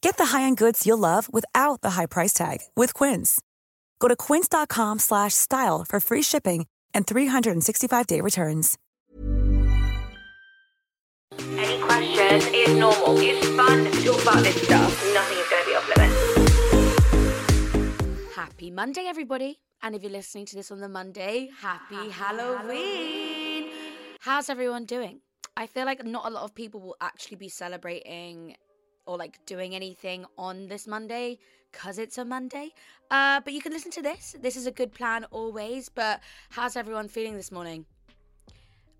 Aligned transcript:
Get 0.00 0.16
the 0.16 0.26
high-end 0.26 0.56
goods 0.56 0.86
you'll 0.86 0.98
love 0.98 1.32
without 1.32 1.80
the 1.80 1.90
high 1.90 2.06
price 2.06 2.32
tag 2.32 2.58
with 2.76 2.94
Quince. 2.94 3.40
Go 3.98 4.08
to 4.08 4.16
quince.com 4.16 4.98
slash 4.98 5.34
style 5.34 5.84
for 5.88 6.00
free 6.00 6.22
shipping 6.22 6.66
and 6.94 7.06
365-day 7.06 8.20
returns. 8.20 8.78
Any 11.38 11.80
questions? 11.80 12.44
It's 12.52 12.72
normal. 12.72 13.18
It's 13.18 13.46
fun 13.48 13.84
to 13.84 13.90
talk 14.04 14.22
about 14.22 14.42
this 14.42 14.62
stuff. 14.62 15.14
Nothing 15.14 15.38
is 15.38 15.48
going 15.48 15.64
to 15.64 15.70
be 15.70 15.76
off 15.76 15.88
limits. 15.96 16.16
Happy 18.34 18.70
Monday, 18.70 19.06
everybody. 19.06 19.58
And 19.82 19.94
if 19.94 20.02
you're 20.02 20.10
listening 20.12 20.46
to 20.46 20.56
this 20.56 20.70
on 20.70 20.80
the 20.80 20.88
Monday, 20.88 21.50
happy, 21.60 22.10
Halloween. 22.10 23.70
How's 24.20 24.48
everyone 24.48 24.84
doing? 24.84 25.20
I 25.56 25.66
feel 25.66 25.86
like 25.86 26.04
not 26.04 26.26
a 26.26 26.30
lot 26.30 26.44
of 26.44 26.54
people 26.54 26.80
will 26.80 26.96
actually 27.00 27.36
be 27.36 27.48
celebrating 27.48 28.56
or 29.08 29.16
like 29.16 29.44
doing 29.46 29.74
anything 29.74 30.26
on 30.36 30.68
this 30.68 30.86
Monday 30.86 31.38
because 31.72 31.98
it's 31.98 32.18
a 32.18 32.24
Monday. 32.24 32.72
Uh, 33.10 33.40
but 33.40 33.52
you 33.54 33.60
can 33.60 33.72
listen 33.72 33.90
to 33.90 34.02
this. 34.02 34.36
This 34.40 34.54
is 34.54 34.66
a 34.66 34.70
good 34.70 34.92
plan 34.92 35.24
always. 35.30 35.88
But 35.88 36.20
how's 36.50 36.76
everyone 36.76 37.08
feeling 37.08 37.34
this 37.34 37.50
morning? 37.50 37.86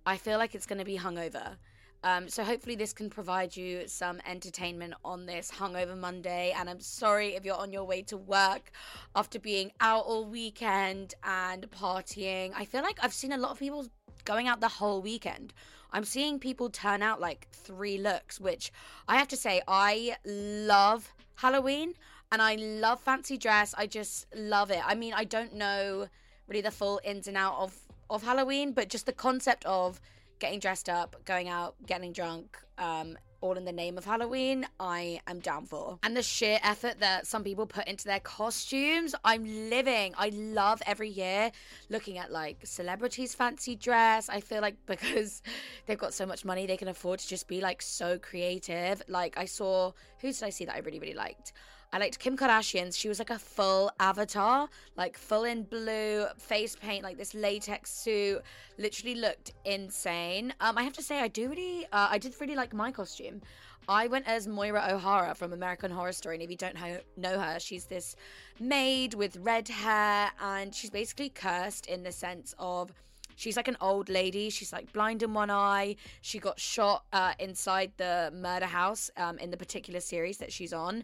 I 0.06 0.16
feel 0.16 0.38
like 0.38 0.54
it's 0.54 0.66
going 0.66 0.78
to 0.78 0.84
be 0.84 0.98
hungover. 0.98 1.56
Um, 2.04 2.28
so 2.28 2.44
hopefully 2.44 2.76
this 2.76 2.92
can 2.92 3.10
provide 3.10 3.56
you 3.56 3.86
some 3.86 4.20
entertainment 4.26 4.94
on 5.04 5.26
this 5.26 5.50
hungover 5.50 5.96
Monday. 5.96 6.54
And 6.56 6.70
I'm 6.70 6.80
sorry 6.80 7.34
if 7.34 7.44
you're 7.44 7.56
on 7.56 7.70
your 7.70 7.84
way 7.84 8.02
to 8.02 8.16
work 8.16 8.70
after 9.14 9.38
being 9.38 9.72
out 9.80 10.04
all 10.06 10.24
weekend 10.24 11.14
and 11.22 11.70
partying. 11.70 12.52
I 12.56 12.64
feel 12.64 12.82
like 12.82 12.98
I've 13.02 13.12
seen 13.12 13.32
a 13.32 13.38
lot 13.38 13.50
of 13.50 13.58
people 13.58 13.86
going 14.24 14.48
out 14.48 14.60
the 14.60 14.68
whole 14.68 15.02
weekend. 15.02 15.52
I'm 15.92 16.04
seeing 16.04 16.38
people 16.38 16.70
turn 16.70 17.02
out 17.02 17.20
like 17.20 17.48
three 17.52 17.98
looks, 17.98 18.40
which 18.40 18.72
I 19.06 19.16
have 19.16 19.28
to 19.28 19.36
say 19.36 19.62
I 19.66 20.16
love 20.24 21.12
Halloween 21.36 21.94
and 22.30 22.42
I 22.42 22.56
love 22.56 23.00
fancy 23.00 23.38
dress. 23.38 23.74
I 23.76 23.86
just 23.86 24.26
love 24.34 24.70
it. 24.70 24.82
I 24.84 24.94
mean, 24.94 25.14
I 25.14 25.24
don't 25.24 25.54
know 25.54 26.08
really 26.46 26.62
the 26.62 26.70
full 26.70 27.00
ins 27.04 27.28
and 27.28 27.36
out 27.36 27.56
of 27.58 27.74
of 28.10 28.22
Halloween, 28.22 28.72
but 28.72 28.88
just 28.88 29.06
the 29.06 29.12
concept 29.12 29.64
of 29.66 30.00
getting 30.38 30.58
dressed 30.58 30.88
up, 30.88 31.16
going 31.24 31.48
out, 31.48 31.74
getting 31.86 32.12
drunk, 32.12 32.58
um, 32.78 33.18
all 33.40 33.56
in 33.56 33.64
the 33.64 33.72
name 33.72 33.96
of 33.96 34.04
Halloween, 34.04 34.66
I 34.80 35.20
am 35.26 35.40
down 35.40 35.66
for. 35.66 35.98
And 36.02 36.16
the 36.16 36.22
sheer 36.22 36.58
effort 36.62 37.00
that 37.00 37.26
some 37.26 37.44
people 37.44 37.66
put 37.66 37.86
into 37.86 38.04
their 38.04 38.20
costumes, 38.20 39.14
I'm 39.24 39.44
living. 39.70 40.14
I 40.16 40.30
love 40.30 40.82
every 40.86 41.08
year 41.08 41.50
looking 41.88 42.18
at 42.18 42.32
like 42.32 42.58
celebrities' 42.64 43.34
fancy 43.34 43.76
dress. 43.76 44.28
I 44.28 44.40
feel 44.40 44.60
like 44.60 44.76
because 44.86 45.42
they've 45.86 45.98
got 45.98 46.14
so 46.14 46.26
much 46.26 46.44
money, 46.44 46.66
they 46.66 46.76
can 46.76 46.88
afford 46.88 47.20
to 47.20 47.28
just 47.28 47.48
be 47.48 47.60
like 47.60 47.82
so 47.82 48.18
creative. 48.18 49.02
Like 49.08 49.38
I 49.38 49.44
saw, 49.44 49.92
who 50.20 50.32
did 50.32 50.42
I 50.42 50.50
see 50.50 50.64
that 50.64 50.74
I 50.74 50.78
really, 50.78 50.98
really 50.98 51.14
liked? 51.14 51.52
I 51.92 51.98
liked 51.98 52.18
Kim 52.18 52.36
Kardashian's. 52.36 52.96
She 52.96 53.08
was 53.08 53.18
like 53.18 53.30
a 53.30 53.38
full 53.38 53.90
avatar, 53.98 54.68
like 54.96 55.16
full 55.16 55.44
in 55.44 55.62
blue, 55.62 56.26
face 56.36 56.76
paint, 56.76 57.02
like 57.02 57.16
this 57.16 57.34
latex 57.34 57.90
suit. 57.90 58.42
Literally 58.76 59.14
looked 59.14 59.52
insane. 59.64 60.52
Um, 60.60 60.76
I 60.76 60.82
have 60.82 60.92
to 60.94 61.02
say, 61.02 61.20
I 61.20 61.28
do 61.28 61.48
really, 61.48 61.86
uh, 61.86 62.08
I 62.10 62.18
did 62.18 62.34
really 62.40 62.54
like 62.54 62.74
my 62.74 62.92
costume. 62.92 63.40
I 63.88 64.06
went 64.06 64.28
as 64.28 64.46
Moira 64.46 64.86
O'Hara 64.90 65.34
from 65.34 65.54
American 65.54 65.90
Horror 65.90 66.12
Story. 66.12 66.36
And 66.36 66.42
if 66.42 66.50
you 66.50 66.58
don't 66.58 66.76
ho- 66.76 67.00
know 67.16 67.38
her, 67.38 67.58
she's 67.58 67.86
this 67.86 68.16
maid 68.60 69.14
with 69.14 69.38
red 69.38 69.66
hair, 69.68 70.30
and 70.42 70.74
she's 70.74 70.90
basically 70.90 71.30
cursed 71.30 71.86
in 71.86 72.02
the 72.02 72.12
sense 72.12 72.54
of 72.58 72.92
she's 73.34 73.56
like 73.56 73.66
an 73.66 73.78
old 73.80 74.10
lady. 74.10 74.50
She's 74.50 74.74
like 74.74 74.92
blind 74.92 75.22
in 75.22 75.32
one 75.32 75.50
eye. 75.50 75.96
She 76.20 76.38
got 76.38 76.60
shot 76.60 77.04
uh, 77.14 77.32
inside 77.38 77.92
the 77.96 78.30
murder 78.34 78.66
house 78.66 79.10
um, 79.16 79.38
in 79.38 79.50
the 79.50 79.56
particular 79.56 80.00
series 80.00 80.36
that 80.36 80.52
she's 80.52 80.74
on. 80.74 81.02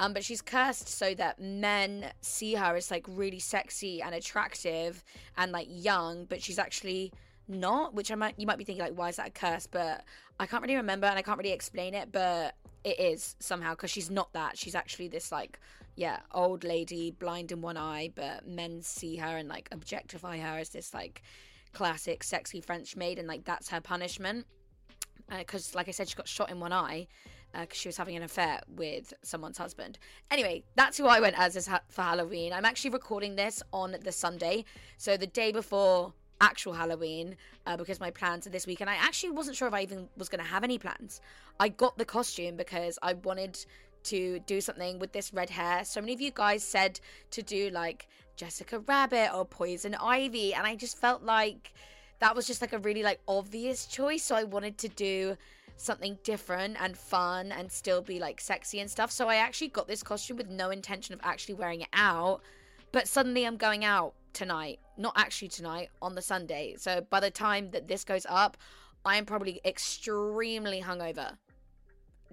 Um, 0.00 0.12
but 0.12 0.24
she's 0.24 0.42
cursed 0.42 0.88
so 0.88 1.14
that 1.14 1.40
men 1.40 2.10
see 2.20 2.54
her 2.54 2.74
as 2.76 2.90
like 2.90 3.06
really 3.08 3.38
sexy 3.38 4.02
and 4.02 4.14
attractive 4.14 5.04
and 5.36 5.52
like 5.52 5.68
young, 5.70 6.24
but 6.24 6.42
she's 6.42 6.58
actually 6.58 7.12
not. 7.46 7.94
Which 7.94 8.10
I 8.10 8.14
might 8.14 8.34
you 8.38 8.46
might 8.46 8.58
be 8.58 8.64
thinking 8.64 8.82
like, 8.82 8.98
why 8.98 9.10
is 9.10 9.16
that 9.16 9.28
a 9.28 9.30
curse? 9.30 9.66
But 9.66 10.04
I 10.40 10.46
can't 10.46 10.62
really 10.62 10.76
remember 10.76 11.06
and 11.06 11.18
I 11.18 11.22
can't 11.22 11.38
really 11.38 11.52
explain 11.52 11.94
it. 11.94 12.10
But 12.10 12.56
it 12.84 12.98
is 12.98 13.36
somehow 13.38 13.70
because 13.72 13.90
she's 13.90 14.10
not 14.10 14.32
that. 14.32 14.58
She's 14.58 14.74
actually 14.74 15.08
this 15.08 15.30
like 15.30 15.60
yeah 15.94 16.20
old 16.32 16.64
lady, 16.64 17.12
blind 17.12 17.52
in 17.52 17.60
one 17.60 17.76
eye, 17.76 18.10
but 18.14 18.46
men 18.46 18.82
see 18.82 19.16
her 19.16 19.36
and 19.36 19.48
like 19.48 19.68
objectify 19.70 20.38
her 20.38 20.58
as 20.58 20.70
this 20.70 20.92
like 20.92 21.22
classic 21.72 22.24
sexy 22.24 22.60
French 22.60 22.96
maid, 22.96 23.18
and 23.18 23.28
like 23.28 23.44
that's 23.44 23.68
her 23.68 23.80
punishment. 23.80 24.46
Because, 25.28 25.74
uh, 25.74 25.78
like 25.78 25.88
I 25.88 25.92
said, 25.92 26.08
she 26.08 26.14
got 26.14 26.28
shot 26.28 26.50
in 26.50 26.60
one 26.60 26.72
eye 26.72 27.06
because 27.52 27.68
uh, 27.68 27.74
she 27.74 27.88
was 27.88 27.96
having 27.96 28.16
an 28.16 28.22
affair 28.22 28.60
with 28.76 29.12
someone's 29.22 29.58
husband. 29.58 29.98
Anyway, 30.30 30.64
that's 30.74 30.96
who 30.96 31.06
I 31.06 31.20
went 31.20 31.38
as 31.38 31.66
ha- 31.66 31.82
for 31.88 32.02
Halloween. 32.02 32.52
I'm 32.52 32.64
actually 32.64 32.90
recording 32.90 33.36
this 33.36 33.62
on 33.72 33.96
the 34.02 34.12
Sunday, 34.12 34.64
so 34.96 35.16
the 35.16 35.26
day 35.26 35.52
before 35.52 36.14
actual 36.40 36.72
Halloween, 36.72 37.36
uh, 37.66 37.76
because 37.76 38.00
my 38.00 38.10
plans 38.10 38.46
are 38.46 38.50
this 38.50 38.66
week, 38.66 38.80
and 38.80 38.90
I 38.90 38.94
actually 38.94 39.30
wasn't 39.30 39.56
sure 39.56 39.68
if 39.68 39.74
I 39.74 39.82
even 39.82 40.08
was 40.16 40.28
going 40.28 40.42
to 40.42 40.50
have 40.50 40.64
any 40.64 40.78
plans. 40.78 41.20
I 41.60 41.68
got 41.68 41.96
the 41.98 42.04
costume 42.04 42.56
because 42.56 42.98
I 43.02 43.14
wanted 43.14 43.64
to 44.04 44.40
do 44.40 44.60
something 44.60 44.98
with 44.98 45.12
this 45.12 45.32
red 45.32 45.50
hair. 45.50 45.84
So 45.84 46.00
many 46.00 46.14
of 46.14 46.20
you 46.20 46.32
guys 46.34 46.64
said 46.64 46.98
to 47.30 47.42
do 47.42 47.70
like 47.70 48.08
Jessica 48.36 48.80
Rabbit 48.80 49.30
or 49.34 49.44
Poison 49.44 49.94
Ivy, 49.94 50.54
and 50.54 50.66
I 50.66 50.74
just 50.74 50.98
felt 50.98 51.22
like 51.22 51.72
that 52.18 52.34
was 52.34 52.46
just 52.46 52.60
like 52.60 52.72
a 52.72 52.78
really 52.78 53.02
like 53.02 53.20
obvious 53.28 53.86
choice. 53.86 54.24
So 54.24 54.34
I 54.34 54.44
wanted 54.44 54.78
to 54.78 54.88
do 54.88 55.36
something 55.82 56.18
different 56.22 56.76
and 56.80 56.96
fun 56.96 57.52
and 57.52 57.70
still 57.70 58.00
be 58.00 58.18
like 58.18 58.40
sexy 58.40 58.80
and 58.80 58.90
stuff. 58.90 59.10
So 59.10 59.28
I 59.28 59.36
actually 59.36 59.68
got 59.68 59.88
this 59.88 60.02
costume 60.02 60.36
with 60.36 60.48
no 60.48 60.70
intention 60.70 61.14
of 61.14 61.20
actually 61.22 61.54
wearing 61.54 61.82
it 61.82 61.88
out. 61.92 62.40
But 62.92 63.08
suddenly 63.08 63.44
I'm 63.44 63.56
going 63.56 63.84
out 63.84 64.14
tonight. 64.32 64.80
Not 64.96 65.14
actually 65.16 65.48
tonight, 65.48 65.88
on 66.00 66.14
the 66.14 66.22
Sunday. 66.22 66.76
So 66.78 67.06
by 67.10 67.20
the 67.20 67.30
time 67.30 67.70
that 67.72 67.88
this 67.88 68.04
goes 68.04 68.26
up, 68.28 68.56
I 69.04 69.16
am 69.16 69.26
probably 69.26 69.60
extremely 69.64 70.80
hungover. 70.80 71.36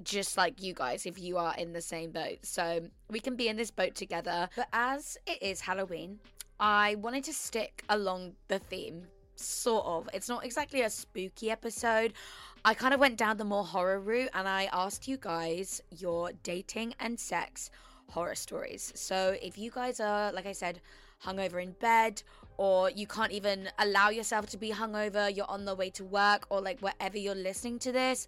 Just 0.04 0.38
like 0.38 0.62
you 0.62 0.74
guys, 0.74 1.06
if 1.06 1.20
you 1.20 1.38
are 1.38 1.56
in 1.58 1.74
the 1.74 1.82
same 1.82 2.12
boat. 2.12 2.38
So 2.44 2.82
we 3.10 3.20
can 3.20 3.36
be 3.36 3.48
in 3.48 3.58
this 3.58 3.72
boat 3.72 3.96
together. 3.96 4.50
But 4.56 4.68
as 4.72 5.18
it 5.26 5.42
is 5.42 5.60
Halloween, 5.60 6.20
I 6.60 6.96
wanted 6.96 7.24
to 7.26 7.34
stick 7.34 7.84
along 7.90 8.34
the 8.48 8.60
theme 8.60 9.04
sort 9.36 9.86
of. 9.86 10.10
It's 10.14 10.30
not 10.30 10.46
exactly 10.46 10.82
a 10.82 10.90
spooky 10.90 11.50
episode. 11.50 12.14
I 12.66 12.74
kind 12.74 12.94
of 12.94 13.00
went 13.00 13.18
down 13.18 13.38
the 13.38 13.46
more 13.46 13.64
horror 13.64 14.00
route 14.00 14.30
and 14.34 14.48
I 14.48 14.70
asked 14.74 15.08
you 15.08 15.18
guys 15.18 15.82
your 15.92 16.32
dating 16.44 16.94
and 17.00 17.18
sex 17.18 17.72
horror 18.10 18.36
stories. 18.36 18.92
So 18.96 19.38
if 19.42 19.58
you 19.58 19.72
guys 19.72 20.02
are, 20.02 20.34
like 20.34 20.46
I 20.46 20.52
said, 20.52 20.82
hungover 21.26 21.64
in 21.64 21.72
bed, 21.80 22.22
or 22.58 22.90
you 22.90 23.08
can't 23.08 23.32
even 23.32 23.70
allow 23.80 24.10
yourself 24.10 24.48
to 24.48 24.58
be 24.58 24.72
hungover, 24.72 25.34
you're 25.34 25.50
on 25.50 25.64
the 25.64 25.76
way 25.76 25.90
to 25.92 26.04
work, 26.04 26.46
or 26.50 26.60
like 26.60 26.82
wherever 26.82 27.18
you're 27.18 27.34
listening 27.34 27.80
to 27.80 27.94
this, 27.94 28.28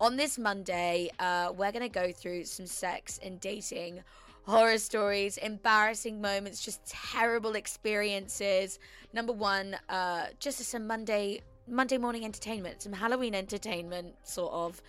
on 0.00 0.16
this 0.16 0.38
Monday, 0.38 1.10
uh, 1.20 1.52
we're 1.56 1.70
gonna 1.70 1.88
go 1.88 2.10
through 2.10 2.44
some 2.44 2.66
sex 2.66 3.20
and 3.22 3.38
dating 3.40 4.02
horror 4.44 4.78
stories, 4.78 5.36
embarrassing 5.36 6.20
moments, 6.20 6.64
just 6.64 6.84
terrible 6.86 7.54
experiences. 7.54 8.80
Number 9.12 9.32
one, 9.32 9.76
uh, 9.88 10.26
just 10.40 10.58
some 10.64 10.86
Monday 10.86 11.42
Monday 11.68 11.98
morning 11.98 12.24
entertainment, 12.24 12.82
some 12.82 12.92
Halloween 12.92 13.34
entertainment, 13.34 14.14
sort 14.22 14.52
of, 14.52 14.82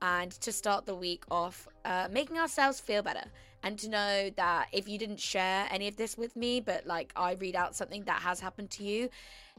and 0.00 0.32
to 0.32 0.52
start 0.52 0.86
the 0.86 0.94
week 0.94 1.24
off, 1.30 1.68
uh, 1.84 2.08
making 2.10 2.38
ourselves 2.38 2.80
feel 2.80 3.02
better. 3.02 3.24
And 3.62 3.78
to 3.78 3.88
know 3.88 4.30
that 4.36 4.66
if 4.72 4.88
you 4.88 4.98
didn't 4.98 5.20
share 5.20 5.68
any 5.70 5.86
of 5.86 5.96
this 5.96 6.18
with 6.18 6.34
me, 6.34 6.60
but 6.60 6.86
like 6.86 7.12
I 7.14 7.34
read 7.34 7.54
out 7.54 7.76
something 7.76 8.02
that 8.04 8.20
has 8.22 8.40
happened 8.40 8.70
to 8.72 8.84
you, 8.84 9.08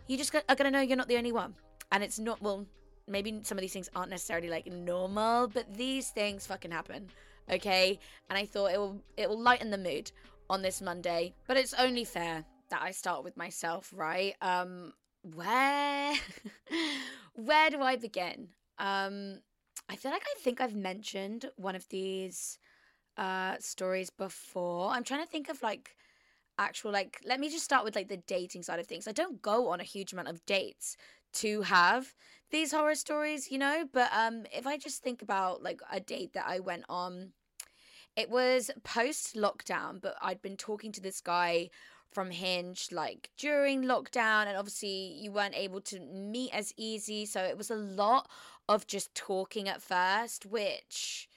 you 0.08 0.18
just 0.18 0.36
are 0.36 0.42
going 0.56 0.66
to 0.66 0.72
know 0.72 0.82
you're 0.82 0.98
not 0.98 1.08
the 1.08 1.18
only 1.18 1.32
one. 1.32 1.56
and 1.94 2.04
it's 2.04 2.20
not 2.20 2.42
well 2.42 2.66
maybe 3.08 3.40
some 3.44 3.58
of 3.58 3.62
these 3.62 3.72
things 3.72 3.90
aren't 3.96 4.10
necessarily 4.10 4.50
like 4.50 4.66
normal 4.66 5.48
but 5.48 5.72
these 5.76 6.10
things 6.10 6.46
fucking 6.48 6.72
happen 6.72 7.08
okay 7.52 8.00
and 8.30 8.38
i 8.38 8.46
thought 8.46 8.72
it 8.72 8.78
will 8.78 9.00
it 9.16 9.30
will 9.30 9.40
lighten 9.40 9.70
the 9.70 9.78
mood 9.78 10.12
on 10.50 10.62
this 10.62 10.82
monday 10.82 11.34
but 11.48 11.56
it's 11.56 11.74
only 11.76 12.04
fair 12.04 12.44
that 12.70 12.82
i 12.82 12.92
start 12.92 13.24
with 13.24 13.38
myself 13.38 13.94
right 13.96 14.36
um 14.42 14.92
where 15.24 16.14
where 17.36 17.70
do 17.70 17.82
i 17.82 17.96
begin? 17.96 18.50
Um 18.78 19.40
i 19.90 19.96
feel 19.96 20.12
like 20.12 20.24
i 20.24 20.40
think 20.42 20.62
i've 20.62 20.76
mentioned 20.76 21.46
one 21.56 21.76
of 21.76 21.88
these 21.90 22.60
uh 23.18 23.56
stories 23.60 24.10
before. 24.10 24.90
I'm 24.90 25.04
trying 25.04 25.24
to 25.24 25.30
think 25.32 25.50
of 25.50 25.62
like 25.62 25.96
actual 26.60 26.92
like 26.92 27.20
let 27.26 27.40
me 27.40 27.50
just 27.50 27.66
start 27.66 27.84
with 27.84 27.96
like 27.96 28.10
the 28.10 28.18
dating 28.18 28.64
side 28.64 28.80
of 28.80 28.88
things. 28.88 29.08
I 29.08 29.12
don't 29.12 29.42
go 29.42 29.70
on 29.70 29.80
a 29.80 29.84
huge 29.84 30.14
amount 30.14 30.30
of 30.30 30.46
dates 30.46 30.98
to 31.34 31.62
have 31.64 32.14
these 32.52 32.72
horror 32.72 32.96
stories 32.96 33.52
you 33.52 33.58
know 33.58 33.86
but 33.92 34.10
um 34.16 34.46
if 34.54 34.68
i 34.68 34.78
just 34.78 35.02
think 35.02 35.22
about 35.22 35.64
like 35.64 35.82
a 35.92 36.00
date 36.00 36.34
that 36.34 36.46
i 36.48 36.60
went 36.60 36.84
on 36.88 37.32
it 38.16 38.30
was 38.30 38.70
post 38.84 39.36
lockdown 39.36 40.00
but 40.02 40.16
i'd 40.22 40.42
been 40.42 40.58
talking 40.58 40.92
to 40.92 41.02
this 41.02 41.22
guy 41.22 41.70
from 42.14 42.32
hinge 42.32 42.90
like 42.92 43.30
during 43.38 43.84
lockdown 43.84 44.48
and 44.48 44.58
obviously 44.58 45.18
you 45.18 45.32
weren't 45.32 45.56
able 45.56 45.82
to 45.82 46.00
meet 46.00 46.54
as 46.54 46.74
easy 46.78 47.26
so 47.26 47.42
it 47.42 47.58
was 47.58 47.72
a 47.72 47.76
lot 47.76 48.30
of 48.70 48.88
just 48.88 49.14
talking 49.16 49.68
at 49.68 49.82
first 49.82 50.46
which 50.46 51.28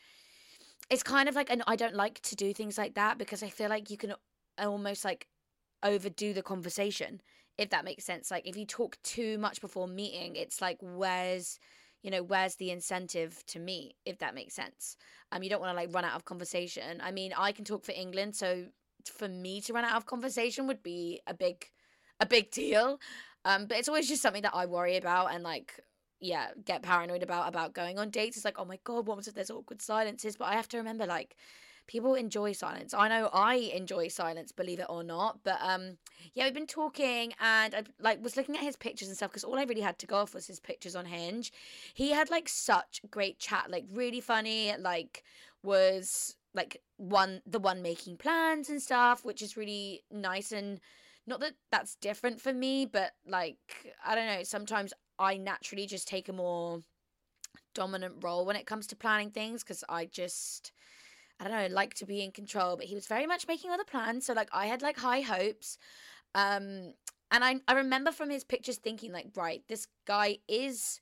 it's 0.90 1.02
kind 1.02 1.28
of 1.28 1.34
like 1.34 1.50
and 1.50 1.62
i 1.66 1.76
don't 1.76 1.94
like 1.94 2.20
to 2.20 2.36
do 2.36 2.52
things 2.52 2.78
like 2.78 2.94
that 2.94 3.18
because 3.18 3.42
i 3.42 3.48
feel 3.48 3.68
like 3.68 3.90
you 3.90 3.96
can 3.96 4.14
almost 4.58 5.04
like 5.04 5.26
overdo 5.82 6.32
the 6.32 6.42
conversation 6.42 7.20
if 7.58 7.70
that 7.70 7.84
makes 7.84 8.04
sense. 8.04 8.30
Like 8.30 8.46
if 8.46 8.56
you 8.56 8.66
talk 8.66 8.98
too 9.02 9.38
much 9.38 9.60
before 9.60 9.88
meeting 9.88 10.36
it's 10.36 10.60
like 10.60 10.78
where's 10.80 11.58
you 12.02 12.10
know 12.10 12.22
where's 12.22 12.56
the 12.56 12.70
incentive 12.70 13.42
to 13.46 13.58
meet 13.58 13.94
if 14.04 14.18
that 14.18 14.34
makes 14.34 14.54
sense? 14.54 14.96
Um 15.32 15.42
you 15.42 15.50
don't 15.50 15.60
want 15.60 15.72
to 15.72 15.76
like 15.76 15.94
run 15.94 16.04
out 16.04 16.14
of 16.14 16.24
conversation. 16.24 17.00
I 17.02 17.10
mean 17.10 17.32
i 17.36 17.52
can 17.52 17.64
talk 17.64 17.84
for 17.84 17.92
england 17.92 18.36
so 18.36 18.66
for 19.08 19.28
me 19.28 19.60
to 19.60 19.72
run 19.72 19.84
out 19.84 19.96
of 19.96 20.06
conversation 20.06 20.66
would 20.66 20.82
be 20.82 21.20
a 21.26 21.34
big 21.34 21.66
a 22.20 22.26
big 22.26 22.50
deal 22.50 22.98
um 23.44 23.66
but 23.66 23.76
it's 23.78 23.88
always 23.88 24.08
just 24.08 24.22
something 24.22 24.42
that 24.42 24.54
i 24.54 24.66
worry 24.66 24.96
about 24.96 25.32
and 25.34 25.42
like 25.44 25.80
yeah 26.20 26.48
get 26.64 26.82
paranoid 26.82 27.22
about 27.22 27.48
about 27.48 27.74
going 27.74 27.98
on 27.98 28.10
dates 28.10 28.36
it's 28.36 28.44
like 28.44 28.58
oh 28.58 28.64
my 28.64 28.78
god 28.84 29.06
what 29.06 29.26
if 29.26 29.34
there's 29.34 29.50
awkward 29.50 29.82
silences 29.82 30.36
but 30.36 30.46
i 30.46 30.54
have 30.54 30.68
to 30.68 30.78
remember 30.78 31.06
like 31.06 31.36
people 31.86 32.14
enjoy 32.14 32.52
silence. 32.52 32.94
I 32.94 33.08
know 33.08 33.30
I 33.32 33.54
enjoy 33.74 34.08
silence, 34.08 34.52
believe 34.52 34.80
it 34.80 34.86
or 34.88 35.02
not. 35.02 35.40
But 35.44 35.58
um, 35.60 35.98
yeah, 36.34 36.44
we've 36.44 36.54
been 36.54 36.66
talking, 36.66 37.32
and 37.40 37.74
I 37.74 37.82
like 38.00 38.22
was 38.22 38.36
looking 38.36 38.56
at 38.56 38.62
his 38.62 38.76
pictures 38.76 39.08
and 39.08 39.16
stuff 39.16 39.30
because 39.30 39.44
all 39.44 39.58
I 39.58 39.64
really 39.64 39.80
had 39.80 39.98
to 40.00 40.06
go 40.06 40.16
off 40.16 40.34
was 40.34 40.46
his 40.46 40.60
pictures 40.60 40.96
on 40.96 41.06
Hinge. 41.06 41.52
He 41.94 42.10
had 42.10 42.30
like 42.30 42.48
such 42.48 43.00
great 43.10 43.38
chat, 43.38 43.70
like 43.70 43.84
really 43.92 44.20
funny, 44.20 44.74
like 44.78 45.24
was 45.62 46.36
like 46.56 46.82
one 46.96 47.42
the 47.46 47.58
one 47.60 47.82
making 47.82 48.16
plans 48.16 48.68
and 48.70 48.82
stuff, 48.82 49.24
which 49.24 49.42
is 49.42 49.56
really 49.56 50.02
nice 50.10 50.50
and 50.50 50.80
not 51.26 51.40
that 51.40 51.54
that's 51.70 51.96
different 51.96 52.40
for 52.40 52.52
me, 52.52 52.86
but 52.86 53.12
like 53.26 53.58
I 54.04 54.14
don't 54.14 54.26
know, 54.26 54.42
sometimes 54.42 54.92
I 55.18 55.36
naturally 55.36 55.86
just 55.86 56.08
take 56.08 56.28
a 56.28 56.32
more 56.32 56.80
dominant 57.74 58.14
role 58.22 58.46
when 58.46 58.56
it 58.56 58.66
comes 58.66 58.86
to 58.88 58.96
planning 58.96 59.30
things 59.30 59.62
because 59.62 59.84
I 59.88 60.06
just 60.06 60.72
I 61.38 61.44
don't 61.44 61.52
know, 61.52 61.74
like 61.74 61.92
to 61.94 62.06
be 62.06 62.24
in 62.24 62.32
control, 62.32 62.76
but 62.76 62.86
he 62.86 62.94
was 62.94 63.06
very 63.06 63.26
much 63.26 63.46
making 63.46 63.70
other 63.70 63.84
plans. 63.84 64.24
So 64.26 64.32
like 64.32 64.48
I 64.52 64.66
had 64.66 64.82
like 64.82 64.98
high 64.98 65.20
hopes. 65.20 65.78
Um 66.34 66.94
and 67.30 67.44
I 67.44 67.56
I 67.68 67.74
remember 67.74 68.12
from 68.12 68.30
his 68.30 68.44
pictures 68.44 68.78
thinking 68.78 69.12
like, 69.12 69.28
right, 69.36 69.62
this 69.68 69.86
guy 70.06 70.38
is 70.48 71.00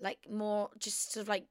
like 0.00 0.26
more 0.28 0.70
just 0.78 1.12
sort 1.12 1.22
of 1.22 1.28
like 1.28 1.46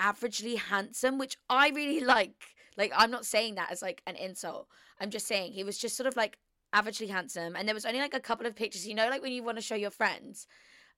averagely 0.00 0.58
handsome, 0.58 1.18
which 1.18 1.36
I 1.48 1.70
really 1.70 2.00
like. 2.16 2.55
Like 2.76 2.92
I'm 2.96 3.10
not 3.10 3.26
saying 3.26 3.56
that 3.56 3.70
as 3.70 3.82
like 3.82 4.02
an 4.06 4.16
insult. 4.16 4.68
I'm 5.00 5.10
just 5.10 5.26
saying 5.26 5.52
he 5.52 5.64
was 5.64 5.78
just 5.78 5.96
sort 5.96 6.06
of 6.06 6.16
like 6.16 6.38
averagely 6.74 7.08
handsome 7.08 7.56
and 7.56 7.66
there 7.66 7.74
was 7.74 7.86
only 7.86 8.00
like 8.00 8.14
a 8.14 8.20
couple 8.20 8.46
of 8.46 8.54
pictures, 8.54 8.86
you 8.86 8.94
know, 8.94 9.08
like 9.08 9.22
when 9.22 9.32
you 9.32 9.42
want 9.42 9.58
to 9.58 9.62
show 9.62 9.74
your 9.74 9.90
friends. 9.90 10.46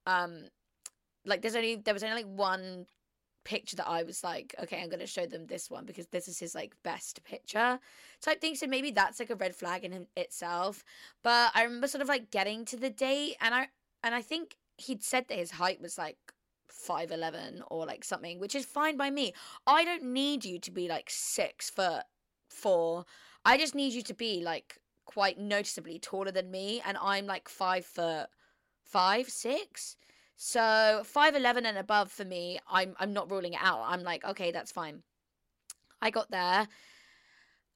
Um 0.07 0.45
like 1.25 1.43
there's 1.43 1.57
only 1.57 1.77
there 1.77 1.95
was 1.95 2.03
only 2.03 2.23
like 2.23 2.33
one 2.33 2.87
picture 3.45 3.77
that 3.77 3.89
I 3.89 4.03
was 4.03 4.23
like, 4.23 4.55
okay, 4.63 4.83
I'm 4.83 4.91
to 4.91 5.07
show 5.07 5.25
them 5.25 5.47
this 5.47 5.71
one 5.71 5.87
because 5.87 6.07
this 6.09 6.29
is 6.29 6.39
his 6.39 6.55
like 6.55 6.75
best 6.83 7.25
picture 7.25 7.79
type 8.21 8.41
thing. 8.43 8.55
So 8.55 8.67
maybe 8.67 8.91
that's 8.91 9.19
like 9.21 9.31
a 9.31 9.37
red 9.37 9.55
flag 9.55 9.85
in 9.85 10.07
itself. 10.17 10.85
But 11.23 11.53
I 11.55 11.63
remember 11.63 11.89
sort 11.89 12.03
of 12.03 12.09
like 12.09 12.31
getting 12.31 12.67
to 12.67 12.77
the 12.77 12.91
date 12.91 13.37
and 13.41 13.55
I 13.55 13.69
and 14.03 14.15
I 14.15 14.23
think 14.23 14.57
he'd 14.77 15.03
said 15.03 15.27
that 15.29 15.39
his 15.39 15.53
height 15.53 15.81
was 15.81 15.97
like 15.97 16.19
5'11 16.69 17.63
or 17.71 17.87
like 17.87 18.05
something, 18.05 18.39
which 18.39 18.55
is 18.55 18.65
fine 18.65 18.97
by 18.97 19.11
me. 19.11 19.33
I 19.67 19.85
don't 19.85 20.05
need 20.05 20.45
you 20.45 20.59
to 20.61 20.71
be 20.71 20.89
like 20.89 21.09
six 21.09 21.71
foot 21.71 22.05
four. 22.49 23.05
I 23.45 23.57
just 23.59 23.75
need 23.75 23.93
you 23.93 24.03
to 24.03 24.15
be 24.15 24.43
like 24.43 24.79
quite 25.05 25.39
noticeably 25.39 25.99
taller 25.99 26.33
than 26.33 26.51
me. 26.51 26.83
And 26.85 26.97
I'm 27.01 27.27
like 27.27 27.49
five 27.49 27.85
foot 27.85 28.27
five, 28.85 29.29
six. 29.29 29.97
So 30.37 30.61
5'11 30.61 31.65
and 31.65 31.79
above 31.79 32.13
for 32.13 32.25
me, 32.25 32.59
I'm 32.71 32.95
I'm 32.99 33.13
not 33.13 33.31
ruling 33.31 33.55
it 33.55 33.61
out. 33.63 33.83
I'm 33.85 34.03
like, 34.03 34.25
okay, 34.25 34.53
that's 34.53 34.71
fine. 34.71 35.03
I 36.01 36.11
got 36.11 36.31
there 36.31 36.69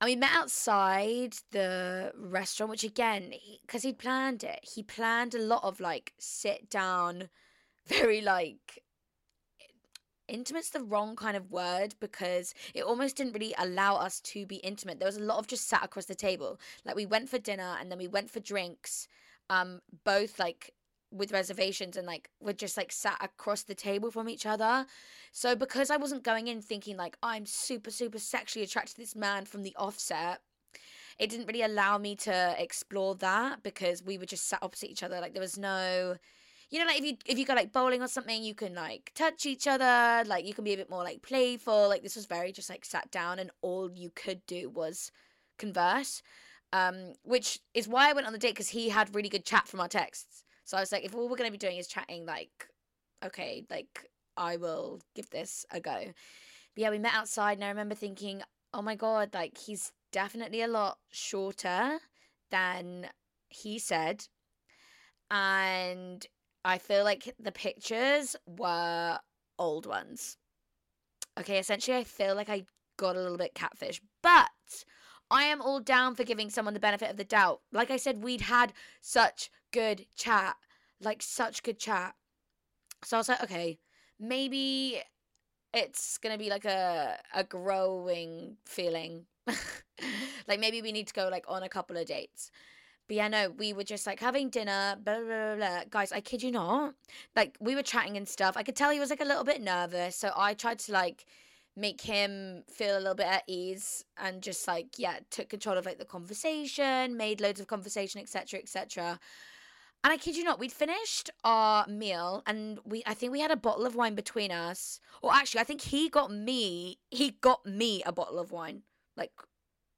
and 0.03 0.09
we 0.09 0.17
met 0.17 0.33
outside 0.33 1.37
the 1.53 2.11
restaurant, 2.17 2.71
which 2.71 2.83
again, 2.83 3.33
because 3.65 3.85
he, 3.85 3.91
he 3.91 3.95
planned 3.95 4.43
it, 4.43 4.59
he 4.65 4.83
planned 4.83 5.33
a 5.33 5.39
lot 5.39 5.63
of 5.63 5.79
like 5.79 6.13
sit 6.19 6.69
down, 6.69 7.29
very 7.87 8.21
like 8.21 8.83
intimate's 10.29 10.71
the 10.71 10.83
wrong 10.83 11.15
kind 11.15 11.37
of 11.37 11.51
word 11.51 11.95
because 12.01 12.55
it 12.75 12.83
almost 12.83 13.17
didn't 13.17 13.35
really 13.35 13.55
allow 13.59 13.97
us 13.97 14.21
to 14.21 14.47
be 14.47 14.57
intimate. 14.57 14.99
There 14.99 15.07
was 15.07 15.17
a 15.17 15.23
lot 15.23 15.39
of 15.39 15.47
just 15.47 15.69
sat 15.69 15.85
across 15.85 16.07
the 16.07 16.15
table. 16.15 16.59
Like 16.85 16.97
we 16.97 17.07
went 17.07 17.29
for 17.29 17.39
dinner 17.39 17.77
and 17.79 17.91
then 17.91 17.99
we 17.99 18.09
went 18.09 18.31
for 18.31 18.41
drinks. 18.41 19.09
Um, 19.51 19.81
both 20.05 20.39
like 20.39 20.73
with 21.11 21.33
reservations 21.33 21.97
and 21.97 22.07
like 22.07 22.31
we're 22.41 22.55
just 22.55 22.77
like 22.77 22.91
sat 22.91 23.19
across 23.21 23.65
the 23.65 23.75
table 23.75 24.11
from 24.11 24.29
each 24.29 24.47
other. 24.47 24.87
So 25.31 25.55
because 25.55 25.91
I 25.91 25.99
wasn't 25.99 26.23
going 26.23 26.49
in 26.49 26.63
thinking 26.63 26.97
like 26.97 27.17
I'm 27.23 27.45
super 27.45 27.91
super 27.91 28.19
sexually 28.19 28.65
attracted 28.65 28.95
to 28.95 29.01
this 29.03 29.15
man 29.15 29.45
from 29.45 29.63
the 29.63 29.77
offset, 29.77 30.41
it 31.19 31.29
didn't 31.29 31.47
really 31.47 31.63
allow 31.63 31.99
me 31.99 32.17
to 32.17 32.55
explore 32.59 33.15
that 33.17 33.63
because 33.63 34.03
we 34.03 34.17
were 34.17 34.25
just 34.25 34.49
sat 34.49 34.63
opposite 34.63 34.91
each 34.91 35.03
other. 35.03 35.21
Like 35.21 35.35
there 35.35 35.43
was 35.43 35.59
no 35.59 36.17
you 36.73 36.81
know 36.81 36.87
like 36.87 36.99
if 36.99 37.05
you 37.05 37.17
if 37.27 37.39
you 37.39 37.45
go 37.45 37.55
like 37.55 37.73
bowling 37.73 38.03
or 38.03 38.09
something 38.09 38.43
you 38.43 38.55
can 38.55 38.75
like 38.75 39.13
touch 39.15 39.47
each 39.47 39.69
other 39.69 40.29
like 40.29 40.45
you 40.45 40.55
can 40.55 40.65
be 40.65 40.73
a 40.73 40.77
bit 40.77 40.91
more 40.91 41.05
like 41.05 41.23
playful 41.23 41.89
like 41.89 42.03
this 42.03 42.17
was 42.17 42.27
very 42.27 42.51
just 42.51 42.69
like 42.69 42.85
sat 42.85 43.09
down 43.13 43.39
and 43.39 43.51
all 43.61 43.91
you 43.93 44.11
could 44.11 44.45
do 44.47 44.69
was 44.69 45.13
converse 45.59 46.23
um 46.73 47.13
which 47.23 47.61
is 47.75 47.87
why 47.87 48.11
i 48.11 48.13
went 48.13 48.27
on 48.27 48.33
the 48.33 48.39
date 48.39 48.55
because 48.55 48.71
he 48.71 48.89
had 48.89 49.15
really 49.15 49.29
good 49.29 49.45
chat 49.45 49.69
from 49.69 49.79
our 49.79 49.89
texts 49.89 50.43
so 50.65 50.77
I 50.77 50.81
was 50.81 50.93
like, 50.93 51.05
if 51.05 51.15
all 51.15 51.29
we're 51.29 51.37
going 51.37 51.49
to 51.49 51.53
be 51.53 51.59
doing 51.59 51.77
is 51.77 51.89
chatting, 51.89 52.25
like, 52.25 52.69
okay, 53.25 53.65
like, 53.71 54.09
I 54.37 54.57
will 54.57 55.01
give 55.15 55.29
this 55.31 55.67
a 55.71 55.81
go. 55.81 55.99
But 56.75 56.81
yeah, 56.81 56.91
we 56.91 56.99
met 56.99 57.15
outside, 57.15 57.59
and 57.59 57.65
I 57.65 57.69
remember 57.69 57.95
thinking, 57.95 58.43
oh 58.73 58.83
my 58.83 58.95
God, 58.95 59.35
like, 59.35 59.59
he's 59.59 59.93
definitely 60.13 60.63
a 60.63 60.69
lot 60.69 60.99
shorter 61.11 61.99
than 62.51 63.09
he 63.49 63.79
said. 63.79 64.25
And 65.31 66.25
I 66.65 66.79
feel 66.79 67.05
like 67.05 67.35
the 67.39 67.53
pictures 67.53 68.37
were 68.47 69.19
old 69.59 69.87
ones. 69.87 70.37
Okay, 71.39 71.59
essentially, 71.59 71.97
I 71.97 72.05
feel 72.05 72.35
like 72.35 72.49
I 72.49 72.65
got 72.97 73.17
a 73.17 73.21
little 73.21 73.39
bit 73.39 73.55
catfish, 73.55 74.01
but 74.23 74.51
I 75.31 75.45
am 75.45 75.63
all 75.63 75.81
down 75.81 76.15
for 76.15 76.25
giving 76.25 76.51
someone 76.51 76.75
the 76.75 76.81
benefit 76.81 77.11
of 77.11 77.17
the 77.17 77.25
doubt. 77.25 77.61
Like 77.73 77.91
I 77.91 77.97
said, 77.97 78.23
we'd 78.23 78.43
had 78.43 78.73
such 79.01 79.51
good 79.73 80.07
chat, 80.15 80.57
like 81.01 81.23
such 81.23 81.63
good 81.63 81.79
chat. 81.79 82.15
So 83.05 83.17
I 83.17 83.21
was 83.21 83.29
like, 83.29 83.43
okay, 83.43 83.79
maybe 84.21 85.03
it's 85.73 86.19
gonna 86.19 86.39
be 86.39 86.51
like 86.51 86.65
a 86.65 87.17
a 87.35 87.45
growing 87.45 88.59
feeling. 88.67 89.25
like 90.47 90.61
maybe 90.61 90.83
we 90.83 90.93
need 90.93 91.09
to 91.09 91.15
go 91.15 91.29
like 91.29 91.45
on 91.49 91.63
a 91.63 91.69
couple 91.69 91.97
of 91.97 92.07
dates. 92.07 92.51
But 93.13 93.17
yeah, 93.17 93.29
no, 93.29 93.51
we 93.51 93.75
were 93.75 93.85
just 93.85 94.07
like 94.07 94.21
having 94.21 94.49
dinner, 94.49 94.97
blah, 95.05 95.19
blah, 95.19 95.27
blah, 95.27 95.57
blah. 95.57 95.81
Guys, 95.91 96.13
I 96.13 96.23
kid 96.23 96.43
you 96.43 96.51
not. 96.51 96.95
Like, 97.37 97.59
we 97.61 97.75
were 97.75 97.83
chatting 97.83 98.17
and 98.17 98.27
stuff. 98.27 98.57
I 98.57 98.63
could 98.63 98.75
tell 98.75 98.91
he 98.91 98.99
was 98.99 99.11
like 99.11 99.21
a 99.21 99.27
little 99.27 99.45
bit 99.45 99.61
nervous. 99.61 100.17
So 100.17 100.33
I 100.35 100.55
tried 100.55 100.79
to 100.79 100.93
like 100.93 101.27
make 101.77 102.01
him 102.01 102.63
feel 102.71 102.97
a 102.97 103.01
little 103.01 103.15
bit 103.15 103.27
at 103.27 103.43
ease 103.47 104.03
and 104.17 104.41
just 104.41 104.67
like 104.67 104.99
yeah 104.99 105.17
took 105.31 105.51
control 105.51 105.77
of 105.77 105.85
like 105.85 105.99
the 105.99 106.07
conversation 106.07 107.15
made 107.17 107.41
loads 107.41 107.61
of 107.61 107.67
conversation 107.67 108.21
etc 108.21 108.61
etc 108.61 109.19
and 110.05 110.13
i 110.13 110.19
kid 110.19 110.37
you 110.37 110.45
not 110.45 110.59
we'd 110.59 110.71
finished 110.71 111.31
our 111.45 111.87
meal 111.89 112.43
and 112.47 112.79
we 112.85 113.03
i 113.07 113.15
think 113.15 113.33
we 113.33 113.41
had 113.41 113.51
a 113.51 113.57
bottle 113.57 113.87
of 113.87 113.95
wine 113.95 114.15
between 114.15 114.53
us 114.53 115.01
or 115.23 115.33
actually 115.33 115.63
i 115.63 115.65
think 115.65 115.81
he 115.81 116.11
got 116.11 116.31
me 116.31 116.99
he 117.11 117.31
got 117.41 117.65
me 117.65 118.03
a 118.05 118.13
bottle 118.13 118.39
of 118.39 118.53
wine 118.53 118.83
like 119.17 119.33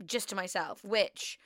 just 0.06 0.28
to 0.28 0.36
myself 0.36 0.84
which 0.84 1.40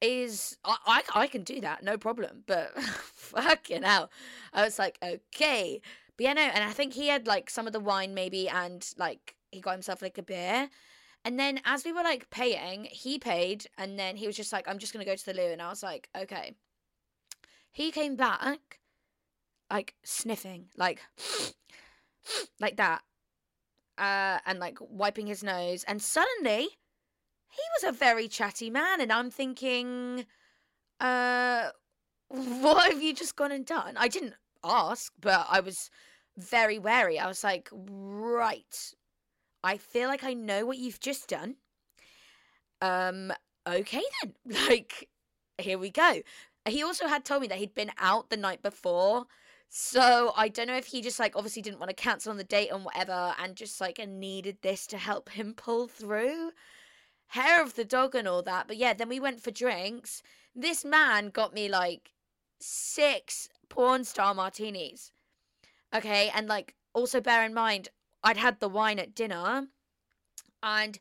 is 0.00 0.56
I, 0.64 0.76
I 0.86 1.02
I 1.22 1.26
can 1.26 1.42
do 1.42 1.60
that, 1.60 1.82
no 1.82 1.96
problem. 1.96 2.44
But 2.46 2.78
fucking 2.82 3.82
hell. 3.82 4.10
I 4.52 4.64
was 4.64 4.78
like, 4.78 4.98
okay. 5.02 5.80
But 6.16 6.24
yeah, 6.24 6.32
no, 6.34 6.42
and 6.42 6.62
I 6.62 6.70
think 6.70 6.92
he 6.94 7.08
had 7.08 7.26
like 7.26 7.50
some 7.50 7.66
of 7.66 7.72
the 7.72 7.80
wine 7.80 8.14
maybe 8.14 8.48
and 8.48 8.86
like 8.98 9.34
he 9.50 9.60
got 9.60 9.72
himself 9.72 10.02
like 10.02 10.18
a 10.18 10.22
beer. 10.22 10.68
And 11.24 11.38
then 11.40 11.60
as 11.64 11.84
we 11.84 11.92
were 11.92 12.02
like 12.02 12.28
paying, 12.30 12.84
he 12.90 13.18
paid 13.18 13.66
and 13.78 13.98
then 13.98 14.16
he 14.16 14.26
was 14.26 14.36
just 14.36 14.52
like, 14.52 14.68
I'm 14.68 14.78
just 14.78 14.92
gonna 14.92 15.04
go 15.04 15.16
to 15.16 15.24
the 15.24 15.34
loo 15.34 15.52
and 15.52 15.62
I 15.62 15.68
was 15.68 15.82
like, 15.82 16.08
okay. 16.16 16.54
He 17.72 17.90
came 17.90 18.14
back 18.14 18.78
like 19.70 19.94
sniffing, 20.04 20.66
like 20.76 21.00
like 22.60 22.76
that. 22.76 23.02
Uh 23.96 24.38
and 24.46 24.58
like 24.58 24.78
wiping 24.80 25.26
his 25.26 25.42
nose 25.42 25.84
and 25.84 26.02
suddenly 26.02 26.68
he 27.54 27.62
was 27.86 27.94
a 27.94 27.96
very 27.96 28.28
chatty 28.28 28.70
man 28.70 29.00
and 29.00 29.12
i'm 29.12 29.30
thinking 29.30 30.26
uh 31.00 31.68
what 32.28 32.90
have 32.90 33.02
you 33.02 33.14
just 33.14 33.36
gone 33.36 33.52
and 33.52 33.64
done? 33.66 33.96
I 33.96 34.08
didn't 34.08 34.34
ask 34.64 35.12
but 35.20 35.46
i 35.50 35.60
was 35.60 35.90
very 36.36 36.78
wary. 36.78 37.18
I 37.18 37.28
was 37.28 37.44
like 37.44 37.68
right 37.72 38.94
i 39.62 39.76
feel 39.76 40.08
like 40.08 40.24
i 40.24 40.34
know 40.34 40.66
what 40.66 40.78
you've 40.78 41.00
just 41.00 41.28
done. 41.28 41.56
Um 42.80 43.32
okay 43.66 44.02
then. 44.22 44.34
Like 44.68 45.08
here 45.58 45.78
we 45.78 45.90
go. 45.90 46.22
He 46.66 46.82
also 46.82 47.06
had 47.06 47.24
told 47.24 47.42
me 47.42 47.48
that 47.48 47.58
he'd 47.58 47.74
been 47.74 47.92
out 47.98 48.30
the 48.30 48.36
night 48.36 48.62
before 48.62 49.26
so 49.68 50.32
I 50.36 50.48
don't 50.48 50.68
know 50.68 50.76
if 50.76 50.86
he 50.86 51.02
just 51.02 51.18
like 51.18 51.34
obviously 51.34 51.60
didn't 51.62 51.80
want 51.80 51.90
to 51.90 51.96
cancel 51.96 52.30
on 52.30 52.38
the 52.38 52.44
date 52.44 52.70
and 52.70 52.84
whatever 52.84 53.34
and 53.38 53.56
just 53.56 53.80
like 53.80 53.98
needed 54.06 54.58
this 54.62 54.86
to 54.88 54.98
help 54.98 55.30
him 55.30 55.52
pull 55.52 55.88
through 55.88 56.52
hair 57.34 57.60
of 57.62 57.74
the 57.74 57.84
dog 57.84 58.14
and 58.14 58.28
all 58.28 58.42
that. 58.42 58.68
But 58.68 58.76
yeah, 58.76 58.94
then 58.94 59.08
we 59.08 59.18
went 59.18 59.42
for 59.42 59.50
drinks. 59.50 60.22
This 60.54 60.84
man 60.84 61.30
got 61.30 61.52
me 61.52 61.68
like 61.68 62.12
six 62.60 63.48
porn 63.68 64.04
star 64.04 64.34
martinis. 64.34 65.12
Okay, 65.94 66.30
and 66.34 66.46
like 66.46 66.74
also 66.92 67.20
bear 67.20 67.44
in 67.44 67.52
mind, 67.52 67.88
I'd 68.22 68.36
had 68.36 68.60
the 68.60 68.68
wine 68.68 68.98
at 68.98 69.14
dinner 69.14 69.66
and 70.62 70.98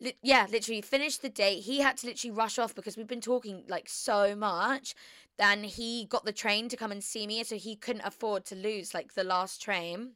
li- 0.00 0.18
yeah, 0.22 0.46
literally 0.50 0.82
finished 0.82 1.22
the 1.22 1.28
date. 1.28 1.62
He 1.62 1.80
had 1.80 1.96
to 1.98 2.06
literally 2.08 2.36
rush 2.36 2.58
off 2.58 2.74
because 2.74 2.96
we've 2.96 3.06
been 3.06 3.20
talking 3.20 3.64
like 3.68 3.88
so 3.88 4.34
much. 4.34 4.94
Then 5.38 5.64
he 5.64 6.04
got 6.06 6.24
the 6.24 6.32
train 6.32 6.68
to 6.68 6.76
come 6.76 6.90
and 6.90 7.04
see 7.04 7.26
me, 7.26 7.44
so 7.44 7.56
he 7.56 7.76
couldn't 7.76 8.04
afford 8.04 8.44
to 8.46 8.56
lose 8.56 8.92
like 8.92 9.14
the 9.14 9.24
last 9.24 9.62
train. 9.62 10.12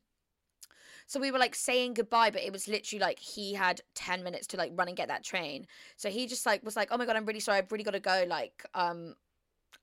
So 1.11 1.19
we 1.19 1.33
were 1.33 1.41
like 1.41 1.57
saying 1.57 1.95
goodbye, 1.95 2.31
but 2.31 2.41
it 2.41 2.53
was 2.53 2.69
literally 2.69 3.01
like 3.01 3.19
he 3.19 3.53
had 3.53 3.81
10 3.97 4.23
minutes 4.23 4.47
to 4.47 4.57
like 4.57 4.71
run 4.77 4.87
and 4.87 4.97
get 4.97 5.09
that 5.09 5.25
train. 5.25 5.67
So 5.97 6.09
he 6.09 6.29
just 6.29 6.47
like 6.47 6.63
was 6.63 6.77
like, 6.77 6.91
oh 6.93 6.97
my 6.97 7.05
God, 7.05 7.17
I'm 7.17 7.27
really 7.27 7.41
sorry. 7.41 7.59
I've 7.59 7.73
really 7.73 7.83
got 7.83 7.95
to 7.95 7.99
go. 8.01 8.25
Like, 8.29 8.65
um, 8.75 9.17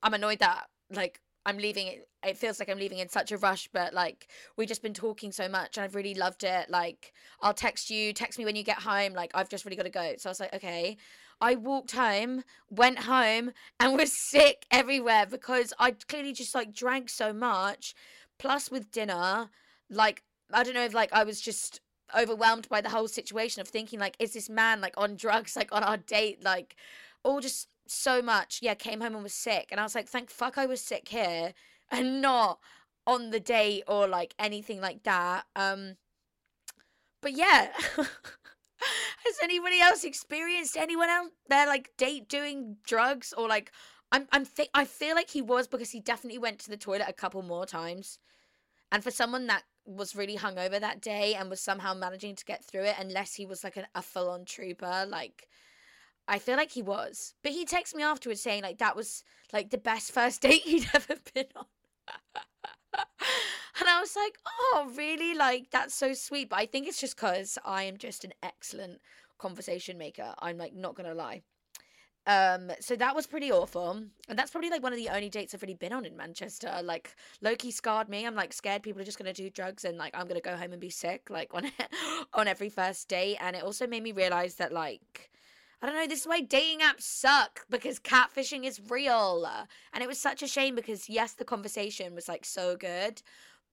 I'm 0.02 0.14
annoyed 0.14 0.38
that 0.38 0.68
like 0.90 1.20
I'm 1.44 1.58
leaving 1.58 1.88
it. 1.88 2.08
It 2.26 2.38
feels 2.38 2.58
like 2.58 2.70
I'm 2.70 2.78
leaving 2.78 2.96
in 2.96 3.10
such 3.10 3.30
a 3.30 3.36
rush, 3.36 3.68
but 3.74 3.92
like 3.92 4.28
we've 4.56 4.66
just 4.66 4.80
been 4.80 4.94
talking 4.94 5.30
so 5.30 5.50
much 5.50 5.76
and 5.76 5.84
I've 5.84 5.94
really 5.94 6.14
loved 6.14 6.44
it. 6.44 6.70
Like, 6.70 7.12
I'll 7.42 7.52
text 7.52 7.90
you, 7.90 8.14
text 8.14 8.38
me 8.38 8.46
when 8.46 8.56
you 8.56 8.62
get 8.62 8.78
home. 8.78 9.12
Like, 9.12 9.30
I've 9.34 9.50
just 9.50 9.66
really 9.66 9.76
got 9.76 9.82
to 9.82 9.90
go. 9.90 10.14
So 10.16 10.30
I 10.30 10.32
was 10.32 10.40
like, 10.40 10.54
okay. 10.54 10.96
I 11.42 11.56
walked 11.56 11.92
home, 11.92 12.42
went 12.70 13.00
home, 13.00 13.52
and 13.78 13.96
was 13.98 14.12
sick 14.30 14.64
everywhere 14.70 15.26
because 15.26 15.74
I 15.78 15.90
clearly 15.90 16.32
just 16.32 16.54
like 16.54 16.72
drank 16.72 17.10
so 17.10 17.34
much. 17.34 17.94
Plus, 18.38 18.70
with 18.70 18.90
dinner, 18.90 19.50
like 19.90 20.22
I 20.52 20.62
don't 20.62 20.74
know 20.74 20.84
if 20.84 20.94
like 20.94 21.12
I 21.12 21.24
was 21.24 21.40
just 21.40 21.80
overwhelmed 22.16 22.68
by 22.68 22.80
the 22.80 22.88
whole 22.88 23.08
situation 23.08 23.60
of 23.60 23.68
thinking 23.68 24.00
like 24.00 24.16
is 24.18 24.32
this 24.32 24.48
man 24.48 24.80
like 24.80 24.94
on 24.96 25.14
drugs 25.14 25.56
like 25.56 25.70
on 25.72 25.82
our 25.84 25.98
date 25.98 26.42
like 26.42 26.76
all 27.22 27.40
just 27.40 27.68
so 27.86 28.22
much. 28.22 28.60
Yeah 28.62 28.74
came 28.74 29.00
home 29.00 29.14
and 29.14 29.22
was 29.22 29.34
sick. 29.34 29.68
And 29.70 29.80
i 29.80 29.82
was 29.82 29.94
like 29.94 30.08
thank 30.08 30.30
fuck 30.30 30.58
i 30.58 30.66
was 30.66 30.80
sick 30.80 31.08
here 31.08 31.52
and 31.90 32.20
not 32.22 32.58
on 33.06 33.30
the 33.30 33.40
date 33.40 33.84
or 33.86 34.06
like 34.06 34.34
anything 34.38 34.80
like 34.80 35.02
that. 35.04 35.44
Um 35.56 35.96
but 37.20 37.32
yeah 37.32 37.68
has 37.96 39.38
anybody 39.42 39.80
else 39.80 40.04
experienced 40.04 40.76
anyone 40.76 41.08
else 41.08 41.30
their 41.48 41.66
like 41.66 41.90
date 41.96 42.28
doing 42.28 42.76
drugs 42.84 43.34
or 43.36 43.48
like 43.48 43.72
i'm 44.12 44.28
i'm 44.30 44.46
th- 44.46 44.70
i 44.72 44.84
feel 44.84 45.16
like 45.16 45.30
he 45.30 45.42
was 45.42 45.66
because 45.66 45.90
he 45.90 45.98
definitely 45.98 46.38
went 46.38 46.60
to 46.60 46.70
the 46.70 46.76
toilet 46.76 47.06
a 47.08 47.12
couple 47.12 47.42
more 47.42 47.66
times. 47.66 48.18
And 48.90 49.04
for 49.04 49.10
someone 49.10 49.46
that 49.48 49.64
was 49.88 50.14
really 50.14 50.36
hungover 50.36 50.78
that 50.78 51.00
day 51.00 51.34
and 51.34 51.48
was 51.48 51.60
somehow 51.60 51.94
managing 51.94 52.36
to 52.36 52.44
get 52.44 52.64
through 52.64 52.84
it 52.84 52.96
unless 52.98 53.34
he 53.34 53.46
was 53.46 53.64
like 53.64 53.76
an, 53.76 53.86
a 53.94 54.02
full 54.02 54.28
on 54.28 54.44
trooper. 54.44 55.06
Like, 55.08 55.48
I 56.28 56.38
feel 56.38 56.56
like 56.56 56.72
he 56.72 56.82
was. 56.82 57.34
But 57.42 57.52
he 57.52 57.64
texted 57.64 57.94
me 57.94 58.02
afterwards 58.02 58.42
saying 58.42 58.62
like 58.62 58.78
that 58.78 58.96
was 58.96 59.24
like 59.52 59.70
the 59.70 59.78
best 59.78 60.12
first 60.12 60.40
date 60.42 60.62
he'd 60.62 60.88
ever 60.94 61.14
been 61.34 61.46
on. 61.56 61.64
and 63.80 63.88
I 63.88 64.00
was 64.00 64.14
like, 64.14 64.36
oh, 64.46 64.92
really? 64.94 65.34
Like, 65.34 65.70
that's 65.70 65.94
so 65.94 66.12
sweet. 66.12 66.50
But 66.50 66.58
I 66.58 66.66
think 66.66 66.86
it's 66.86 67.00
just 67.00 67.16
because 67.16 67.58
I 67.64 67.84
am 67.84 67.96
just 67.96 68.24
an 68.24 68.34
excellent 68.42 69.00
conversation 69.38 69.96
maker. 69.98 70.34
I'm 70.38 70.58
like, 70.58 70.74
not 70.74 70.94
going 70.94 71.08
to 71.08 71.14
lie. 71.14 71.42
Um, 72.28 72.70
so 72.78 72.94
that 72.94 73.16
was 73.16 73.26
pretty 73.26 73.50
awful. 73.50 74.02
And 74.28 74.38
that's 74.38 74.50
probably 74.50 74.68
like 74.68 74.82
one 74.82 74.92
of 74.92 74.98
the 74.98 75.08
only 75.08 75.30
dates 75.30 75.54
I've 75.54 75.62
really 75.62 75.72
been 75.72 75.94
on 75.94 76.04
in 76.04 76.14
Manchester. 76.14 76.70
Like 76.84 77.16
Loki 77.40 77.70
scarred 77.70 78.10
me. 78.10 78.26
I'm 78.26 78.34
like 78.34 78.52
scared 78.52 78.82
people 78.82 79.00
are 79.00 79.04
just 79.06 79.16
gonna 79.16 79.32
do 79.32 79.48
drugs 79.48 79.86
and 79.86 79.96
like 79.96 80.14
I'm 80.14 80.28
gonna 80.28 80.42
go 80.42 80.54
home 80.54 80.72
and 80.72 80.80
be 80.80 80.90
sick, 80.90 81.30
like 81.30 81.54
on 81.54 81.70
on 82.34 82.46
every 82.46 82.68
first 82.68 83.08
date. 83.08 83.38
And 83.40 83.56
it 83.56 83.64
also 83.64 83.86
made 83.86 84.02
me 84.02 84.12
realise 84.12 84.54
that 84.56 84.72
like 84.72 85.30
I 85.80 85.86
don't 85.86 85.94
know, 85.94 86.06
this 86.06 86.20
is 86.20 86.26
why 86.26 86.42
dating 86.42 86.80
apps 86.80 87.02
suck 87.02 87.64
because 87.70 87.98
catfishing 87.98 88.64
is 88.64 88.78
real. 88.90 89.48
And 89.94 90.02
it 90.02 90.08
was 90.08 90.18
such 90.20 90.42
a 90.42 90.48
shame 90.48 90.74
because 90.74 91.08
yes, 91.08 91.32
the 91.32 91.46
conversation 91.46 92.14
was 92.14 92.28
like 92.28 92.44
so 92.44 92.76
good, 92.76 93.22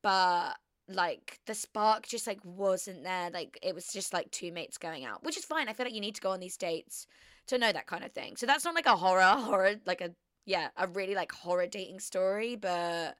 but 0.01 0.53
like 0.87 1.41
the 1.45 1.55
spark 1.55 2.07
just 2.07 2.25
like 2.25 2.39
wasn't 2.45 3.03
there. 3.03 3.31
Like 3.31 3.59
it 3.61 3.75
was 3.75 3.87
just 3.91 4.13
like 4.13 4.31
two 4.31 4.53
mates 4.53 4.77
going 4.77 5.03
out, 5.03 5.25
which 5.25 5.35
is 5.37 5.43
fine. 5.43 5.67
I 5.67 5.73
feel 5.73 5.85
like 5.85 5.95
you 5.95 5.99
need 5.99 6.15
to 6.15 6.21
go 6.21 6.31
on 6.31 6.39
these 6.39 6.55
dates 6.55 7.05
to 7.47 7.57
know 7.57 7.71
that 7.71 7.87
kind 7.87 8.03
of 8.03 8.11
thing. 8.11 8.35
So 8.37 8.45
that's 8.45 8.65
not 8.65 8.75
like 8.75 8.85
a 8.85 8.95
horror, 8.95 9.21
horror, 9.39 9.75
like 9.85 10.01
a, 10.01 10.11
yeah, 10.45 10.69
a 10.77 10.87
really 10.87 11.15
like 11.15 11.31
horror 11.31 11.67
dating 11.67 11.99
story, 11.99 12.55
but 12.55 13.17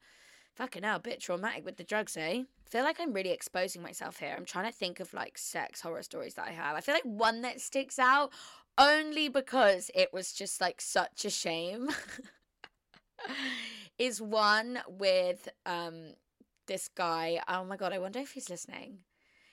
fucking 0.55 0.84
hell, 0.84 0.98
a 0.98 1.00
bit 1.00 1.20
traumatic 1.20 1.65
with 1.65 1.77
the 1.77 1.84
drugs, 1.84 2.17
eh? 2.17 2.44
I 2.44 2.70
feel 2.70 2.84
like 2.84 3.00
I'm 3.00 3.13
really 3.13 3.32
exposing 3.32 3.82
myself 3.82 4.17
here. 4.17 4.34
I'm 4.36 4.46
trying 4.46 4.72
to 4.72 4.77
think 4.77 5.00
of 5.00 5.13
like 5.13 5.38
sex 5.38 5.82
horror 5.82 6.03
stories 6.03 6.34
that 6.36 6.48
I 6.48 6.51
have. 6.51 6.75
I 6.75 6.82
feel 6.82 6.96
like 6.96 7.03
one 7.03 7.41
that 7.41 7.62
sticks 7.62 8.00
out 8.00 8.32
only 8.77 9.29
because 9.29 9.91
it 9.94 10.12
was 10.12 10.34
just 10.34 10.60
like 10.60 10.82
such 10.82 11.25
a 11.25 11.29
shame 11.29 11.89
is 13.98 14.22
one 14.22 14.79
with 14.88 15.48
um 15.65 16.13
this 16.67 16.89
guy. 16.89 17.39
Oh 17.48 17.63
my 17.63 17.77
god, 17.77 17.94
I 17.94 18.00
wonder 18.00 18.20
if 18.20 18.32
he's 18.32 18.50
listening. 18.50 19.00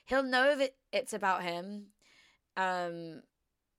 He'll 0.05 0.23
know 0.23 0.49
if 0.49 0.59
it, 0.59 0.75
it's 0.91 1.13
about 1.13 1.43
him. 1.43 1.87
Um 2.57 3.21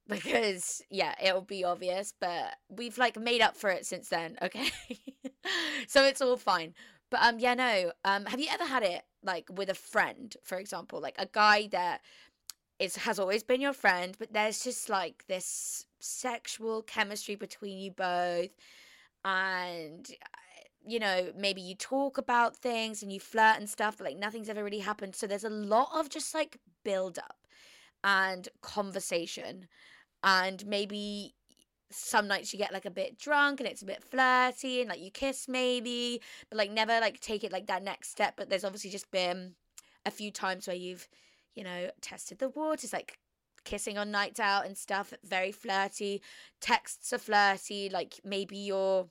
because 0.08 0.82
yeah, 0.90 1.14
it'll 1.22 1.40
be 1.40 1.64
obvious, 1.64 2.12
but 2.20 2.56
we've 2.68 2.98
like 2.98 3.18
made 3.18 3.40
up 3.40 3.56
for 3.56 3.70
it 3.70 3.86
since 3.86 4.08
then, 4.08 4.36
okay? 4.42 4.70
so 5.88 6.04
it's 6.04 6.20
all 6.20 6.36
fine. 6.36 6.74
But 7.10 7.20
um 7.22 7.38
yeah, 7.38 7.54
no. 7.54 7.92
Um 8.04 8.26
have 8.26 8.40
you 8.40 8.48
ever 8.52 8.64
had 8.64 8.82
it 8.82 9.02
like 9.22 9.48
with 9.50 9.70
a 9.70 9.74
friend, 9.74 10.36
for 10.42 10.58
example, 10.58 11.00
like 11.00 11.14
a 11.18 11.26
guy 11.26 11.68
that 11.72 12.02
is 12.78 12.96
has 12.96 13.18
always 13.18 13.42
been 13.42 13.60
your 13.60 13.72
friend, 13.72 14.16
but 14.18 14.32
there's 14.32 14.62
just 14.62 14.88
like 14.88 15.24
this 15.26 15.86
sexual 16.00 16.82
chemistry 16.82 17.34
between 17.34 17.78
you 17.78 17.90
both 17.90 18.50
and 19.24 20.10
you 20.86 20.98
know, 20.98 21.32
maybe 21.36 21.62
you 21.62 21.74
talk 21.74 22.18
about 22.18 22.56
things 22.56 23.02
and 23.02 23.10
you 23.10 23.18
flirt 23.18 23.56
and 23.56 23.70
stuff, 23.70 23.96
but 23.98 24.04
like 24.04 24.18
nothing's 24.18 24.50
ever 24.50 24.62
really 24.62 24.80
happened. 24.80 25.16
So 25.16 25.26
there's 25.26 25.44
a 25.44 25.48
lot 25.48 25.88
of 25.94 26.10
just 26.10 26.34
like 26.34 26.58
build 26.84 27.18
up 27.18 27.36
and 28.04 28.48
conversation. 28.60 29.66
And 30.22 30.64
maybe 30.66 31.34
some 31.90 32.28
nights 32.28 32.52
you 32.52 32.58
get 32.58 32.72
like 32.72 32.84
a 32.84 32.90
bit 32.90 33.18
drunk 33.18 33.60
and 33.60 33.68
it's 33.68 33.82
a 33.82 33.86
bit 33.86 34.02
flirty 34.02 34.80
and 34.80 34.90
like 34.90 35.00
you 35.00 35.10
kiss 35.10 35.46
maybe 35.46 36.20
but 36.50 36.58
like 36.58 36.70
never 36.70 36.98
like 36.98 37.20
take 37.20 37.44
it 37.44 37.52
like 37.52 37.66
that 37.66 37.82
next 37.82 38.10
step. 38.10 38.34
But 38.36 38.50
there's 38.50 38.64
obviously 38.64 38.90
just 38.90 39.10
been 39.10 39.54
a 40.06 40.10
few 40.10 40.30
times 40.30 40.66
where 40.66 40.76
you've 40.76 41.08
you 41.54 41.64
know 41.64 41.90
tested 42.00 42.38
the 42.38 42.50
waters 42.50 42.92
like 42.92 43.18
kissing 43.64 43.96
on 43.96 44.10
nights 44.10 44.40
out 44.40 44.66
and 44.66 44.76
stuff 44.76 45.12
very 45.24 45.52
flirty. 45.52 46.20
Texts 46.60 47.12
are 47.12 47.18
flirty 47.18 47.88
like 47.88 48.20
maybe 48.24 48.56
you're 48.56 49.08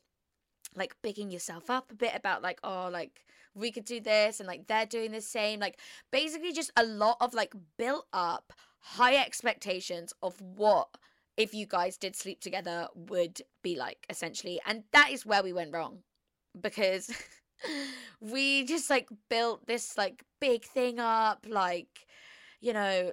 like 0.75 0.95
bigging 1.01 1.31
yourself 1.31 1.69
up 1.69 1.91
a 1.91 1.95
bit 1.95 2.13
about 2.15 2.41
like 2.41 2.59
oh 2.63 2.89
like 2.91 3.25
we 3.55 3.71
could 3.71 3.85
do 3.85 4.00
this 4.00 4.39
and 4.39 4.47
like 4.47 4.67
they're 4.67 4.85
doing 4.85 5.12
the 5.12 5.21
same. 5.21 5.59
Like 5.59 5.79
basically 6.12 6.51
just 6.51 6.71
a 6.75 6.83
lot 6.83 7.17
of 7.21 7.33
like 7.33 7.53
built 7.77 8.07
up 8.12 8.51
high 8.83 9.15
expectations 9.15 10.13
of 10.21 10.39
what 10.41 10.87
if 11.35 11.53
you 11.53 11.65
guys 11.65 11.97
did 11.97 12.15
sleep 12.15 12.39
together 12.39 12.87
would 12.95 13.41
be 13.63 13.75
like 13.75 14.05
essentially 14.09 14.59
and 14.65 14.83
that 14.91 15.09
is 15.11 15.25
where 15.25 15.41
we 15.41 15.53
went 15.53 15.73
wrong 15.73 15.99
because 16.59 17.09
we 18.19 18.63
just 18.65 18.89
like 18.89 19.07
built 19.29 19.65
this 19.65 19.97
like 19.97 20.23
big 20.39 20.63
thing 20.63 20.99
up 20.99 21.45
like 21.49 22.05
you 22.59 22.73
know 22.73 23.11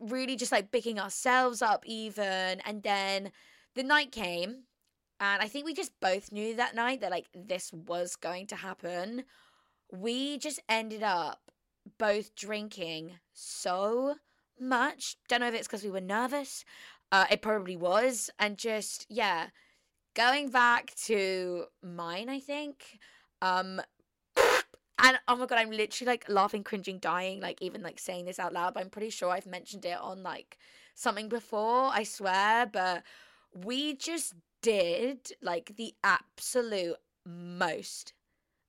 really 0.00 0.36
just 0.36 0.52
like 0.52 0.72
picking 0.72 0.98
ourselves 0.98 1.62
up 1.62 1.84
even 1.86 2.60
and 2.64 2.82
then 2.82 3.30
the 3.74 3.84
night 3.84 4.10
came 4.10 4.64
and 5.20 5.42
I 5.42 5.48
think 5.48 5.64
we 5.64 5.74
just 5.74 5.92
both 6.00 6.30
knew 6.30 6.56
that 6.56 6.74
night 6.74 7.00
that 7.00 7.10
like 7.10 7.28
this 7.34 7.72
was 7.72 8.16
going 8.16 8.46
to 8.48 8.56
happen. 8.56 9.24
We 9.90 10.38
just 10.38 10.60
ended 10.68 11.02
up 11.02 11.40
both 11.98 12.34
drinking 12.34 13.12
so 13.32 14.16
much. 14.60 15.16
Don't 15.28 15.40
know 15.40 15.48
if 15.48 15.54
it's 15.54 15.66
because 15.66 15.84
we 15.84 15.90
were 15.90 16.00
nervous. 16.00 16.64
Uh, 17.12 17.26
it 17.30 17.42
probably 17.42 17.76
was, 17.76 18.30
and 18.38 18.58
just 18.58 19.06
yeah, 19.08 19.48
going 20.14 20.50
back 20.50 20.94
to 21.04 21.66
mine. 21.82 22.28
I 22.28 22.40
think. 22.40 22.98
Um, 23.42 23.80
and 24.36 25.18
oh 25.28 25.36
my 25.36 25.46
god, 25.46 25.58
I'm 25.58 25.70
literally 25.70 26.10
like 26.10 26.28
laughing, 26.28 26.64
cringing, 26.64 26.98
dying, 26.98 27.40
like 27.40 27.60
even 27.62 27.82
like 27.82 27.98
saying 27.98 28.24
this 28.24 28.38
out 28.38 28.52
loud. 28.52 28.74
But 28.74 28.82
I'm 28.82 28.90
pretty 28.90 29.10
sure 29.10 29.30
I've 29.30 29.46
mentioned 29.46 29.84
it 29.84 29.98
on 29.98 30.22
like 30.22 30.58
something 30.94 31.28
before. 31.28 31.90
I 31.92 32.02
swear, 32.02 32.66
but 32.66 33.02
we 33.64 33.94
just 33.94 34.34
did 34.62 35.32
like 35.40 35.76
the 35.76 35.94
absolute 36.02 36.96
most. 37.24 38.12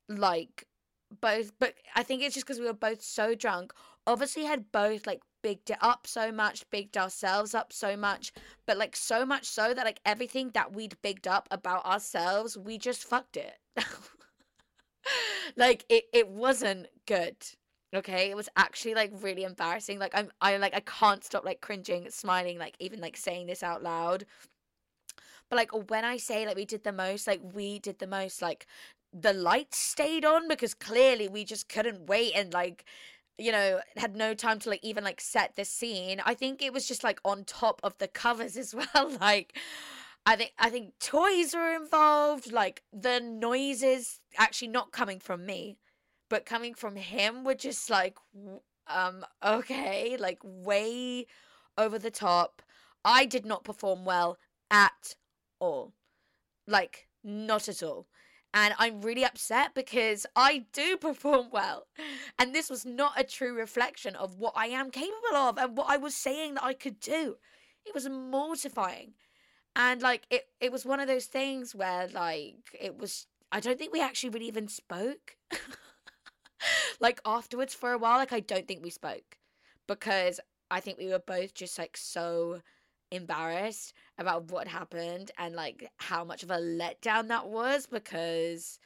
Like 0.10 0.68
both, 1.22 1.52
but 1.60 1.76
I 1.96 2.04
think 2.04 2.22
it's 2.22 2.36
just 2.36 2.46
because 2.46 2.60
we 2.60 2.66
were 2.66 2.74
both 2.74 3.02
so 3.02 3.36
drunk. 3.36 3.74
Obviously, 4.06 4.46
had 4.46 4.72
both 4.72 5.06
like 5.08 5.22
bigged 5.42 5.70
it 5.70 5.78
up 5.82 6.08
so 6.08 6.32
much, 6.32 6.70
bigged 6.70 6.98
ourselves 6.98 7.54
up 7.54 7.72
so 7.72 7.96
much, 7.96 8.32
but 8.66 8.78
like 8.78 8.96
so 8.96 9.26
much 9.26 9.46
so 9.46 9.74
that 9.74 9.86
like 9.86 10.00
everything 10.06 10.52
that 10.54 10.74
we'd 10.74 10.98
bigged 11.02 11.28
up 11.28 11.48
about 11.52 11.86
ourselves, 11.86 12.58
we 12.58 12.78
just 12.78 13.04
fucked 13.04 13.38
it. 13.38 13.58
like 15.56 15.86
it, 15.90 16.06
it 16.14 16.30
wasn't 16.30 16.88
good. 17.06 17.36
Okay, 17.96 18.30
it 18.30 18.36
was 18.36 18.50
actually 18.58 18.96
like 18.96 19.12
really 19.22 19.44
embarrassing. 19.44 20.00
Like 20.00 20.12
I'm, 20.14 20.30
I 20.42 20.58
like 20.58 20.76
I 20.76 20.82
can't 20.82 21.24
stop 21.24 21.46
like 21.46 21.62
cringing, 21.62 22.10
smiling, 22.10 22.60
like 22.60 22.76
even 22.80 23.00
like 23.00 23.16
saying 23.18 23.48
this 23.48 23.64
out 23.64 23.82
loud. 23.82 24.26
But 25.50 25.56
like 25.56 25.90
when 25.90 26.04
I 26.04 26.18
say 26.18 26.46
like 26.46 26.58
we 26.58 26.66
did 26.66 26.84
the 26.84 26.92
most, 26.92 27.28
like 27.28 27.42
we 27.54 27.80
did 27.80 28.00
the 28.00 28.08
most, 28.08 28.42
like 28.42 28.68
the 29.14 29.34
lights 29.34 29.78
stayed 29.78 30.26
on 30.26 30.48
because 30.48 30.74
clearly 30.74 31.28
we 31.28 31.44
just 31.44 31.70
couldn't 31.70 32.08
wait 32.08 32.34
and 32.36 32.54
like 32.54 32.86
you 33.38 33.52
know 33.52 33.80
had 33.96 34.16
no 34.16 34.34
time 34.34 34.60
to 34.60 34.70
like 34.70 34.84
even 34.84 35.04
like 35.04 35.22
set 35.22 35.56
the 35.56 35.66
scene. 35.66 36.22
I 36.26 36.34
think 36.34 36.62
it 36.62 36.74
was 36.74 36.88
just 36.88 37.04
like 37.04 37.20
on 37.26 37.44
top 37.44 37.80
of 37.84 37.98
the 37.98 38.08
covers 38.08 38.58
as 38.58 38.76
well 38.96 39.12
like 39.22 39.58
i 40.26 40.36
think 40.36 40.52
i 40.60 40.70
think 40.70 40.92
toys 41.00 41.56
were 41.56 41.74
involved 41.74 42.52
like 42.52 42.84
the 42.92 43.22
noises 43.22 44.20
actually 44.38 44.68
not 44.68 44.92
coming 44.92 45.20
from 45.20 45.46
me 45.46 45.78
but 46.30 46.46
coming 46.46 46.74
from 46.74 46.98
him 46.98 47.46
were 47.46 47.56
just 47.56 47.90
like 47.90 48.18
um 48.88 49.26
okay 49.42 50.18
like 50.18 50.40
way 50.44 51.26
over 51.78 52.00
the 52.00 52.12
top. 52.12 52.62
I 53.06 53.26
did 53.26 53.46
not 53.46 53.64
perform 53.64 54.04
well 54.04 54.38
at 54.72 55.16
all. 55.60 55.94
Like 56.66 57.08
not 57.24 57.70
at 57.70 57.84
all 57.84 58.08
and 58.58 58.74
I'm 58.80 59.02
really 59.02 59.24
upset 59.24 59.76
because 59.76 60.26
I 60.36 60.66
do 60.74 60.98
perform 61.08 61.50
well. 61.52 61.86
And 62.40 62.56
this 62.56 62.72
was 62.72 62.86
not 62.86 63.20
a 63.20 63.24
true 63.24 63.54
reflection 63.54 64.16
of 64.16 64.40
what 64.40 64.54
I 64.56 64.68
am 64.68 64.90
capable 64.90 65.36
of 65.36 65.58
and 65.60 65.78
what 65.78 65.90
I 65.90 65.98
was 65.98 66.16
saying 66.16 66.56
that 66.56 66.64
I 66.64 66.74
could 66.74 67.00
do. 67.00 67.36
It 67.86 67.94
was 67.94 68.10
mortifying. 68.10 69.14
And 69.76 70.02
like 70.02 70.26
it 70.32 70.46
it 70.60 70.72
was 70.72 70.86
one 70.86 71.00
of 71.00 71.08
those 71.08 71.26
things 71.26 71.76
where 71.76 72.08
like 72.08 72.56
it 72.80 72.98
was 72.98 73.28
I 73.52 73.60
don't 73.60 73.78
think 73.78 73.94
we 73.94 74.02
actually 74.02 74.32
really 74.32 74.48
even 74.48 74.68
spoke. 74.68 75.38
like 77.00 77.22
afterwards 77.26 77.76
for 77.76 77.92
a 77.92 77.98
while 78.00 78.18
like 78.18 78.34
I 78.34 78.40
don't 78.40 78.68
think 78.68 78.84
we 78.84 78.90
spoke 78.90 79.38
because 79.88 80.40
I 80.72 80.80
think 80.80 80.98
we 80.98 81.10
were 81.10 81.20
both 81.20 81.54
just 81.54 81.78
like 81.78 81.96
so 81.96 82.62
embarrassed 83.12 83.94
about 84.18 84.52
what 84.52 84.68
happened 84.68 85.32
and 85.38 85.56
like 85.56 85.90
how 85.98 86.24
much 86.24 86.44
of 86.44 86.52
a 86.52 86.58
letdown 86.58 87.28
that 87.30 87.48
was 87.48 87.86
because 87.86 88.80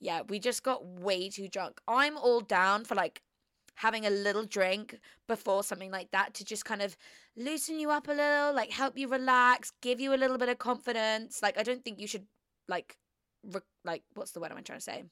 yeah, 0.00 0.22
we 0.28 0.38
just 0.38 0.62
got 0.62 0.84
way 0.84 1.28
too 1.28 1.46
drunk. 1.46 1.80
I'm 1.86 2.16
all 2.16 2.40
down 2.40 2.84
for 2.84 2.94
like 2.94 3.22
having 3.74 4.06
a 4.06 4.10
little 4.10 4.44
drink 4.44 4.98
before 5.28 5.62
something 5.62 5.90
like 5.90 6.10
that 6.10 6.34
to 6.34 6.44
just 6.44 6.64
kind 6.64 6.82
of 6.82 6.96
loosen 7.36 7.78
you 7.78 7.90
up 7.90 8.08
a 8.08 8.12
little, 8.12 8.54
like 8.54 8.70
help 8.70 8.98
you 8.98 9.08
relax, 9.08 9.72
give 9.82 10.00
you 10.00 10.14
a 10.14 10.16
little 10.16 10.38
bit 10.38 10.48
of 10.48 10.58
confidence. 10.58 11.42
Like 11.42 11.58
I 11.58 11.62
don't 11.62 11.84
think 11.84 12.00
you 12.00 12.06
should 12.06 12.26
like 12.66 12.96
re- 13.52 13.60
like 13.84 14.02
what's 14.14 14.32
the 14.32 14.40
word 14.40 14.52
I'm 14.52 14.62
trying 14.64 14.78
to 14.78 14.84
say? 14.84 15.04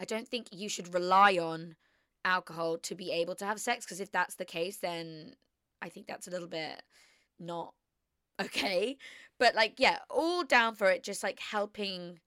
I 0.00 0.04
don't 0.04 0.26
think 0.26 0.48
you 0.50 0.68
should 0.68 0.92
rely 0.92 1.36
on 1.36 1.76
alcohol 2.24 2.78
to 2.78 2.94
be 2.94 3.10
able 3.10 3.34
to 3.34 3.44
have 3.44 3.60
sex 3.60 3.84
because 3.84 4.00
if 4.00 4.10
that's 4.10 4.36
the 4.36 4.44
case 4.44 4.76
then 4.76 5.34
I 5.80 5.88
think 5.88 6.06
that's 6.06 6.28
a 6.28 6.30
little 6.30 6.48
bit 6.48 6.82
not 7.42 7.74
okay. 8.40 8.96
But 9.38 9.54
like, 9.54 9.74
yeah, 9.78 9.98
all 10.08 10.44
down 10.44 10.74
for 10.74 10.90
it, 10.90 11.02
just 11.02 11.22
like 11.22 11.40
helping 11.40 12.20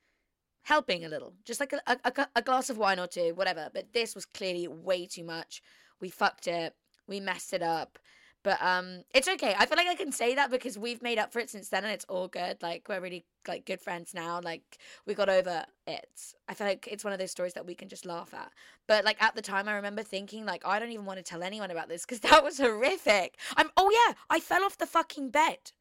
helping 0.63 1.06
a 1.06 1.10
little. 1.10 1.34
Just 1.45 1.60
like 1.60 1.73
a, 1.73 1.80
a, 2.04 2.28
a, 2.36 2.41
glass 2.41 2.69
of 2.69 2.78
wine 2.78 2.99
or 2.99 3.08
two 3.08 3.34
whatever. 3.36 3.69
But 3.73 3.93
this 3.93 4.15
was 4.15 4.25
clearly 4.25 4.67
way 4.67 5.06
too 5.06 5.23
much. 5.23 5.62
We 6.01 6.10
fucked 6.10 6.47
it. 6.47 6.73
We 7.08 7.19
messed 7.19 7.54
it 7.54 7.62
up 7.62 7.99
but 8.45 8.62
um 8.62 9.01
it's 9.12 9.27
okay. 9.27 9.55
I 9.58 9.65
feel 9.65 9.75
like 9.75 9.88
i 9.88 9.95
can 9.95 10.12
say 10.12 10.36
that 10.36 10.51
because 10.51 10.77
we've 10.77 11.01
made 11.01 11.17
up 11.17 11.34
for 11.34 11.39
it 11.39 11.49
since 11.49 11.69
then 11.69 11.84
and 11.84 11.91
it's 11.91 12.05
all 12.05 12.27
good. 12.27 12.62
Like 12.62 12.88
we're 12.88 13.01
really 13.01 13.25
like 13.47 13.65
good 13.65 13.81
friends 13.81 14.13
now. 14.13 14.39
Like 14.41 14.77
we 15.08 15.15
got 15.15 15.29
over 15.29 15.65
it. 15.88 16.34
I 16.47 16.53
feel 16.53 16.67
like 16.67 16.88
it's 16.89 17.03
one 17.03 17.12
of 17.12 17.17
those 17.17 17.31
stories 17.31 17.53
that 17.53 17.65
we 17.65 17.73
can 17.73 17.89
just 17.89 18.05
laugh 18.05 18.36
at. 18.36 18.51
But 18.88 19.03
like 19.03 19.19
at 19.21 19.36
the 19.36 19.41
time 19.41 19.67
i 19.67 19.73
remember 19.73 20.03
thinking 20.03 20.45
like 20.45 20.62
i 20.63 20.77
don't 20.77 20.91
even 20.91 21.05
want 21.05 21.17
to 21.17 21.23
tell 21.23 21.41
anyone 21.41 21.71
about 21.71 21.89
this 21.89 22.05
because 22.05 22.19
that 22.29 22.43
was 22.43 22.60
horrific. 22.60 23.39
I'm 23.58 23.71
oh 23.77 23.89
yeah 23.89 24.13
i 24.29 24.39
fell 24.39 24.63
off 24.63 24.77
the 24.77 24.86
fucking 24.86 25.31
bed. 25.31 25.71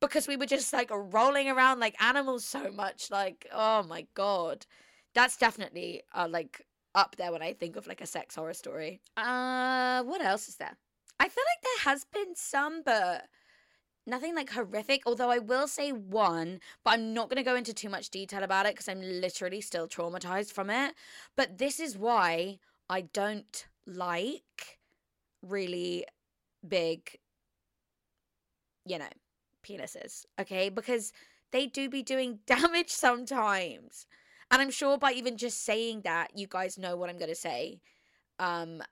Because 0.00 0.26
we 0.26 0.36
were 0.36 0.46
just 0.46 0.72
like 0.72 0.90
rolling 0.90 1.48
around 1.48 1.78
like 1.78 1.94
animals 2.02 2.44
so 2.44 2.72
much. 2.72 3.12
Like, 3.12 3.46
oh 3.52 3.84
my 3.84 4.08
god, 4.14 4.66
that's 5.14 5.36
definitely 5.36 6.02
uh, 6.12 6.26
like 6.28 6.66
up 6.96 7.14
there 7.14 7.30
when 7.30 7.42
I 7.42 7.52
think 7.52 7.76
of 7.76 7.86
like 7.86 8.00
a 8.00 8.06
sex 8.06 8.34
horror 8.34 8.54
story. 8.54 9.00
Uh, 9.16 10.02
what 10.02 10.20
else 10.20 10.48
is 10.48 10.56
there? 10.56 10.76
I 11.22 11.28
feel 11.28 11.44
like 11.54 11.62
there 11.62 11.92
has 11.92 12.04
been 12.04 12.34
some, 12.34 12.82
but 12.84 13.28
nothing 14.08 14.34
like 14.34 14.50
horrific. 14.50 15.02
Although 15.06 15.30
I 15.30 15.38
will 15.38 15.68
say 15.68 15.92
one, 15.92 16.58
but 16.82 16.94
I'm 16.94 17.14
not 17.14 17.30
going 17.30 17.36
to 17.36 17.48
go 17.48 17.54
into 17.54 17.72
too 17.72 17.88
much 17.88 18.10
detail 18.10 18.42
about 18.42 18.66
it 18.66 18.74
because 18.74 18.88
I'm 18.88 19.00
literally 19.00 19.60
still 19.60 19.86
traumatized 19.86 20.50
from 20.50 20.68
it. 20.68 20.96
But 21.36 21.58
this 21.58 21.78
is 21.78 21.96
why 21.96 22.58
I 22.90 23.02
don't 23.02 23.66
like 23.86 24.80
really 25.42 26.06
big, 26.66 27.16
you 28.84 28.98
know, 28.98 29.10
penises, 29.64 30.26
okay? 30.40 30.70
Because 30.70 31.12
they 31.52 31.68
do 31.68 31.88
be 31.88 32.02
doing 32.02 32.40
damage 32.46 32.90
sometimes. 32.90 34.08
And 34.50 34.60
I'm 34.60 34.72
sure 34.72 34.98
by 34.98 35.12
even 35.12 35.36
just 35.36 35.64
saying 35.64 36.00
that, 36.00 36.36
you 36.36 36.48
guys 36.48 36.78
know 36.78 36.96
what 36.96 37.10
I'm 37.10 37.16
going 37.16 37.28
to 37.28 37.36
say. 37.36 37.80
Um, 38.40 38.82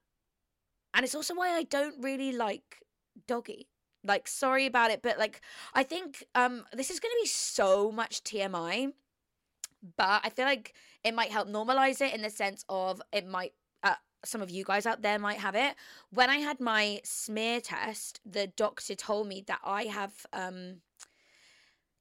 and 0.94 1.05
it's 1.05 1.14
also 1.14 1.35
why 1.35 1.50
I 1.50 1.64
don't 1.64 2.03
really 2.03 2.33
like 2.33 2.83
doggy. 3.26 3.68
Like, 4.03 4.29
sorry 4.29 4.66
about 4.66 4.90
it, 4.90 5.03
but 5.03 5.18
like, 5.18 5.42
I 5.74 5.83
think 5.83 6.24
um, 6.35 6.64
this 6.72 6.90
is 6.90 7.00
going 7.00 7.12
to 7.12 7.22
be 7.22 7.29
so 7.29 7.92
much 7.92 8.24
TMI, 8.24 8.92
but 9.96 10.22
I 10.24 10.31
feel 10.31 10.46
like 10.46 10.74
it 11.05 11.14
might 11.14 11.31
help 11.31 11.48
normalize 11.48 12.00
it 12.00 12.14
in 12.14 12.22
the 12.22 12.31
sense 12.31 12.64
of 12.68 13.03
it 13.12 13.26
might 13.26 13.53
some 14.24 14.42
of 14.42 14.50
you 14.50 14.64
guys 14.64 14.87
out 14.87 15.03
there 15.03 15.18
might 15.18 15.38
have 15.38 15.55
it. 15.55 15.74
When 16.11 16.31
I 16.31 16.37
had 16.37 16.61
my 16.61 17.00
smear 17.05 17.61
test, 17.61 18.20
the 18.24 18.46
doctor 18.46 18.94
told 18.94 19.29
me 19.29 19.42
that 19.46 19.61
I 19.64 19.85
have 19.85 20.26
um 20.33 20.76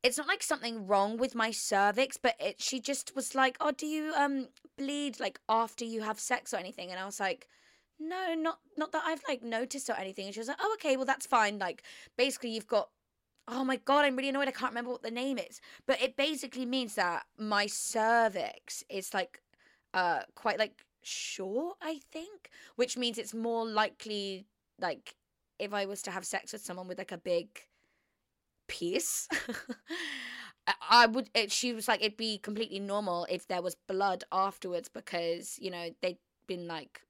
it's 0.01 0.17
not 0.17 0.27
like 0.27 0.41
something 0.41 0.87
wrong 0.87 1.17
with 1.17 1.35
my 1.35 1.51
cervix, 1.51 2.15
but 2.15 2.35
it 2.39 2.61
she 2.61 2.79
just 2.79 3.15
was 3.15 3.35
like, 3.35 3.57
"Oh, 3.59 3.71
do 3.71 3.85
you 3.85 4.13
um 4.15 4.47
bleed 4.77 5.19
like 5.19 5.39
after 5.49 5.85
you 5.85 6.01
have 6.01 6.19
sex 6.19 6.53
or 6.53 6.57
anything?" 6.57 6.89
And 6.91 6.99
I 6.99 7.05
was 7.05 7.19
like, 7.19 7.47
"No, 7.99 8.33
not 8.35 8.59
not 8.77 8.91
that 8.93 9.03
I've 9.05 9.23
like 9.27 9.43
noticed 9.43 9.89
or 9.89 9.93
anything." 9.97 10.25
And 10.25 10.33
she 10.33 10.39
was 10.39 10.47
like, 10.47 10.57
"Oh, 10.59 10.73
okay, 10.75 10.95
well 10.97 11.05
that's 11.05 11.25
fine. 11.27 11.59
Like 11.59 11.83
basically 12.17 12.51
you've 12.51 12.67
got 12.67 12.89
Oh 13.47 13.63
my 13.65 13.77
god, 13.77 14.05
I'm 14.05 14.15
really 14.15 14.29
annoyed. 14.29 14.47
I 14.47 14.51
can't 14.51 14.71
remember 14.71 14.91
what 14.91 15.03
the 15.03 15.11
name 15.11 15.37
is. 15.39 15.61
But 15.87 16.01
it 16.01 16.15
basically 16.17 16.65
means 16.65 16.95
that 16.95 17.25
my 17.37 17.67
cervix 17.67 18.83
is 18.89 19.13
like 19.13 19.41
uh 19.93 20.21
quite 20.35 20.59
like 20.59 20.85
short, 21.03 21.77
I 21.81 22.01
think, 22.11 22.49
which 22.75 22.97
means 22.97 23.17
it's 23.17 23.33
more 23.33 23.65
likely 23.67 24.45
like 24.79 25.15
if 25.59 25.73
I 25.73 25.85
was 25.85 26.01
to 26.03 26.11
have 26.11 26.25
sex 26.25 26.53
with 26.53 26.61
someone 26.63 26.87
with 26.87 26.97
like 26.99 27.11
a 27.11 27.17
big 27.17 27.49
piece. 28.67 29.27
I 30.89 31.07
would. 31.07 31.29
It, 31.33 31.51
she 31.51 31.73
was 31.73 31.87
like, 31.87 32.01
it'd 32.01 32.17
be 32.17 32.37
completely 32.37 32.79
normal 32.79 33.25
if 33.29 33.47
there 33.47 33.61
was 33.61 33.75
blood 33.87 34.23
afterwards 34.31 34.87
because 34.89 35.57
you 35.59 35.71
know 35.71 35.89
they'd 36.01 36.17
been 36.47 36.67
like, 36.67 37.01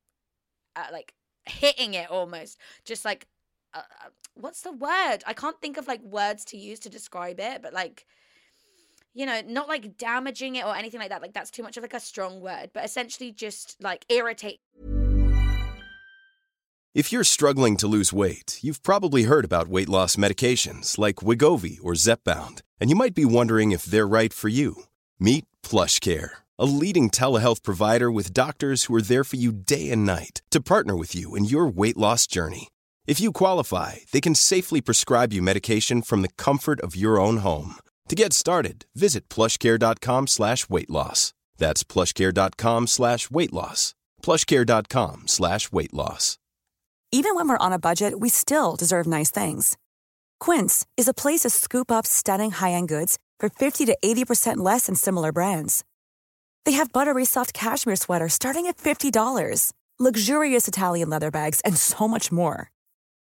uh, 0.80 0.92
like 0.92 1.14
hitting 1.46 1.94
it 1.94 2.10
almost, 2.10 2.58
just 2.86 3.06
like, 3.06 3.28
uh, 3.74 3.80
uh 3.80 4.10
what's 4.36 4.62
the 4.62 4.72
word? 4.72 5.20
I 5.26 5.34
can't 5.34 5.60
think 5.62 5.78
of 5.78 5.88
like 5.88 6.02
words 6.04 6.46
to 6.46 6.58
use 6.58 6.80
to 6.80 6.90
describe 6.90 7.40
it, 7.40 7.62
but 7.62 7.74
like, 7.74 8.06
you 9.14 9.26
know, 9.26 9.42
not 9.48 9.68
like 9.68 9.98
damaging 9.98 10.56
it 10.56 10.66
or 10.66 10.76
anything 10.76 11.00
like 11.00 11.10
that. 11.10 11.22
Like 11.22 11.34
that's 11.34 11.52
too 11.52 11.64
much 11.64 11.78
of 11.78 11.84
like 11.84 11.94
a 11.94 12.00
strong 12.00 12.42
word, 12.42 12.72
but 12.74 12.86
essentially 12.86 13.32
just 13.32 13.76
like 13.82 14.06
irritate. 14.10 14.60
If 16.96 17.12
you're 17.12 17.24
struggling 17.24 17.78
to 17.78 17.88
lose 17.88 18.12
weight, 18.12 18.58
you've 18.64 18.82
probably 18.82 19.24
heard 19.24 19.46
about 19.46 19.68
weight 19.68 19.88
loss 19.88 20.16
medications 20.16 20.98
like 20.98 21.18
Wegovy 21.18 21.78
or 21.84 21.94
Zepbound, 21.94 22.62
and 22.80 22.90
you 22.90 22.96
might 22.96 23.14
be 23.14 23.26
wondering 23.26 23.72
if 23.72 23.84
they're 23.86 24.08
right 24.08 24.34
for 24.34 24.48
you. 24.50 24.84
Meet 25.20 25.46
PlushCare, 25.62 26.30
a 26.60 26.66
leading 26.66 27.10
telehealth 27.10 27.64
provider 27.64 28.12
with 28.12 28.34
doctors 28.34 28.84
who 28.84 28.96
are 28.96 29.02
there 29.02 29.24
for 29.24 29.38
you 29.38 29.52
day 29.52 29.90
and 29.92 30.06
night 30.06 30.42
to 30.52 30.60
partner 30.60 30.96
with 30.96 31.16
you 31.16 31.36
in 31.36 31.46
your 31.46 31.68
weight 31.68 31.98
loss 31.98 32.28
journey. 32.28 32.68
If 33.08 33.20
you 33.20 33.32
qualify, 33.32 33.96
they 34.12 34.22
can 34.22 34.36
safely 34.36 34.82
prescribe 34.82 35.34
you 35.34 35.42
medication 35.42 36.02
from 36.02 36.22
the 36.22 36.36
comfort 36.38 36.80
of 36.82 36.96
your 36.96 37.20
own 37.20 37.38
home. 37.38 37.76
To 38.10 38.16
get 38.16 38.34
started, 38.34 38.86
visit 38.94 39.30
plushcare.com 39.30 40.28
slash 40.28 40.70
weight 40.70 40.90
loss. 40.90 41.34
That's 41.58 41.84
plushcare.com 41.84 42.88
slash 42.88 43.32
weight 43.32 43.54
loss. 43.54 43.96
plushcare.com 44.22 45.28
slash 45.28 45.72
weight 45.72 45.94
loss. 45.94 46.38
Even 47.12 47.34
when 47.34 47.50
we're 47.50 47.66
on 47.66 47.74
a 47.74 47.80
budget, 47.80 48.20
we 48.20 48.30
still 48.30 48.76
deserve 48.76 49.08
nice 49.08 49.32
things. 49.32 49.78
Quince 50.40 50.86
is 50.96 51.08
a 51.08 51.14
place 51.14 51.40
to 51.40 51.50
scoop 51.50 51.92
up 51.92 52.06
stunning 52.06 52.52
high-end 52.52 52.88
goods 52.88 53.18
for 53.40 53.50
50 53.50 53.86
to 53.88 53.98
80% 54.04 54.58
less 54.58 54.86
than 54.86 54.94
similar 54.94 55.32
brands. 55.32 55.84
They 56.66 56.74
have 56.74 56.94
buttery 56.94 57.26
soft 57.26 57.54
cashmere 57.54 57.96
sweaters 57.96 58.34
starting 58.34 58.68
at 58.68 58.78
$50, 58.78 59.74
luxurious 60.00 60.68
Italian 60.68 61.10
leather 61.10 61.32
bags, 61.32 61.62
and 61.62 61.76
so 61.76 62.08
much 62.08 62.32
more. 62.32 62.72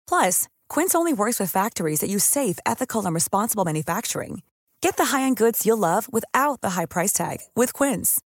Plus, 0.06 0.48
Quince 0.68 0.94
only 0.94 1.12
works 1.14 1.40
with 1.40 1.50
factories 1.50 2.00
that 2.00 2.10
use 2.10 2.24
safe, 2.24 2.58
ethical, 2.66 3.04
and 3.06 3.14
responsible 3.14 3.64
manufacturing. 3.64 4.42
Get 4.80 4.96
the 4.96 5.06
high-end 5.06 5.36
goods 5.36 5.64
you'll 5.64 5.78
love 5.78 6.12
without 6.12 6.60
the 6.60 6.70
high 6.70 6.86
price 6.86 7.12
tag 7.12 7.38
with 7.54 7.72
Quince. 7.72 8.20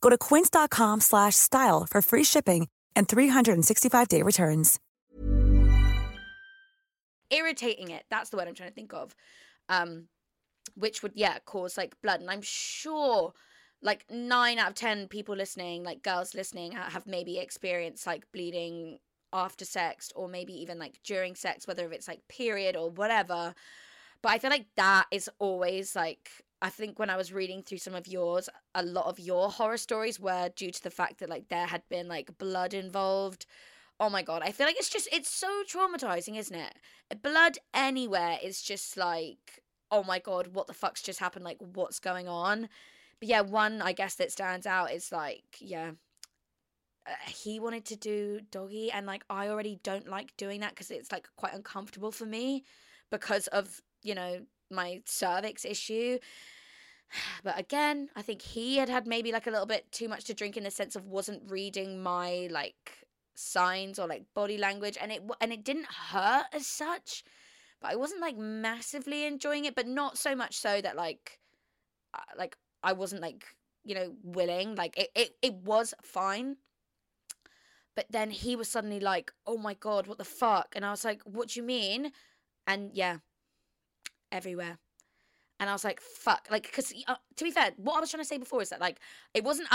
Go 0.00 0.10
to 0.10 0.18
quince.com 0.18 1.00
slash 1.00 1.34
style 1.34 1.86
for 1.90 2.02
free 2.02 2.24
shipping 2.24 2.68
and 2.94 3.08
365-day 3.08 4.22
returns. 4.22 4.78
irritating 7.30 7.90
it. 7.90 8.04
That's 8.10 8.30
the 8.30 8.36
word 8.36 8.48
I'm 8.48 8.54
trying 8.54 8.68
to 8.70 8.74
think 8.74 8.94
of. 8.94 9.14
Um, 9.68 10.08
which 10.76 11.02
would 11.02 11.12
yeah 11.14 11.38
cause 11.44 11.76
like 11.76 11.94
blood, 12.02 12.20
and 12.20 12.30
I'm 12.30 12.42
sure 12.42 13.32
like 13.84 14.04
nine 14.10 14.58
out 14.58 14.70
of 14.70 14.74
ten 14.74 15.06
people 15.06 15.36
listening, 15.36 15.84
like 15.84 16.02
girls 16.02 16.34
listening, 16.34 16.72
have 16.72 17.06
maybe 17.06 17.38
experienced 17.38 18.06
like 18.06 18.24
bleeding 18.32 18.98
after 19.32 19.64
sex 19.64 20.10
or 20.16 20.26
maybe 20.26 20.54
even 20.54 20.78
like 20.78 20.98
during 21.04 21.34
sex, 21.34 21.68
whether 21.68 21.92
it's 21.92 22.08
like 22.08 22.26
period 22.28 22.76
or 22.76 22.90
whatever. 22.90 23.54
But 24.22 24.30
I 24.30 24.38
feel 24.38 24.50
like 24.50 24.66
that 24.76 25.06
is 25.10 25.28
always 25.38 25.94
like 25.94 26.30
I 26.62 26.70
think 26.70 26.98
when 26.98 27.10
I 27.10 27.16
was 27.16 27.30
reading 27.30 27.62
through 27.62 27.78
some 27.78 27.94
of 27.94 28.06
yours, 28.06 28.48
a 28.74 28.82
lot 28.82 29.04
of 29.04 29.20
your 29.20 29.50
horror 29.50 29.76
stories 29.76 30.18
were 30.18 30.48
due 30.56 30.70
to 30.70 30.82
the 30.82 30.90
fact 30.90 31.18
that 31.18 31.28
like 31.28 31.48
there 31.48 31.66
had 31.66 31.82
been 31.90 32.08
like 32.08 32.38
blood 32.38 32.72
involved. 32.72 33.44
Oh 34.00 34.08
my 34.08 34.22
god, 34.22 34.40
I 34.42 34.50
feel 34.50 34.66
like 34.66 34.78
it's 34.78 34.88
just 34.88 35.08
it's 35.12 35.30
so 35.30 35.62
traumatizing, 35.70 36.38
isn't 36.38 36.56
it? 36.56 37.22
Blood 37.22 37.58
anywhere 37.74 38.38
is 38.42 38.62
just 38.62 38.96
like 38.96 39.62
oh 39.90 40.02
my 40.04 40.18
god, 40.18 40.48
what 40.54 40.66
the 40.66 40.72
fuck's 40.72 41.02
just 41.02 41.20
happened? 41.20 41.44
Like 41.44 41.58
what's 41.60 41.98
going 41.98 42.28
on? 42.28 42.70
But 43.24 43.30
yeah, 43.30 43.40
one 43.40 43.80
I 43.80 43.92
guess 43.94 44.16
that 44.16 44.30
stands 44.30 44.66
out 44.66 44.92
is 44.92 45.10
like 45.10 45.56
yeah, 45.58 45.92
uh, 47.06 47.12
he 47.26 47.58
wanted 47.58 47.86
to 47.86 47.96
do 47.96 48.40
doggy 48.50 48.92
and 48.92 49.06
like 49.06 49.24
I 49.30 49.48
already 49.48 49.80
don't 49.82 50.06
like 50.06 50.36
doing 50.36 50.60
that 50.60 50.72
because 50.72 50.90
it's 50.90 51.10
like 51.10 51.26
quite 51.34 51.54
uncomfortable 51.54 52.12
for 52.12 52.26
me 52.26 52.64
because 53.10 53.46
of 53.46 53.80
you 54.02 54.14
know 54.14 54.42
my 54.70 55.00
cervix 55.06 55.64
issue. 55.64 56.18
But 57.42 57.58
again 57.58 58.08
i 58.16 58.22
think 58.22 58.42
he 58.42 58.78
had 58.78 58.88
had 58.88 59.06
maybe 59.06 59.30
like 59.30 59.46
a 59.46 59.50
little 59.50 59.66
bit 59.66 59.90
too 59.92 60.08
much 60.08 60.24
to 60.24 60.34
drink 60.34 60.56
in 60.56 60.64
the 60.64 60.70
sense 60.70 60.96
of 60.96 61.06
wasn't 61.06 61.50
reading 61.50 62.02
my 62.02 62.48
like 62.50 63.06
signs 63.34 63.98
or 63.98 64.06
like 64.06 64.24
body 64.34 64.58
language 64.58 64.98
and 65.00 65.12
it 65.12 65.22
and 65.40 65.52
it 65.52 65.64
didn't 65.64 65.86
hurt 66.10 66.46
as 66.52 66.66
such 66.66 67.22
but 67.80 67.90
i 67.92 67.96
wasn't 67.96 68.20
like 68.20 68.36
massively 68.36 69.24
enjoying 69.26 69.64
it 69.64 69.74
but 69.76 69.86
not 69.86 70.18
so 70.18 70.34
much 70.34 70.56
so 70.56 70.80
that 70.80 70.96
like 70.96 71.38
uh, 72.14 72.32
like 72.36 72.56
i 72.84 72.92
wasn't 72.92 73.20
like 73.20 73.44
you 73.84 73.94
know 73.94 74.14
willing 74.22 74.74
like 74.76 74.96
it, 74.98 75.10
it 75.14 75.36
it 75.42 75.54
was 75.54 75.94
fine. 76.02 76.56
But 77.96 78.06
then 78.10 78.30
he 78.30 78.56
was 78.56 78.68
suddenly 78.68 78.98
like 78.98 79.32
oh 79.46 79.56
my 79.56 79.74
god 79.74 80.06
what 80.06 80.18
the 80.18 80.24
fuck? 80.24 80.74
And 80.74 80.84
i 80.84 80.90
was 80.90 81.04
like 81.04 81.22
what 81.24 81.48
do 81.48 81.60
you 81.60 81.66
mean? 81.66 82.12
And 82.66 82.90
yeah 82.92 83.18
everywhere. 84.32 84.78
And 85.60 85.70
I 85.70 85.72
was 85.72 85.84
like, 85.84 86.00
fuck. 86.00 86.48
Like, 86.50 86.64
because 86.64 86.92
uh, 87.06 87.14
to 87.36 87.44
be 87.44 87.52
fair, 87.52 87.70
what 87.76 87.96
I 87.96 88.00
was 88.00 88.10
trying 88.10 88.22
to 88.22 88.28
say 88.28 88.38
before 88.38 88.60
is 88.60 88.70
that, 88.70 88.80
like, 88.80 88.98
it 89.32 89.44
wasn't 89.44 89.68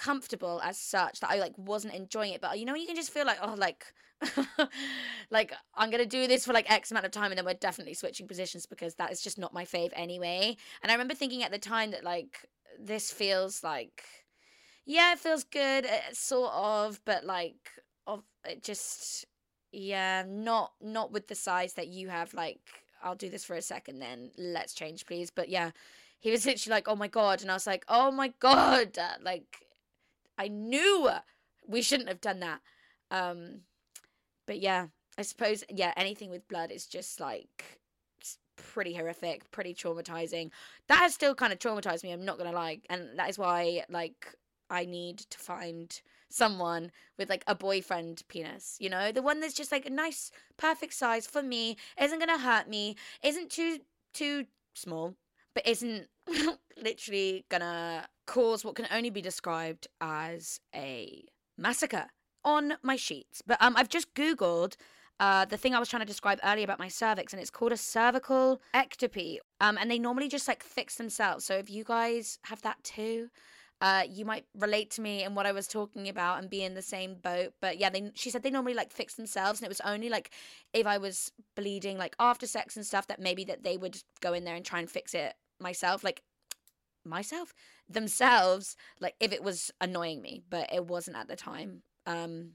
uncomfortable 0.00 0.60
as 0.64 0.78
such 0.78 1.20
that 1.20 1.30
I, 1.30 1.36
like, 1.36 1.56
wasn't 1.56 1.94
enjoying 1.94 2.32
it. 2.32 2.40
But, 2.40 2.58
you 2.58 2.64
know, 2.64 2.74
you 2.74 2.86
can 2.86 2.96
just 2.96 3.10
feel 3.10 3.26
like, 3.26 3.38
oh, 3.42 3.54
like, 3.56 3.84
like, 5.30 5.52
I'm 5.74 5.90
to 5.90 6.06
do 6.06 6.26
this 6.26 6.44
for, 6.44 6.52
like, 6.52 6.70
X 6.70 6.90
amount 6.90 7.06
of 7.06 7.12
time 7.12 7.30
and 7.30 7.38
then 7.38 7.44
we're 7.44 7.54
definitely 7.54 7.94
switching 7.94 8.26
positions 8.26 8.66
because 8.66 8.94
that 8.96 9.12
is 9.12 9.20
just 9.20 9.38
not 9.38 9.54
my 9.54 9.64
fave 9.64 9.90
anyway. 9.94 10.56
And 10.82 10.90
I 10.90 10.94
remember 10.94 11.14
thinking 11.14 11.42
at 11.42 11.52
the 11.52 11.58
time 11.58 11.90
that, 11.90 12.04
like, 12.04 12.48
this 12.78 13.10
feels 13.10 13.62
like, 13.62 14.04
yeah, 14.86 15.12
it 15.12 15.18
feels 15.18 15.44
good, 15.44 15.86
uh, 15.86 16.12
sort 16.12 16.52
of, 16.52 17.00
but, 17.04 17.24
like, 17.24 17.70
of 18.06 18.22
it 18.44 18.62
just, 18.62 19.26
yeah, 19.72 20.24
not, 20.26 20.72
not 20.80 21.12
with 21.12 21.28
the 21.28 21.34
size 21.34 21.74
that 21.74 21.88
you 21.88 22.08
have, 22.08 22.34
like, 22.34 22.60
I'll 23.02 23.14
do 23.14 23.30
this 23.30 23.44
for 23.44 23.56
a 23.56 23.62
second 23.62 23.98
then. 23.98 24.30
Let's 24.36 24.74
change, 24.74 25.06
please. 25.06 25.30
But 25.30 25.48
yeah, 25.48 25.70
he 26.18 26.30
was 26.30 26.44
literally 26.44 26.76
like, 26.76 26.86
oh 26.86 26.96
my 26.96 27.08
God. 27.08 27.40
And 27.40 27.50
I 27.50 27.54
was 27.54 27.66
like, 27.66 27.84
oh 27.88 28.10
my 28.10 28.32
God. 28.40 28.98
Like, 29.22 29.69
I 30.40 30.48
knew 30.48 31.10
we 31.68 31.82
shouldn't 31.82 32.08
have 32.08 32.22
done 32.22 32.40
that. 32.40 32.60
Um, 33.10 33.60
but 34.46 34.58
yeah, 34.58 34.86
I 35.18 35.22
suppose, 35.22 35.64
yeah, 35.68 35.92
anything 35.98 36.30
with 36.30 36.48
blood 36.48 36.70
is 36.70 36.86
just 36.86 37.20
like 37.20 37.78
pretty 38.56 38.94
horrific, 38.94 39.50
pretty 39.50 39.74
traumatizing. 39.74 40.50
That 40.88 41.00
has 41.00 41.12
still 41.12 41.34
kind 41.34 41.52
of 41.52 41.58
traumatized 41.58 42.02
me, 42.04 42.12
I'm 42.12 42.24
not 42.24 42.38
going 42.38 42.50
to 42.50 42.56
lie. 42.56 42.80
And 42.88 43.18
that 43.18 43.28
is 43.28 43.38
why, 43.38 43.84
like, 43.90 44.34
I 44.70 44.86
need 44.86 45.18
to 45.18 45.38
find 45.38 46.00
someone 46.30 46.90
with 47.18 47.28
like 47.28 47.44
a 47.46 47.54
boyfriend 47.54 48.22
penis, 48.28 48.76
you 48.80 48.88
know, 48.88 49.12
the 49.12 49.20
one 49.20 49.40
that's 49.40 49.52
just 49.52 49.72
like 49.72 49.84
a 49.84 49.90
nice, 49.90 50.30
perfect 50.56 50.94
size 50.94 51.26
for 51.26 51.42
me, 51.42 51.76
isn't 52.00 52.20
gonna 52.20 52.38
hurt 52.38 52.68
me, 52.68 52.96
isn't 53.22 53.50
too 53.50 53.80
too 54.14 54.46
small, 54.74 55.16
but 55.54 55.66
isn't 55.66 56.06
literally 56.80 57.44
gonna 57.48 58.06
cause 58.30 58.64
what 58.64 58.76
can 58.76 58.86
only 58.92 59.10
be 59.10 59.20
described 59.20 59.88
as 60.00 60.60
a 60.72 61.24
massacre 61.58 62.06
on 62.44 62.74
my 62.80 62.94
sheets. 62.94 63.42
But 63.44 63.58
um, 63.60 63.74
I've 63.76 63.88
just 63.88 64.14
googled. 64.14 64.76
Uh, 65.18 65.44
the 65.44 65.56
thing 65.56 65.74
I 65.74 65.80
was 65.80 65.88
trying 65.88 66.00
to 66.00 66.06
describe 66.06 66.38
earlier 66.44 66.64
about 66.64 66.78
my 66.78 66.88
cervix, 66.88 67.32
and 67.32 67.42
it's 67.42 67.50
called 67.50 67.72
a 67.72 67.76
cervical 67.76 68.62
ectopy. 68.72 69.38
Um, 69.60 69.76
and 69.78 69.90
they 69.90 69.98
normally 69.98 70.28
just 70.28 70.46
like 70.46 70.62
fix 70.62 70.94
themselves. 70.94 71.44
So 71.44 71.54
if 71.56 71.68
you 71.68 71.82
guys 71.82 72.38
have 72.44 72.62
that 72.62 72.82
too, 72.84 73.30
uh, 73.80 74.04
you 74.08 74.24
might 74.24 74.44
relate 74.56 74.92
to 74.92 75.00
me 75.02 75.24
and 75.24 75.34
what 75.34 75.44
I 75.44 75.52
was 75.52 75.66
talking 75.66 76.08
about 76.08 76.38
and 76.38 76.48
be 76.48 76.62
in 76.62 76.74
the 76.74 76.82
same 76.82 77.16
boat. 77.16 77.52
But 77.60 77.78
yeah, 77.78 77.90
they 77.90 78.12
she 78.14 78.30
said 78.30 78.44
they 78.44 78.50
normally 78.50 78.74
like 78.74 78.92
fix 78.92 79.16
themselves, 79.16 79.58
and 79.58 79.66
it 79.66 79.68
was 79.68 79.80
only 79.80 80.08
like 80.08 80.30
if 80.72 80.86
I 80.86 80.98
was 80.98 81.32
bleeding 81.56 81.98
like 81.98 82.14
after 82.20 82.46
sex 82.46 82.76
and 82.76 82.86
stuff 82.86 83.08
that 83.08 83.20
maybe 83.20 83.44
that 83.44 83.64
they 83.64 83.76
would 83.76 83.98
go 84.20 84.34
in 84.34 84.44
there 84.44 84.54
and 84.54 84.64
try 84.64 84.78
and 84.78 84.88
fix 84.88 85.14
it 85.14 85.34
myself, 85.58 86.04
like 86.04 86.22
myself 87.04 87.54
themselves, 87.88 88.76
like 89.00 89.14
if 89.20 89.32
it 89.32 89.42
was 89.42 89.70
annoying 89.80 90.22
me, 90.22 90.42
but 90.48 90.72
it 90.72 90.86
wasn't 90.86 91.16
at 91.16 91.28
the 91.28 91.36
time. 91.36 91.82
Um, 92.06 92.52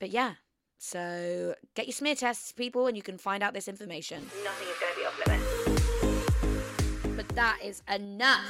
but 0.00 0.10
yeah. 0.10 0.34
So 0.78 1.54
get 1.74 1.86
your 1.86 1.92
smear 1.92 2.14
tests, 2.14 2.52
people, 2.52 2.86
and 2.86 2.96
you 2.96 3.02
can 3.02 3.18
find 3.18 3.42
out 3.42 3.52
this 3.52 3.66
information. 3.66 4.24
Nothing 4.44 4.68
is 4.68 4.78
going 4.78 4.92
to 4.94 5.00
be 5.00 5.06
off 5.06 5.26
limits. 5.26 7.16
But 7.16 7.28
that 7.34 7.58
is 7.64 7.82
enough 7.92 8.44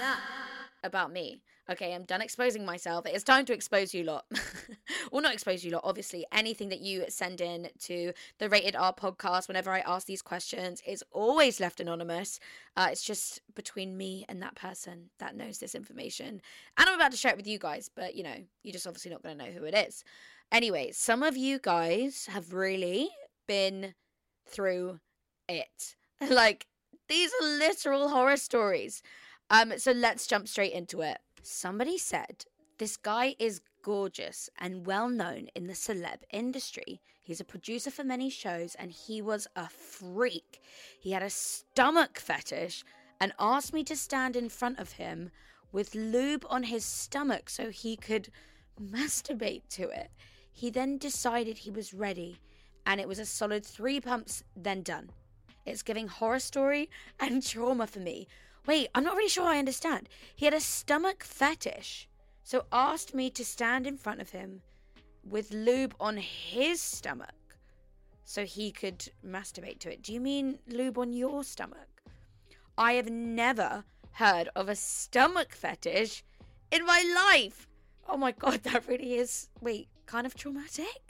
about 0.85 1.11
me. 1.11 1.43
Okay, 1.71 1.95
I'm 1.95 2.05
done 2.05 2.23
exposing 2.23 2.65
myself. 2.65 3.05
It's 3.05 3.23
time 3.23 3.45
to 3.45 3.53
expose 3.53 3.93
you 3.93 4.03
lot. 4.03 4.25
well, 5.13 5.21
not 5.21 5.35
expose 5.35 5.63
you 5.63 5.71
lot, 5.71 5.83
obviously. 5.85 6.25
Anything 6.33 6.71
that 6.71 6.81
you 6.81 7.05
send 7.11 7.43
in 7.43 7.69
to 7.81 8.15
the 8.39 8.49
Rated 8.49 8.75
R 8.75 8.95
podcast, 8.95 9.49
whenever 9.49 9.71
I 9.71 9.81
ask 9.81 10.07
these 10.07 10.23
questions, 10.23 10.83
is 10.87 11.05
always 11.13 11.61
left 11.61 11.79
anonymous. 11.79 12.41
Uh, 12.75 12.89
it's 12.91 13.03
just 13.03 13.43
between 13.55 13.99
me 13.99 14.25
and 14.31 14.41
that 14.41 14.55
person 14.55 15.11
that 15.19 15.37
knows 15.37 15.59
this 15.59 15.75
information. 15.75 16.41
And 16.79 16.89
I'm 16.89 16.95
about 16.95 17.11
to 17.11 17.19
share 17.19 17.33
it 17.33 17.37
with 17.37 17.47
you 17.47 17.59
guys, 17.59 17.91
but 17.95 18.15
you 18.15 18.23
know, 18.23 18.37
you're 18.63 18.73
just 18.73 18.87
obviously 18.87 19.11
not 19.11 19.23
going 19.23 19.37
to 19.37 19.45
know 19.45 19.53
who 19.53 19.65
it 19.65 19.75
is. 19.75 20.05
Anyway, 20.51 20.93
some 20.93 21.23
of 21.23 21.37
you 21.37 21.59
guys 21.59 22.29
have 22.31 22.55
really 22.55 23.11
been 23.47 23.95
through 24.47 25.01
it. 25.51 25.97
like, 26.31 26.67
these 27.11 27.31
are 27.43 27.47
literal 27.59 28.09
horror 28.09 28.39
stories. 28.39 29.03
Um, 29.51 29.75
so 29.77 29.93
let's 29.93 30.27
jump 30.27 30.49
straight 30.49 30.73
into 30.73 31.03
it. 31.03 31.19
Somebody 31.43 31.99
said 31.99 32.45
this 32.79 32.97
guy 32.97 33.35
is 33.39 33.61
gorgeous 33.83 34.51
and 34.59 34.87
well 34.87 35.09
known 35.09 35.49
in 35.55 35.67
the 35.67 35.73
celeb 35.75 36.23
industry. 36.31 37.01
He's 37.23 37.41
a 37.41 37.45
producer 37.45 37.91
for 37.91 38.05
many 38.05 38.31
shows 38.31 38.75
and 38.75 38.91
he 38.91 39.21
was 39.21 39.47
a 39.57 39.69
freak. 39.69 40.61
He 41.01 41.13
had 41.13 41.23
a 41.23 41.31
stomach 41.31 42.19
fetish 42.19 42.85
and 43.21 43.33
asked 43.39 43.73
me 43.73 43.85
to 43.85 43.97
stand 43.97 44.37
in 44.37 44.49
front 44.49 44.79
of 44.79 44.93
him 44.93 45.31
with 45.73 45.95
lube 45.95 46.47
on 46.49 46.65
his 46.65 46.85
stomach 46.85 47.51
so 47.51 47.71
he 47.71 47.97
could 47.97 48.31
masturbate 48.81 49.69
to 49.71 49.89
it. 49.89 50.11
He 50.53 50.71
then 50.71 50.99
decided 50.99 51.59
he 51.59 51.71
was 51.71 51.95
ready, 51.95 52.41
and 52.87 53.01
it 53.01 53.09
was 53.09 53.19
a 53.19 53.27
solid 53.27 53.65
three 53.65 54.01
pumps, 54.01 54.43
then 54.57 54.83
done. 54.83 55.11
It's 55.67 55.83
giving 55.83 56.09
horror 56.09 56.41
story 56.41 56.89
and 57.21 57.47
trauma 57.47 57.87
for 57.87 58.01
me. 58.01 58.27
Wait, 58.67 58.89
I'm 58.95 59.05
not 59.05 59.17
really 59.17 59.29
sure 59.29 59.47
I 59.47 59.59
understand. 59.59 60.09
He 60.35 60.45
had 60.45 60.55
a 60.55 60.61
stomach 60.61 61.25
fetish, 61.25 62.09
so 62.43 62.67
asked 62.73 63.15
me 63.15 63.31
to 63.31 63.45
stand 63.45 63.87
in 63.87 63.97
front 63.97 64.21
of 64.21 64.31
him 64.31 64.63
with 65.25 65.53
lube 65.53 65.95
on 66.01 66.17
his 66.17 66.81
stomach 66.81 67.35
so 68.25 68.45
he 68.45 68.71
could 68.71 69.11
masturbate 69.27 69.79
to 69.81 69.93
it. 69.93 70.03
Do 70.03 70.13
you 70.13 70.21
mean 70.21 70.59
lube 70.67 70.99
on 70.99 71.13
your 71.13 71.45
stomach? 71.45 72.03
I 72.77 72.93
have 72.93 73.09
never 73.11 73.85
heard 74.13 74.49
of 74.55 74.69
a 74.69 74.77
stomach 74.77 75.55
fetish 75.55 76.25
in 76.71 76.85
my 76.85 77.33
life. 77.33 77.67
Oh 78.09 78.17
my 78.17 78.33
god, 78.33 78.63
that 78.65 78.87
really 78.87 79.15
is 79.15 79.49
wait, 79.61 79.89
kind 80.07 80.27
of 80.27 80.35
traumatic. 80.35 81.08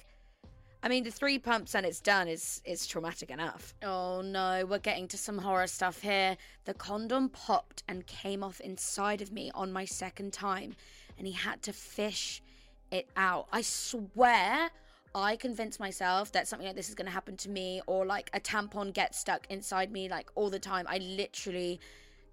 I 0.82 0.88
mean, 0.88 1.02
the 1.02 1.10
three 1.10 1.38
pumps 1.38 1.74
and 1.74 1.84
it's 1.84 2.00
done 2.00 2.28
is 2.28 2.62
is 2.64 2.86
traumatic 2.86 3.30
enough. 3.30 3.74
Oh 3.82 4.22
no, 4.22 4.64
we're 4.64 4.78
getting 4.78 5.08
to 5.08 5.18
some 5.18 5.38
horror 5.38 5.66
stuff 5.66 6.00
here. 6.00 6.36
The 6.66 6.74
condom 6.74 7.30
popped 7.30 7.82
and 7.88 8.06
came 8.06 8.44
off 8.44 8.60
inside 8.60 9.20
of 9.20 9.32
me 9.32 9.50
on 9.54 9.72
my 9.72 9.84
second 9.84 10.32
time, 10.32 10.76
and 11.18 11.26
he 11.26 11.32
had 11.32 11.62
to 11.62 11.72
fish 11.72 12.42
it 12.90 13.08
out. 13.16 13.48
I 13.52 13.62
swear 13.62 14.70
I 15.14 15.36
convince 15.36 15.80
myself 15.80 16.32
that 16.32 16.46
something 16.46 16.66
like 16.66 16.76
this 16.76 16.88
is 16.88 16.94
going 16.94 17.06
to 17.06 17.12
happen 17.12 17.36
to 17.38 17.50
me 17.50 17.80
or 17.86 18.06
like 18.06 18.30
a 18.32 18.40
tampon 18.40 18.92
gets 18.92 19.18
stuck 19.18 19.46
inside 19.50 19.90
me 19.90 20.08
like 20.08 20.30
all 20.36 20.50
the 20.50 20.58
time. 20.58 20.86
I 20.88 20.98
literally 20.98 21.80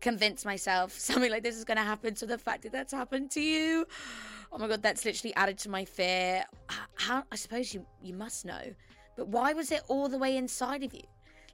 convince 0.02 0.46
myself 0.46 0.92
something 1.00 1.32
like 1.32 1.44
this 1.44 1.56
is 1.56 1.66
going 1.66 1.78
to 1.78 1.84
happen. 1.84 2.16
So 2.16 2.26
the 2.26 2.38
fact 2.38 2.64
that 2.64 2.72
that's 2.72 2.94
happened 2.94 3.32
to 3.32 3.42
you, 3.42 3.86
oh 4.52 4.58
my 4.58 4.68
god, 4.68 4.82
that's 4.82 5.06
literally 5.06 5.36
added 5.36 5.58
to 5.60 5.70
my 5.70 5.86
fear. 5.86 6.46
How 6.96 7.24
I 7.32 7.36
suppose 7.36 7.74
you 7.74 7.86
you 8.02 8.14
must 8.14 8.46
know, 8.46 8.74
but 9.16 9.28
why 9.28 9.54
was 9.54 9.72
it 9.72 9.84
all 9.88 10.10
the 10.10 10.18
way 10.18 10.38
inside 10.38 10.84
of 10.84 10.94
you? 10.94 11.04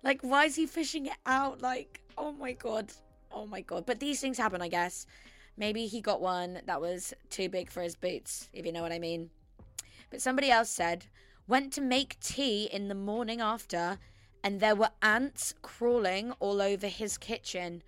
Like 0.03 0.21
why 0.21 0.45
is 0.45 0.55
he 0.55 0.65
fishing 0.65 1.07
it 1.07 1.17
out? 1.25 1.61
Like 1.61 2.01
oh 2.17 2.31
my 2.31 2.53
god, 2.53 2.91
oh 3.31 3.45
my 3.45 3.61
god. 3.61 3.85
But 3.85 3.99
these 3.99 4.19
things 4.21 4.37
happen, 4.37 4.61
I 4.61 4.67
guess. 4.67 5.05
Maybe 5.57 5.85
he 5.87 6.01
got 6.01 6.21
one 6.21 6.61
that 6.65 6.81
was 6.81 7.13
too 7.29 7.49
big 7.49 7.69
for 7.69 7.81
his 7.81 7.95
boots, 7.95 8.49
if 8.53 8.65
you 8.65 8.71
know 8.71 8.81
what 8.81 8.93
I 8.93 8.99
mean. 8.99 9.29
But 10.09 10.21
somebody 10.21 10.49
else 10.49 10.69
said, 10.69 11.05
went 11.47 11.73
to 11.73 11.81
make 11.81 12.19
tea 12.19 12.69
in 12.71 12.87
the 12.87 12.95
morning 12.95 13.41
after, 13.41 13.99
and 14.43 14.59
there 14.59 14.75
were 14.75 14.89
ants 15.01 15.53
crawling 15.61 16.31
all 16.39 16.61
over 16.61 16.87
his 16.87 17.17
kitchen. 17.17 17.83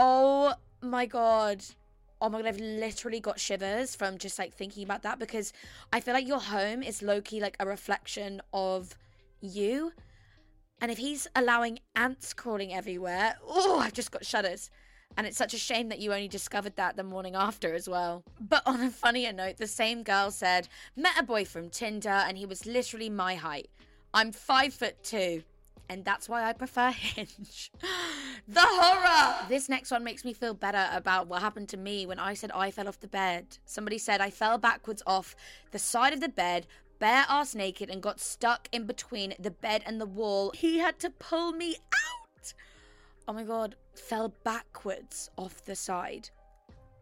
Oh 0.00 0.54
my 0.80 1.06
god. 1.06 1.64
Oh 2.20 2.28
my 2.28 2.38
god, 2.38 2.46
I've 2.46 2.60
literally 2.60 3.18
got 3.18 3.40
shivers 3.40 3.96
from 3.96 4.16
just 4.16 4.38
like 4.38 4.54
thinking 4.54 4.84
about 4.84 5.02
that 5.02 5.18
because 5.18 5.52
I 5.92 5.98
feel 5.98 6.14
like 6.14 6.26
your 6.26 6.38
home 6.38 6.84
is 6.84 7.02
low 7.02 7.20
key 7.20 7.40
like 7.40 7.56
a 7.58 7.66
reflection 7.66 8.40
of 8.52 8.94
you. 9.40 9.92
And 10.80 10.92
if 10.92 10.98
he's 10.98 11.26
allowing 11.34 11.80
ants 11.96 12.32
crawling 12.32 12.72
everywhere, 12.72 13.38
oh, 13.44 13.80
I've 13.80 13.92
just 13.92 14.12
got 14.12 14.24
shudders. 14.24 14.70
And 15.16 15.26
it's 15.26 15.36
such 15.36 15.52
a 15.52 15.58
shame 15.58 15.88
that 15.88 15.98
you 15.98 16.12
only 16.12 16.28
discovered 16.28 16.76
that 16.76 16.96
the 16.96 17.02
morning 17.02 17.34
after 17.34 17.74
as 17.74 17.88
well. 17.88 18.22
But 18.40 18.62
on 18.66 18.80
a 18.80 18.90
funnier 18.90 19.32
note, 19.32 19.56
the 19.56 19.66
same 19.66 20.04
girl 20.04 20.30
said, 20.30 20.68
Met 20.94 21.18
a 21.18 21.24
boy 21.24 21.44
from 21.44 21.70
Tinder 21.70 22.08
and 22.08 22.38
he 22.38 22.46
was 22.46 22.66
literally 22.66 23.10
my 23.10 23.34
height. 23.34 23.68
I'm 24.14 24.30
five 24.30 24.72
foot 24.74 25.02
two. 25.02 25.42
And 25.88 26.04
that's 26.04 26.28
why 26.28 26.44
I 26.44 26.52
prefer 26.52 26.90
Hinge. 26.92 27.70
the 28.46 28.60
horror! 28.60 29.46
This 29.48 29.68
next 29.68 29.90
one 29.90 30.04
makes 30.04 30.24
me 30.24 30.32
feel 30.32 30.54
better 30.54 30.86
about 30.92 31.28
what 31.28 31.40
happened 31.40 31.68
to 31.70 31.76
me 31.76 32.06
when 32.06 32.18
I 32.18 32.34
said 32.34 32.50
I 32.52 32.70
fell 32.70 32.88
off 32.88 33.00
the 33.00 33.08
bed. 33.08 33.58
Somebody 33.64 33.98
said 33.98 34.20
I 34.20 34.30
fell 34.30 34.58
backwards 34.58 35.02
off 35.06 35.34
the 35.70 35.78
side 35.78 36.12
of 36.12 36.20
the 36.20 36.28
bed, 36.28 36.66
bare 36.98 37.24
ass 37.28 37.54
naked, 37.54 37.88
and 37.88 38.02
got 38.02 38.20
stuck 38.20 38.68
in 38.70 38.86
between 38.86 39.34
the 39.38 39.50
bed 39.50 39.82
and 39.86 40.00
the 40.00 40.06
wall. 40.06 40.52
He 40.54 40.78
had 40.78 40.98
to 41.00 41.10
pull 41.10 41.52
me 41.52 41.76
out. 41.76 42.52
Oh 43.26 43.32
my 43.32 43.44
god, 43.44 43.76
fell 43.94 44.34
backwards 44.44 45.30
off 45.36 45.64
the 45.64 45.74
side. 45.76 46.30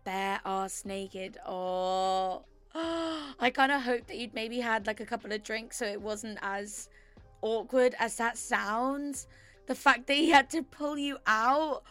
Bare 0.04 0.40
ass 0.44 0.84
naked. 0.84 1.38
Oh. 1.44 2.44
I 2.74 3.50
kind 3.52 3.72
of 3.72 3.82
hope 3.82 4.06
that 4.06 4.16
you'd 4.18 4.34
maybe 4.34 4.60
had 4.60 4.86
like 4.86 5.00
a 5.00 5.06
couple 5.06 5.32
of 5.32 5.42
drinks 5.42 5.76
so 5.78 5.86
it 5.86 6.00
wasn't 6.00 6.38
as 6.42 6.88
awkward 7.46 7.94
as 7.98 8.16
that 8.16 8.36
sounds. 8.36 9.26
The 9.66 9.74
fact 9.74 10.06
that 10.06 10.14
he 10.14 10.30
had 10.30 10.50
to 10.50 10.62
pull 10.62 10.98
you 10.98 11.18
out. 11.26 11.82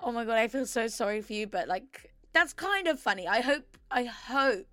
Oh 0.00 0.12
my 0.12 0.24
god, 0.24 0.38
I 0.38 0.48
feel 0.48 0.66
so 0.66 0.86
sorry 0.88 1.20
for 1.20 1.32
you, 1.32 1.46
but 1.46 1.68
like 1.68 2.12
that's 2.32 2.52
kind 2.52 2.88
of 2.88 3.00
funny. 3.00 3.26
I 3.26 3.40
hope 3.40 3.78
I 3.90 4.04
hope 4.04 4.66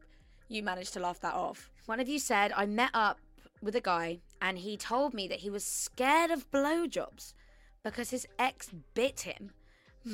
you 0.48 0.64
managed 0.64 0.94
to 0.94 1.00
laugh 1.00 1.20
that 1.22 1.34
off. 1.34 1.70
One 1.86 2.00
of 2.00 2.10
you 2.10 2.20
said 2.20 2.52
I 2.56 2.66
met 2.66 2.92
up 2.94 3.20
with 3.62 3.76
a 3.76 3.82
guy 3.82 4.20
and 4.42 4.58
he 4.58 4.76
told 4.76 5.14
me 5.14 5.28
that 5.28 5.40
he 5.40 5.50
was 5.50 5.64
scared 5.64 6.32
of 6.32 6.50
blowjobs 6.52 7.34
because 7.84 8.10
his 8.10 8.28
ex 8.40 8.70
bit 8.94 9.22
him. 9.22 9.52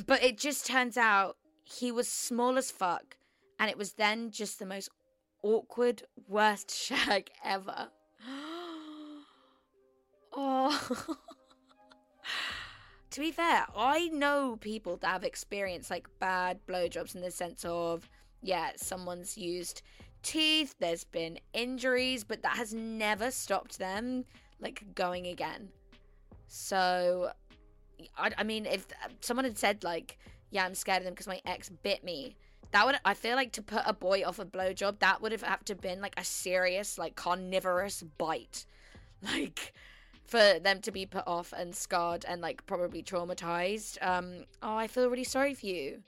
But 0.05 0.21
it 0.21 0.37
just 0.37 0.65
turns 0.65 0.97
out 0.97 1.37
he 1.63 1.91
was 1.91 2.07
small 2.07 2.57
as 2.57 2.71
fuck 2.71 3.17
and 3.59 3.69
it 3.69 3.77
was 3.77 3.93
then 3.93 4.31
just 4.31 4.59
the 4.59 4.65
most 4.65 4.89
awkward 5.43 6.03
worst 6.27 6.71
shag 6.75 7.29
ever. 7.43 7.89
Oh. 10.37 11.07
to 13.09 13.19
be 13.19 13.31
fair, 13.31 13.65
I 13.75 14.07
know 14.09 14.57
people 14.61 14.97
that 14.97 15.07
have 15.07 15.23
experienced 15.23 15.89
like 15.89 16.07
bad 16.19 16.59
blowjobs 16.67 17.15
in 17.15 17.21
the 17.21 17.31
sense 17.31 17.65
of, 17.65 18.07
yeah, 18.43 18.69
someone's 18.75 19.35
used 19.35 19.81
teeth, 20.21 20.75
there's 20.79 21.03
been 21.03 21.39
injuries, 21.53 22.23
but 22.23 22.43
that 22.43 22.55
has 22.55 22.71
never 22.71 23.31
stopped 23.31 23.79
them 23.79 24.25
like 24.59 24.83
going 24.93 25.25
again. 25.25 25.69
So, 26.47 27.31
I, 28.15 28.31
I 28.37 28.43
mean, 28.43 28.67
if 28.67 28.85
someone 29.21 29.43
had 29.43 29.57
said, 29.57 29.83
like, 29.83 30.19
yeah, 30.51 30.65
I'm 30.65 30.75
scared 30.75 30.99
of 30.99 31.05
them 31.05 31.13
because 31.13 31.27
my 31.27 31.41
ex 31.47 31.69
bit 31.69 32.03
me, 32.03 32.35
that 32.71 32.85
would, 32.85 32.99
I 33.03 33.15
feel 33.15 33.35
like 33.35 33.53
to 33.53 33.63
put 33.63 33.81
a 33.85 33.93
boy 33.93 34.23
off 34.23 34.37
a 34.37 34.45
blowjob, 34.45 34.99
that 34.99 35.19
would 35.21 35.31
have 35.31 35.41
had 35.41 35.65
to 35.65 35.75
been 35.75 35.99
like 35.99 36.13
a 36.15 36.23
serious, 36.23 36.99
like 36.99 37.15
carnivorous 37.15 38.03
bite. 38.03 38.65
Like, 39.23 39.73
for 40.27 40.59
them 40.59 40.81
to 40.81 40.91
be 40.91 41.05
put 41.05 41.23
off 41.25 41.53
and 41.53 41.73
scarred 41.73 42.25
and 42.27 42.41
like 42.41 42.65
probably 42.65 43.01
traumatized. 43.01 43.97
Um, 44.05 44.45
oh, 44.61 44.75
I 44.75 44.87
feel 44.87 45.09
really 45.09 45.23
sorry 45.23 45.53
for 45.53 45.65
you. 45.65 46.03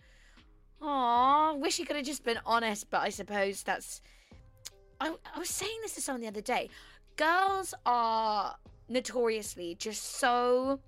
Oh, 0.81 1.57
wish 1.59 1.77
he 1.77 1.85
could 1.85 1.95
have 1.95 2.05
just 2.05 2.23
been 2.23 2.39
honest, 2.45 2.89
but 2.89 3.01
I 3.01 3.09
suppose 3.09 3.63
that's. 3.63 4.01
I, 5.01 5.13
I 5.33 5.39
was 5.39 5.49
saying 5.49 5.79
this 5.81 5.95
to 5.95 6.01
someone 6.01 6.21
the 6.21 6.27
other 6.27 6.41
day. 6.41 6.69
Girls 7.15 7.73
are 7.85 8.55
notoriously 8.89 9.75
just 9.75 10.03
so 10.03 10.79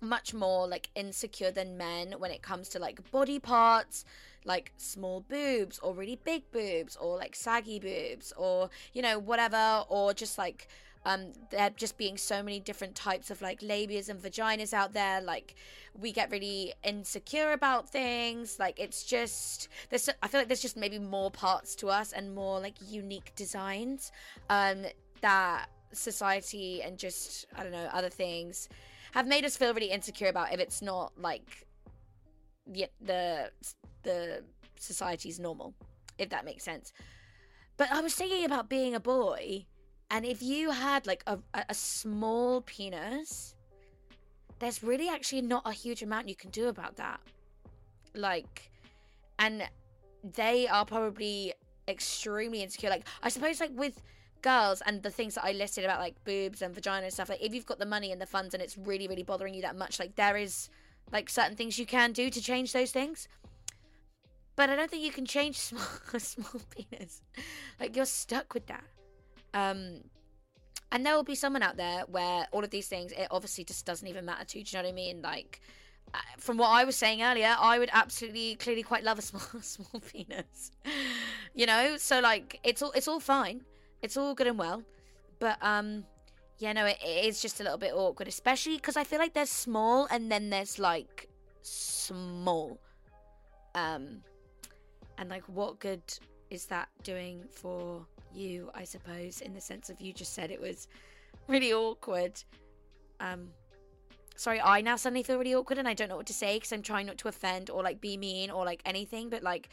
much 0.00 0.34
more 0.34 0.68
like 0.68 0.90
insecure 0.94 1.50
than 1.50 1.76
men 1.76 2.14
when 2.18 2.30
it 2.30 2.42
comes 2.42 2.68
to 2.68 2.78
like 2.78 3.10
body 3.10 3.38
parts 3.38 4.04
like 4.44 4.72
small 4.76 5.20
boobs 5.22 5.78
or 5.80 5.94
really 5.94 6.20
big 6.24 6.48
boobs 6.52 6.96
or 6.96 7.16
like 7.16 7.34
saggy 7.34 7.80
boobs 7.80 8.32
or 8.36 8.70
you 8.92 9.02
know 9.02 9.18
whatever 9.18 9.84
or 9.88 10.12
just 10.12 10.38
like 10.38 10.68
um, 11.06 11.32
there 11.50 11.70
just 11.70 11.96
being 11.96 12.18
so 12.18 12.42
many 12.42 12.58
different 12.58 12.96
types 12.96 13.30
of 13.30 13.40
like 13.40 13.60
labias 13.60 14.08
and 14.08 14.20
vaginas 14.20 14.74
out 14.74 14.92
there 14.92 15.20
like 15.20 15.54
we 15.96 16.10
get 16.10 16.32
really 16.32 16.74
insecure 16.82 17.52
about 17.52 17.88
things 17.88 18.58
like 18.58 18.78
it's 18.80 19.04
just 19.04 19.68
there's 19.88 20.10
i 20.20 20.26
feel 20.26 20.40
like 20.40 20.48
there's 20.48 20.60
just 20.60 20.76
maybe 20.76 20.98
more 20.98 21.30
parts 21.30 21.76
to 21.76 21.88
us 21.88 22.12
and 22.12 22.34
more 22.34 22.58
like 22.60 22.74
unique 22.88 23.32
designs 23.36 24.10
um, 24.50 24.84
that 25.20 25.66
society 25.92 26.82
and 26.82 26.98
just 26.98 27.46
i 27.54 27.62
don't 27.62 27.72
know 27.72 27.88
other 27.92 28.10
things 28.10 28.68
have 29.12 29.28
made 29.28 29.44
us 29.44 29.56
feel 29.56 29.72
really 29.72 29.92
insecure 29.92 30.28
about 30.28 30.52
if 30.52 30.58
it's 30.58 30.82
not 30.82 31.12
like 31.16 31.64
the 32.66 32.88
the, 33.00 33.50
the 34.02 34.42
society's 34.76 35.38
normal 35.38 35.72
if 36.18 36.30
that 36.30 36.44
makes 36.44 36.64
sense. 36.64 36.92
But 37.76 37.92
i 37.92 38.00
was 38.00 38.14
thinking 38.14 38.44
about 38.44 38.68
being 38.68 38.94
a 38.94 39.00
boy 39.00 39.66
and 40.10 40.24
if 40.24 40.42
you 40.42 40.70
had 40.70 41.06
like 41.06 41.22
a, 41.26 41.38
a 41.54 41.74
small 41.74 42.60
penis, 42.62 43.54
there's 44.58 44.82
really 44.82 45.08
actually 45.08 45.42
not 45.42 45.62
a 45.64 45.72
huge 45.72 46.02
amount 46.02 46.28
you 46.28 46.36
can 46.36 46.50
do 46.50 46.68
about 46.68 46.96
that. 46.96 47.20
Like, 48.14 48.70
and 49.38 49.68
they 50.22 50.66
are 50.68 50.84
probably 50.84 51.52
extremely 51.88 52.62
insecure. 52.62 52.88
Like, 52.88 53.06
I 53.22 53.28
suppose, 53.28 53.60
like, 53.60 53.72
with 53.74 54.00
girls 54.42 54.80
and 54.86 55.02
the 55.02 55.10
things 55.10 55.34
that 55.34 55.44
I 55.44 55.52
listed 55.52 55.84
about 55.84 55.98
like 55.98 56.22
boobs 56.24 56.62
and 56.62 56.74
vagina 56.74 57.04
and 57.04 57.12
stuff, 57.12 57.28
like, 57.28 57.42
if 57.42 57.52
you've 57.52 57.66
got 57.66 57.78
the 57.78 57.86
money 57.86 58.12
and 58.12 58.20
the 58.20 58.26
funds 58.26 58.54
and 58.54 58.62
it's 58.62 58.78
really, 58.78 59.08
really 59.08 59.22
bothering 59.22 59.54
you 59.54 59.62
that 59.62 59.76
much, 59.76 59.98
like, 59.98 60.14
there 60.16 60.36
is 60.36 60.70
like 61.12 61.28
certain 61.28 61.56
things 61.56 61.78
you 61.78 61.86
can 61.86 62.12
do 62.12 62.30
to 62.30 62.40
change 62.40 62.72
those 62.72 62.92
things. 62.92 63.28
But 64.56 64.70
I 64.70 64.76
don't 64.76 64.90
think 64.90 65.02
you 65.02 65.12
can 65.12 65.26
change 65.26 65.58
small, 65.58 65.82
small 66.18 66.62
penis. 66.70 67.20
Like, 67.78 67.94
you're 67.94 68.06
stuck 68.06 68.54
with 68.54 68.66
that. 68.68 68.84
Um, 69.56 70.02
and 70.92 71.04
there 71.04 71.14
will 71.14 71.24
be 71.24 71.34
someone 71.34 71.62
out 71.62 71.78
there 71.78 72.02
where 72.08 72.46
all 72.52 72.62
of 72.62 72.70
these 72.70 72.88
things, 72.88 73.10
it 73.12 73.26
obviously 73.30 73.64
just 73.64 73.86
doesn't 73.86 74.06
even 74.06 74.24
matter 74.26 74.44
to. 74.44 74.52
Do 74.52 74.58
you 74.58 74.64
know 74.74 74.86
what 74.86 74.92
I 74.92 74.94
mean? 74.94 75.22
Like, 75.22 75.60
uh, 76.14 76.18
from 76.38 76.58
what 76.58 76.68
I 76.68 76.84
was 76.84 76.94
saying 76.94 77.22
earlier, 77.22 77.56
I 77.58 77.78
would 77.78 77.88
absolutely 77.92 78.56
clearly 78.56 78.82
quite 78.82 79.02
love 79.02 79.18
a 79.18 79.22
small 79.22 79.40
small 79.62 80.00
penis. 80.00 80.70
You 81.54 81.66
know, 81.66 81.96
so 81.96 82.20
like 82.20 82.60
it's 82.62 82.82
all 82.82 82.92
it's 82.92 83.08
all 83.08 83.18
fine. 83.18 83.62
It's 84.02 84.16
all 84.16 84.34
good 84.34 84.46
and 84.46 84.58
well. 84.58 84.82
But 85.40 85.58
um 85.62 86.04
yeah, 86.58 86.72
no, 86.72 86.86
it, 86.86 86.98
it 87.04 87.24
is 87.24 87.42
just 87.42 87.60
a 87.60 87.62
little 87.62 87.78
bit 87.78 87.92
awkward, 87.92 88.28
especially 88.28 88.76
because 88.76 88.96
I 88.96 89.04
feel 89.04 89.18
like 89.18 89.34
there's 89.34 89.50
small 89.50 90.06
and 90.10 90.30
then 90.30 90.50
there's 90.50 90.78
like 90.78 91.28
small. 91.62 92.78
Um 93.74 94.22
and 95.18 95.28
like 95.30 95.48
what 95.48 95.80
good 95.80 96.02
is 96.50 96.66
that 96.66 96.88
doing 97.02 97.42
for 97.50 98.06
you, 98.36 98.70
I 98.74 98.84
suppose, 98.84 99.40
in 99.40 99.54
the 99.54 99.60
sense 99.60 99.90
of 99.90 100.00
you 100.00 100.12
just 100.12 100.34
said 100.34 100.50
it 100.50 100.60
was 100.60 100.88
really 101.48 101.72
awkward. 101.72 102.42
Um 103.20 103.48
sorry, 104.36 104.60
I 104.60 104.80
now 104.82 104.96
suddenly 104.96 105.22
feel 105.22 105.38
really 105.38 105.54
awkward 105.54 105.78
and 105.78 105.88
I 105.88 105.94
don't 105.94 106.08
know 106.08 106.16
what 106.16 106.26
to 106.26 106.34
say 106.34 106.56
because 106.56 106.72
I'm 106.72 106.82
trying 106.82 107.06
not 107.06 107.18
to 107.18 107.28
offend 107.28 107.70
or 107.70 107.82
like 107.82 108.00
be 108.00 108.16
mean 108.16 108.50
or 108.50 108.64
like 108.64 108.82
anything, 108.84 109.28
but 109.30 109.42
like 109.42 109.68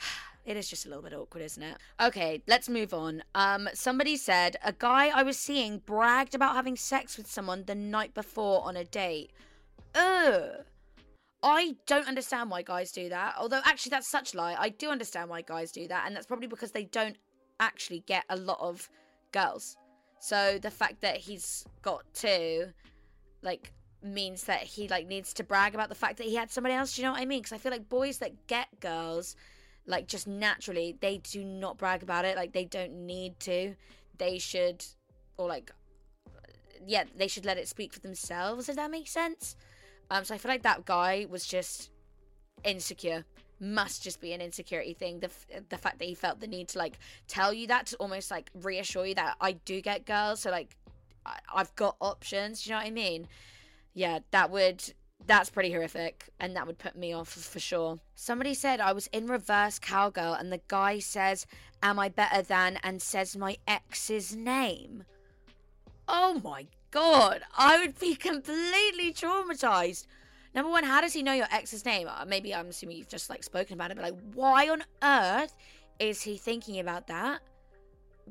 it 0.44 0.56
is 0.56 0.68
just 0.68 0.86
a 0.86 0.88
little 0.88 1.02
bit 1.02 1.14
awkward, 1.14 1.42
isn't 1.42 1.62
it? 1.62 1.76
Okay, 2.00 2.42
let's 2.46 2.68
move 2.68 2.92
on. 2.92 3.22
Um, 3.34 3.68
somebody 3.74 4.16
said 4.16 4.56
a 4.64 4.72
guy 4.72 5.08
I 5.08 5.22
was 5.22 5.38
seeing 5.38 5.78
bragged 5.78 6.34
about 6.34 6.54
having 6.54 6.76
sex 6.76 7.16
with 7.16 7.30
someone 7.30 7.64
the 7.66 7.74
night 7.74 8.14
before 8.14 8.64
on 8.64 8.76
a 8.76 8.84
date. 8.84 9.30
Ugh. 9.94 10.64
I 11.42 11.76
don't 11.86 12.08
understand 12.08 12.50
why 12.50 12.62
guys 12.62 12.92
do 12.92 13.08
that. 13.08 13.34
Although 13.38 13.60
actually 13.64 13.90
that's 13.90 14.10
such 14.10 14.34
a 14.34 14.36
lie. 14.36 14.56
I 14.58 14.68
do 14.68 14.90
understand 14.90 15.30
why 15.30 15.42
guys 15.42 15.70
do 15.70 15.86
that, 15.88 16.04
and 16.06 16.16
that's 16.16 16.26
probably 16.26 16.48
because 16.48 16.72
they 16.72 16.84
don't 16.84 17.16
actually 17.60 18.00
get 18.06 18.24
a 18.28 18.36
lot 18.36 18.58
of 18.60 18.88
girls. 19.32 19.76
So 20.18 20.58
the 20.60 20.70
fact 20.70 21.00
that 21.02 21.16
he's 21.16 21.64
got 21.82 22.02
two, 22.14 22.72
like, 23.42 23.72
means 24.02 24.44
that 24.44 24.62
he 24.62 24.88
like 24.88 25.06
needs 25.06 25.32
to 25.34 25.44
brag 25.44 25.74
about 25.74 25.88
the 25.88 25.94
fact 25.94 26.18
that 26.18 26.26
he 26.26 26.34
had 26.34 26.50
somebody 26.50 26.74
else. 26.74 26.94
Do 26.94 27.02
you 27.02 27.06
know 27.06 27.12
what 27.12 27.20
I 27.20 27.26
mean? 27.26 27.40
Because 27.40 27.52
I 27.52 27.58
feel 27.58 27.72
like 27.72 27.88
boys 27.88 28.18
that 28.18 28.46
get 28.46 28.68
girls, 28.80 29.36
like 29.86 30.06
just 30.06 30.26
naturally, 30.26 30.96
they 31.00 31.18
do 31.18 31.44
not 31.44 31.78
brag 31.78 32.02
about 32.02 32.24
it. 32.24 32.36
Like 32.36 32.52
they 32.52 32.64
don't 32.64 33.06
need 33.06 33.38
to. 33.40 33.74
They 34.18 34.38
should, 34.38 34.84
or 35.36 35.48
like, 35.48 35.72
yeah, 36.86 37.04
they 37.16 37.28
should 37.28 37.44
let 37.44 37.58
it 37.58 37.68
speak 37.68 37.92
for 37.92 38.00
themselves. 38.00 38.68
If 38.68 38.76
that 38.76 38.90
makes 38.90 39.10
sense. 39.10 39.56
Um, 40.10 40.24
so 40.24 40.34
I 40.34 40.38
feel 40.38 40.50
like 40.50 40.62
that 40.62 40.84
guy 40.84 41.26
was 41.28 41.46
just 41.46 41.90
insecure. 42.64 43.24
Must 43.58 44.02
just 44.02 44.20
be 44.20 44.32
an 44.32 44.40
insecurity 44.40 44.92
thing. 44.94 45.20
The 45.20 45.30
the 45.68 45.78
fact 45.78 45.98
that 45.98 46.04
he 46.04 46.14
felt 46.14 46.40
the 46.40 46.46
need 46.46 46.68
to 46.68 46.78
like 46.78 46.98
tell 47.26 47.52
you 47.52 47.66
that 47.68 47.86
to 47.86 47.96
almost 47.96 48.30
like 48.30 48.50
reassure 48.54 49.06
you 49.06 49.14
that 49.14 49.36
I 49.40 49.52
do 49.52 49.80
get 49.80 50.04
girls. 50.04 50.40
So 50.40 50.50
like 50.50 50.76
I- 51.24 51.38
I've 51.54 51.74
got 51.74 51.96
options. 52.00 52.62
Do 52.62 52.70
you 52.70 52.76
know 52.76 52.80
what 52.80 52.86
I 52.88 52.90
mean? 52.90 53.28
Yeah, 53.94 54.18
that 54.30 54.50
would 54.50 54.92
that's 55.26 55.48
pretty 55.50 55.72
horrific 55.72 56.28
and 56.38 56.54
that 56.54 56.66
would 56.66 56.78
put 56.78 56.94
me 56.96 57.12
off 57.14 57.28
for 57.30 57.58
sure. 57.58 57.98
Somebody 58.14 58.52
said 58.54 58.78
I 58.80 58.92
was 58.92 59.06
in 59.08 59.26
reverse 59.26 59.78
cowgirl 59.78 60.34
and 60.34 60.52
the 60.52 60.60
guy 60.68 60.98
says, 60.98 61.46
Am 61.82 61.98
I 61.98 62.10
better 62.10 62.42
than? 62.42 62.78
and 62.82 63.00
says 63.00 63.36
my 63.36 63.56
ex's 63.66 64.36
name. 64.36 65.04
Oh 66.06 66.40
my 66.44 66.66
god, 66.90 67.42
I 67.56 67.78
would 67.80 67.98
be 67.98 68.14
completely 68.14 69.12
traumatized. 69.12 70.06
Number 70.56 70.70
one, 70.70 70.84
how 70.84 71.02
does 71.02 71.12
he 71.12 71.22
know 71.22 71.34
your 71.34 71.48
ex's 71.52 71.84
name? 71.84 72.08
Uh, 72.08 72.24
maybe 72.26 72.54
I'm 72.54 72.68
assuming 72.68 72.96
you've 72.96 73.08
just 73.08 73.28
like 73.28 73.44
spoken 73.44 73.74
about 73.74 73.90
it, 73.90 73.96
but 73.98 74.04
like, 74.04 74.18
why 74.32 74.70
on 74.70 74.82
earth 75.02 75.54
is 76.00 76.22
he 76.22 76.38
thinking 76.38 76.80
about 76.80 77.06
that 77.08 77.40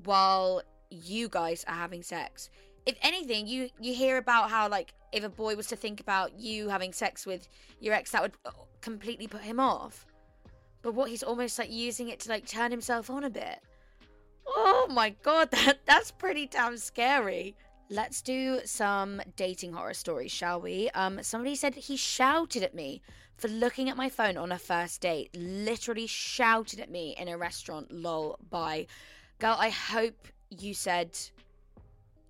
while 0.04 0.64
you 0.90 1.30
guys 1.30 1.64
are 1.68 1.76
having 1.76 2.02
sex? 2.02 2.50
If 2.88 2.98
anything, 3.04 3.46
you 3.46 3.70
you 3.80 3.94
hear 3.94 4.18
about 4.18 4.50
how 4.50 4.68
like 4.68 4.96
if 5.12 5.24
a 5.24 5.30
boy 5.30 5.56
was 5.56 5.68
to 5.68 5.76
think 5.76 6.00
about 6.00 6.40
you 6.40 6.68
having 6.68 6.94
sex 6.94 7.28
with 7.28 7.48
your 7.80 7.94
ex, 7.94 8.10
that 8.12 8.24
would 8.24 8.34
uh, 8.44 8.52
completely 8.82 9.28
put 9.28 9.42
him 9.42 9.60
off. 9.60 10.08
But 10.82 10.96
what 10.96 11.10
he's 11.10 11.24
almost 11.24 11.60
like 11.60 11.72
using 11.72 12.10
it 12.10 12.20
to 12.22 12.30
like 12.30 12.48
turn 12.48 12.72
himself 12.72 13.12
on 13.12 13.24
a 13.24 13.30
bit. 13.30 13.60
Oh 14.48 14.88
my 14.90 15.12
god, 15.22 15.52
that 15.52 15.86
that's 15.86 16.10
pretty 16.10 16.48
damn 16.48 16.78
scary. 16.78 17.56
Let's 17.90 18.24
do 18.24 18.62
some 18.66 19.22
dating 19.36 19.74
horror 19.74 19.94
stories, 19.94 20.32
shall 20.32 20.60
we? 20.60 20.90
Um, 20.96 21.22
somebody 21.22 21.56
said 21.56 21.76
he 21.76 21.96
shouted 21.96 22.64
at 22.64 22.74
me 22.74 23.04
for 23.38 23.48
looking 23.48 23.90
at 23.90 23.98
my 23.98 24.10
phone 24.10 24.38
on 24.38 24.52
a 24.52 24.58
first 24.58 25.02
date. 25.02 25.30
Literally 25.36 26.08
shouted 26.08 26.80
at 26.80 26.90
me 26.90 27.16
in 27.20 27.28
a 27.28 27.38
restaurant. 27.38 27.92
Lol. 27.92 28.40
Bye, 28.50 28.88
girl. 29.38 29.56
I 29.60 29.70
hope 29.70 30.28
you 30.50 30.74
said, 30.74 31.16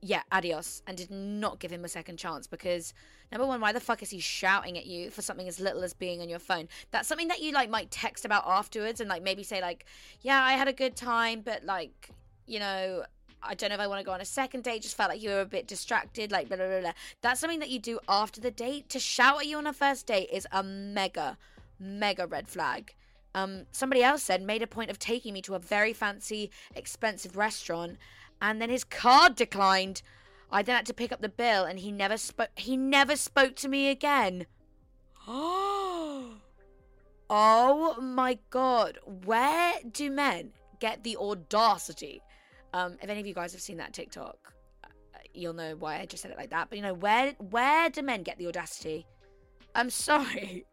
yeah, 0.02 0.24
adios, 0.30 0.84
and 0.88 0.98
did 0.98 1.10
not 1.10 1.60
give 1.60 1.72
him 1.72 1.86
a 1.86 1.90
second 1.90 2.18
chance 2.18 2.48
because 2.48 2.94
number 3.32 3.48
one, 3.48 3.62
why 3.62 3.72
the 3.72 3.80
fuck 3.80 4.04
is 4.04 4.10
he 4.10 4.20
shouting 4.20 4.78
at 4.78 4.86
you 4.86 5.10
for 5.10 5.22
something 5.22 5.48
as 5.48 5.62
little 5.62 5.84
as 5.84 5.94
being 5.94 6.20
on 6.20 6.28
your 6.28 6.40
phone? 6.40 6.68
That's 6.92 7.08
something 7.08 7.30
that 7.30 7.42
you 7.42 7.54
like 7.54 7.70
might 7.70 7.92
text 7.92 8.26
about 8.26 8.44
afterwards 8.46 9.00
and 9.00 9.10
like 9.10 9.24
maybe 9.24 9.44
say 9.44 9.62
like, 9.62 9.86
yeah, 10.20 10.44
I 10.44 10.54
had 10.54 10.68
a 10.68 10.74
good 10.74 10.98
time, 10.98 11.44
but 11.46 11.64
like, 11.64 12.10
you 12.46 12.60
know, 12.60 13.06
I 13.48 13.54
don't 13.54 13.70
know 13.70 13.76
if 13.76 13.82
I 13.82 13.88
want 13.88 14.00
to 14.00 14.06
go 14.06 14.12
on 14.12 14.22
a 14.22 14.26
second 14.26 14.64
date. 14.64 14.82
Just 14.82 14.98
felt 14.98 15.10
like 15.10 15.22
you 15.22 15.30
were 15.30 15.42
a 15.42 15.46
bit 15.46 15.68
distracted, 15.68 16.32
like 16.32 16.48
blah, 16.48 16.58
blah, 16.58 16.68
blah, 16.68 16.82
blah. 16.82 16.94
That's 17.22 17.40
something 17.40 17.60
that 17.60 17.70
you 17.70 17.80
do 17.80 18.00
after 18.08 18.42
the 18.42 18.52
date. 18.52 18.90
To 18.90 19.00
shout 19.00 19.40
at 19.40 19.48
you 19.48 19.58
on 19.58 19.68
a 19.68 19.74
first 19.74 20.08
date 20.08 20.30
is 20.32 20.48
a 20.52 20.64
mega, 20.64 21.38
mega 21.80 22.28
red 22.28 22.48
flag. 22.48 22.96
Um, 23.36 23.66
somebody 23.72 24.02
else 24.02 24.24
said 24.24 24.42
made 24.42 24.62
a 24.62 24.68
point 24.68 24.90
of 24.90 24.98
taking 24.98 25.34
me 25.34 25.42
to 25.44 25.56
a 25.56 25.60
very 25.60 25.92
fancy, 25.92 26.50
expensive 26.74 27.36
restaurant, 27.36 27.98
and 28.42 28.62
then 28.62 28.70
his 28.70 28.84
card 28.86 29.36
declined. 29.36 30.02
I 30.52 30.62
then 30.62 30.78
had 30.78 30.86
to 30.86 30.94
pick 30.94 31.12
up 31.12 31.22
the 31.22 31.30
bill, 31.30 31.66
and 31.66 31.80
he 31.80 31.92
never 31.92 32.18
spoke. 32.18 32.50
He 32.56 32.78
never 32.78 33.16
spoke 33.16 33.56
to 33.58 33.68
me 33.68 33.90
again. 33.90 34.46
oh 35.28 36.38
my 38.02 38.40
god! 38.50 39.00
Where 39.26 39.74
do 39.92 40.10
men 40.10 40.54
get 40.80 41.04
the 41.04 41.18
audacity? 41.18 42.22
Um, 42.76 42.98
if 43.02 43.10
any 43.10 43.22
of 43.22 43.26
you 43.26 43.34
guys 43.34 43.54
have 43.54 43.62
seen 43.62 43.78
that 43.78 43.94
TikTok, 43.94 44.54
uh, 44.84 44.90
you'll 45.34 45.54
know 45.54 45.78
why 45.80 46.02
I 46.02 46.06
just 46.06 46.22
said 46.22 46.32
it 46.32 46.38
like 46.38 46.50
that. 46.50 46.70
But 46.70 46.78
you 46.78 46.84
know, 46.84 46.94
where 46.94 47.32
where 47.50 47.90
do 47.90 48.02
men 48.02 48.22
get 48.22 48.38
the 48.38 48.48
audacity? 48.48 49.08
I'm 49.74 49.90
sorry. 50.10 50.66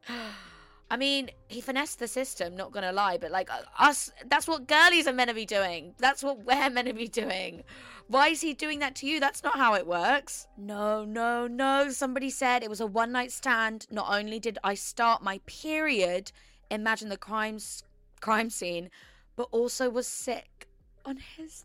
I 0.90 0.96
mean, 0.96 1.30
he 1.46 1.60
finessed 1.60 2.00
the 2.00 2.08
system, 2.08 2.56
not 2.56 2.72
gonna 2.72 2.90
lie, 2.90 3.18
but 3.18 3.30
like 3.30 3.48
uh, 3.52 3.60
us, 3.78 4.10
that's 4.26 4.48
what 4.48 4.66
girlies 4.66 5.06
are 5.06 5.12
meant 5.12 5.28
to 5.28 5.34
be 5.34 5.46
doing. 5.46 5.94
That's 5.98 6.24
what 6.24 6.38
we're 6.44 6.70
meant 6.70 6.88
to 6.88 6.94
be 6.94 7.06
doing. 7.06 7.62
Why 8.08 8.28
is 8.28 8.40
he 8.40 8.52
doing 8.52 8.80
that 8.80 8.96
to 8.96 9.06
you? 9.06 9.20
That's 9.20 9.44
not 9.44 9.56
how 9.56 9.74
it 9.74 9.86
works. 9.86 10.48
No, 10.58 11.04
no, 11.04 11.46
no. 11.46 11.90
Somebody 11.90 12.30
said 12.30 12.64
it 12.64 12.68
was 12.68 12.80
a 12.80 12.86
one 12.86 13.12
night 13.12 13.30
stand. 13.30 13.86
Not 13.92 14.08
only 14.10 14.40
did 14.40 14.58
I 14.64 14.74
start 14.74 15.22
my 15.22 15.38
period, 15.46 16.32
imagine 16.68 17.10
the 17.10 17.16
crimes 17.16 17.84
crime 18.20 18.50
scene, 18.50 18.90
but 19.36 19.46
also 19.52 19.88
was 19.88 20.08
sick 20.08 20.66
on 21.04 21.18
his. 21.36 21.64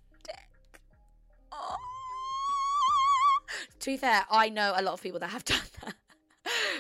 To 3.80 3.92
be 3.92 3.98
fair, 3.98 4.26
I 4.30 4.50
know 4.50 4.74
a 4.76 4.82
lot 4.82 4.94
of 4.94 5.02
people 5.02 5.20
that 5.20 5.30
have 5.30 5.46
done 5.46 5.60
that. 5.82 5.96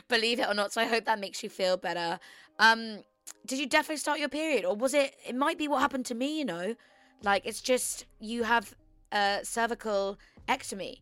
Believe 0.07 0.39
it 0.39 0.47
or 0.47 0.53
not, 0.53 0.73
so 0.73 0.81
I 0.81 0.85
hope 0.85 1.05
that 1.05 1.19
makes 1.19 1.43
you 1.43 1.49
feel 1.49 1.77
better. 1.77 2.19
Um, 2.59 2.99
did 3.45 3.59
you 3.59 3.67
definitely 3.67 3.97
start 3.97 4.19
your 4.19 4.29
period, 4.29 4.65
or 4.65 4.75
was 4.75 4.93
it? 4.93 5.15
It 5.25 5.35
might 5.35 5.57
be 5.57 5.67
what 5.67 5.79
happened 5.79 6.05
to 6.07 6.15
me. 6.15 6.39
You 6.39 6.45
know, 6.45 6.75
like 7.23 7.45
it's 7.45 7.61
just 7.61 8.05
you 8.19 8.43
have 8.43 8.73
a 9.11 9.39
cervical 9.43 10.17
ectropion, 10.47 10.99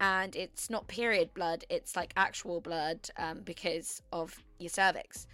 and 0.00 0.34
it's 0.34 0.70
not 0.70 0.88
period 0.88 1.34
blood; 1.34 1.64
it's 1.68 1.96
like 1.96 2.12
actual 2.16 2.60
blood 2.60 3.08
um, 3.16 3.40
because 3.44 4.02
of 4.12 4.36
your 4.58 4.70
cervix. 4.70 5.26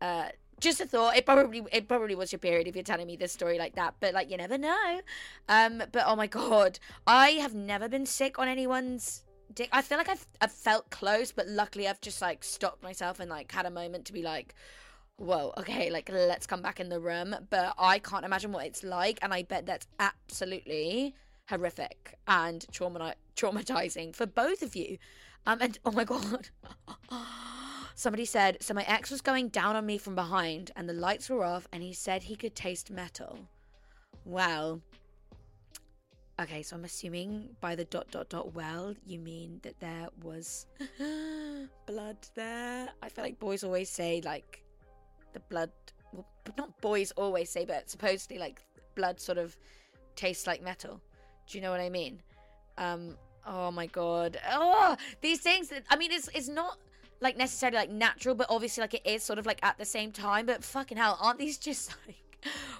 Uh, 0.00 0.28
just 0.60 0.80
a 0.80 0.86
thought. 0.86 1.16
It 1.16 1.26
probably 1.26 1.62
it 1.72 1.88
probably 1.88 2.14
was 2.14 2.32
your 2.32 2.38
period 2.38 2.66
if 2.66 2.74
you're 2.74 2.84
telling 2.84 3.06
me 3.06 3.16
this 3.16 3.32
story 3.32 3.58
like 3.58 3.74
that. 3.76 3.94
But 4.00 4.14
like 4.14 4.30
you 4.30 4.36
never 4.36 4.58
know. 4.58 5.00
Um, 5.48 5.82
but 5.92 6.04
oh 6.06 6.16
my 6.16 6.26
god, 6.26 6.78
I 7.06 7.30
have 7.30 7.54
never 7.54 7.88
been 7.88 8.06
sick 8.06 8.38
on 8.38 8.48
anyone's 8.48 9.24
dick. 9.54 9.68
I 9.72 9.82
feel 9.82 9.98
like 9.98 10.08
I've 10.08 10.26
I've 10.40 10.52
felt 10.52 10.90
close, 10.90 11.32
but 11.32 11.48
luckily 11.48 11.88
I've 11.88 12.00
just 12.00 12.20
like 12.20 12.44
stopped 12.44 12.82
myself 12.82 13.20
and 13.20 13.30
like 13.30 13.50
had 13.52 13.66
a 13.66 13.70
moment 13.70 14.04
to 14.06 14.12
be 14.12 14.22
like, 14.22 14.54
whoa, 15.16 15.52
okay, 15.58 15.90
like 15.90 16.08
let's 16.10 16.46
come 16.46 16.62
back 16.62 16.80
in 16.80 16.88
the 16.88 17.00
room. 17.00 17.34
But 17.50 17.74
I 17.78 17.98
can't 17.98 18.24
imagine 18.24 18.52
what 18.52 18.66
it's 18.66 18.82
like, 18.82 19.18
and 19.22 19.32
I 19.32 19.42
bet 19.42 19.66
that's 19.66 19.86
absolutely 19.98 21.14
horrific 21.48 22.18
and 22.26 22.66
trauma 22.72 23.14
traumatizing 23.36 24.14
for 24.14 24.26
both 24.26 24.62
of 24.62 24.76
you. 24.76 24.98
Um, 25.46 25.58
and 25.60 25.78
oh 25.84 25.92
my 25.92 26.04
god. 26.04 26.50
Somebody 27.98 28.26
said, 28.26 28.62
so 28.62 28.74
my 28.74 28.84
ex 28.84 29.10
was 29.10 29.20
going 29.20 29.48
down 29.48 29.74
on 29.74 29.84
me 29.84 29.98
from 29.98 30.14
behind 30.14 30.70
and 30.76 30.88
the 30.88 30.92
lights 30.92 31.28
were 31.28 31.42
off 31.42 31.66
and 31.72 31.82
he 31.82 31.92
said 31.92 32.22
he 32.22 32.36
could 32.36 32.54
taste 32.54 32.92
metal. 32.92 33.40
Well, 34.24 34.80
okay, 36.40 36.62
so 36.62 36.76
I'm 36.76 36.84
assuming 36.84 37.48
by 37.60 37.74
the 37.74 37.86
dot 37.86 38.08
dot 38.12 38.28
dot 38.28 38.54
well, 38.54 38.94
you 39.04 39.18
mean 39.18 39.58
that 39.64 39.80
there 39.80 40.06
was 40.22 40.66
blood 41.86 42.18
there. 42.36 42.88
I 43.02 43.08
feel 43.08 43.24
like 43.24 43.40
boys 43.40 43.64
always 43.64 43.90
say 43.90 44.22
like 44.24 44.62
the 45.32 45.40
blood, 45.40 45.72
well, 46.12 46.24
not 46.56 46.80
boys 46.80 47.10
always 47.16 47.50
say, 47.50 47.64
but 47.64 47.90
supposedly 47.90 48.38
like 48.38 48.62
blood 48.94 49.18
sort 49.18 49.38
of 49.38 49.56
tastes 50.14 50.46
like 50.46 50.62
metal. 50.62 51.00
Do 51.48 51.58
you 51.58 51.62
know 51.62 51.72
what 51.72 51.80
I 51.80 51.90
mean? 51.90 52.22
Um, 52.76 53.16
oh 53.44 53.72
my 53.72 53.86
god. 53.86 54.38
Oh, 54.52 54.96
these 55.20 55.40
things. 55.40 55.72
I 55.90 55.96
mean, 55.96 56.12
it's 56.12 56.28
it's 56.32 56.48
not 56.48 56.78
like 57.20 57.36
necessarily 57.36 57.78
like 57.78 57.90
natural, 57.90 58.34
but 58.34 58.46
obviously 58.48 58.82
like 58.82 58.94
it 58.94 59.02
is 59.04 59.22
sort 59.22 59.38
of 59.38 59.46
like 59.46 59.60
at 59.62 59.78
the 59.78 59.84
same 59.84 60.12
time. 60.12 60.46
But 60.46 60.64
fucking 60.64 60.98
hell, 60.98 61.18
aren't 61.20 61.38
these 61.38 61.58
just 61.68 61.94
like 62.06 62.16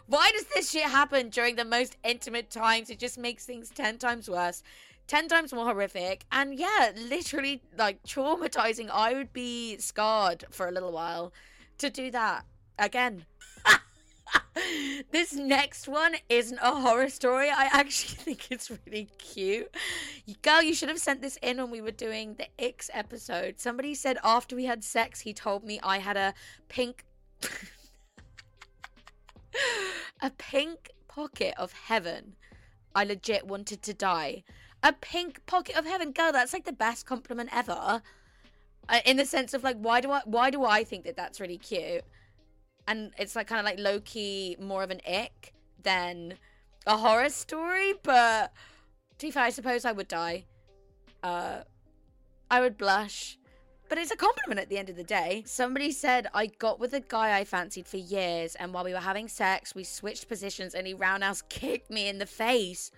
why 0.07 0.31
does 0.33 0.47
this 0.55 0.71
shit 0.71 0.85
happen 0.85 1.31
during 1.31 1.57
the 1.57 1.65
most 1.65 1.97
intimate 2.05 2.51
times? 2.51 2.91
It 2.91 2.99
just 2.99 3.19
makes 3.19 3.45
things 3.45 3.71
ten 3.71 3.99
times 3.99 4.29
worse. 4.29 4.63
10 5.09 5.27
times 5.27 5.55
more 5.55 5.65
horrific 5.65 6.27
and 6.31 6.59
yeah 6.59 6.93
literally 6.95 7.63
like 7.79 8.03
traumatizing 8.03 8.91
i 8.93 9.15
would 9.15 9.33
be 9.33 9.79
scarred 9.79 10.45
for 10.51 10.69
a 10.69 10.71
little 10.71 10.93
while 10.93 11.33
to 11.79 11.89
do 11.89 12.11
that 12.11 12.45
again 12.79 13.25
this 15.11 15.33
next 15.33 15.89
one 15.89 16.17
isn't 16.29 16.59
a 16.63 16.73
horror 16.73 17.09
story. 17.09 17.51
I 17.51 17.69
actually 17.73 18.17
think 18.25 18.51
it's 18.51 18.71
really 18.71 19.09
cute. 19.19 19.75
Girl, 20.43 20.63
you 20.63 20.75
should 20.75 20.89
have 20.89 20.99
sent 20.99 21.23
this 21.23 21.39
in 21.43 21.59
when 21.59 21.71
we 21.71 21.81
were 21.81 21.91
doing 21.91 22.35
the 22.35 22.47
X 22.59 22.91
episode. 22.93 23.61
Somebody 23.61 23.95
said 23.95 24.19
after 24.23 24.57
we 24.57 24.65
had 24.65 24.85
sex, 24.85 25.21
he 25.21 25.33
told 25.33 25.65
me 25.65 25.81
I 25.83 25.99
had 25.99 26.17
a 26.17 26.35
pink. 26.69 27.05
a 30.21 30.31
pink 30.31 30.91
pocket 31.09 31.55
of 31.57 31.73
heaven. 31.73 32.35
I 32.95 33.05
legit 33.05 33.47
wanted 33.47 33.83
to 33.83 33.95
die. 33.95 34.45
A 34.83 34.93
pink 34.93 35.45
pocket 35.47 35.77
of 35.77 35.85
heaven, 35.85 36.13
girl. 36.13 36.33
That's 36.33 36.53
like 36.53 36.65
the 36.65 36.73
best 36.73 37.07
compliment 37.07 37.51
ever. 37.53 38.03
Uh, 38.89 39.01
in 39.05 39.17
the 39.17 39.27
sense 39.27 39.53
of 39.55 39.63
like, 39.63 39.77
why 39.77 40.01
do 40.01 40.11
I? 40.11 40.23
Why 40.25 40.51
do 40.51 40.65
I 40.65 40.85
think 40.85 41.05
that 41.05 41.17
that's 41.17 41.41
really 41.41 41.59
cute? 41.59 42.05
And 42.89 43.13
it's 43.19 43.37
like 43.37 43.47
kind 43.47 43.61
of 43.61 43.67
like 43.67 43.79
low 43.79 44.01
key 44.01 44.57
more 44.59 44.83
of 44.83 44.91
an 44.91 45.01
ick 45.07 45.53
than 45.83 46.35
a 46.87 46.97
horror 46.97 47.29
story. 47.29 47.93
But 48.03 48.53
to 49.19 49.31
I 49.37 49.51
suppose 49.51 49.85
I 49.85 49.93
would 49.93 50.09
die. 50.09 50.47
Uh, 51.23 51.61
I 52.51 52.61
would 52.61 52.79
blush. 52.79 53.39
But 53.91 53.99
it's 53.99 54.11
a 54.11 54.17
compliment 54.17 54.59
at 54.61 54.69
the 54.69 54.79
end 54.79 54.91
of 54.91 54.97
the 54.97 55.05
day. 55.05 55.43
Somebody 55.47 55.93
said 55.93 56.29
I 56.35 56.47
got 56.47 56.81
with 56.81 56.93
a 56.95 57.01
guy 57.01 57.39
I 57.39 57.45
fancied 57.45 57.87
for 57.87 57.97
years, 57.97 58.55
and 58.55 58.73
while 58.73 58.85
we 58.85 58.93
were 58.93 58.99
having 58.99 59.29
sex, 59.29 59.75
we 59.75 59.85
switched 59.85 60.29
positions 60.29 60.75
and 60.75 60.87
he 60.87 60.95
roundhouse 60.95 61.43
kicked 61.49 61.91
me 61.91 62.09
in 62.09 62.19
the 62.19 62.27
face. 62.27 62.91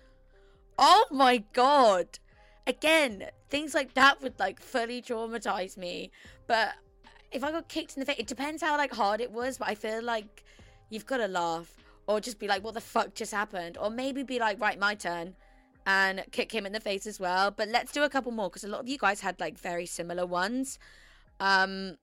Oh 0.79 1.07
my 1.11 1.45
god. 1.53 2.19
Again, 2.67 3.27
things 3.49 3.75
like 3.75 3.95
that 3.95 4.23
would 4.23 4.39
like 4.39 4.61
fully 4.61 5.03
traumatize 5.03 5.77
me. 5.77 6.13
But 6.47 6.75
if 7.33 7.45
I 7.45 7.53
got 7.53 7.69
kicked 7.69 7.97
in 7.97 8.01
the 8.01 8.07
face, 8.07 8.19
it 8.19 8.27
depends 8.27 8.63
how 8.63 8.77
like 8.77 8.93
hard 8.93 9.21
it 9.21 9.31
was, 9.31 9.59
but 9.59 9.69
I 9.69 9.75
feel 9.75 10.03
like 10.03 10.45
you've 10.91 11.07
got 11.07 11.19
to 11.19 11.29
laugh 11.29 11.77
or 12.07 12.21
just 12.21 12.39
be 12.39 12.49
like, 12.49 12.65
what 12.65 12.75
the 12.75 12.81
fuck 12.81 13.15
just 13.15 13.33
happened? 13.33 13.79
Or 13.81 13.91
maybe 13.91 14.23
be 14.23 14.39
like, 14.39 14.61
right, 14.61 14.79
my 14.79 14.95
turn 14.95 15.35
and 15.87 16.25
kick 16.33 16.53
him 16.53 16.67
in 16.67 16.73
the 16.73 16.81
face 16.81 17.07
as 17.07 17.21
well. 17.21 17.51
But 17.51 17.69
let's 17.69 17.93
do 17.93 18.03
a 18.03 18.09
couple 18.09 18.33
more 18.33 18.49
because 18.49 18.65
a 18.65 18.69
lot 18.69 18.81
of 18.81 18.89
you 18.89 18.99
guys 18.99 19.21
had 19.21 19.39
like 19.41 19.59
very 19.59 19.87
similar 19.87 20.27
ones. 20.27 20.79
Um, 21.39 21.97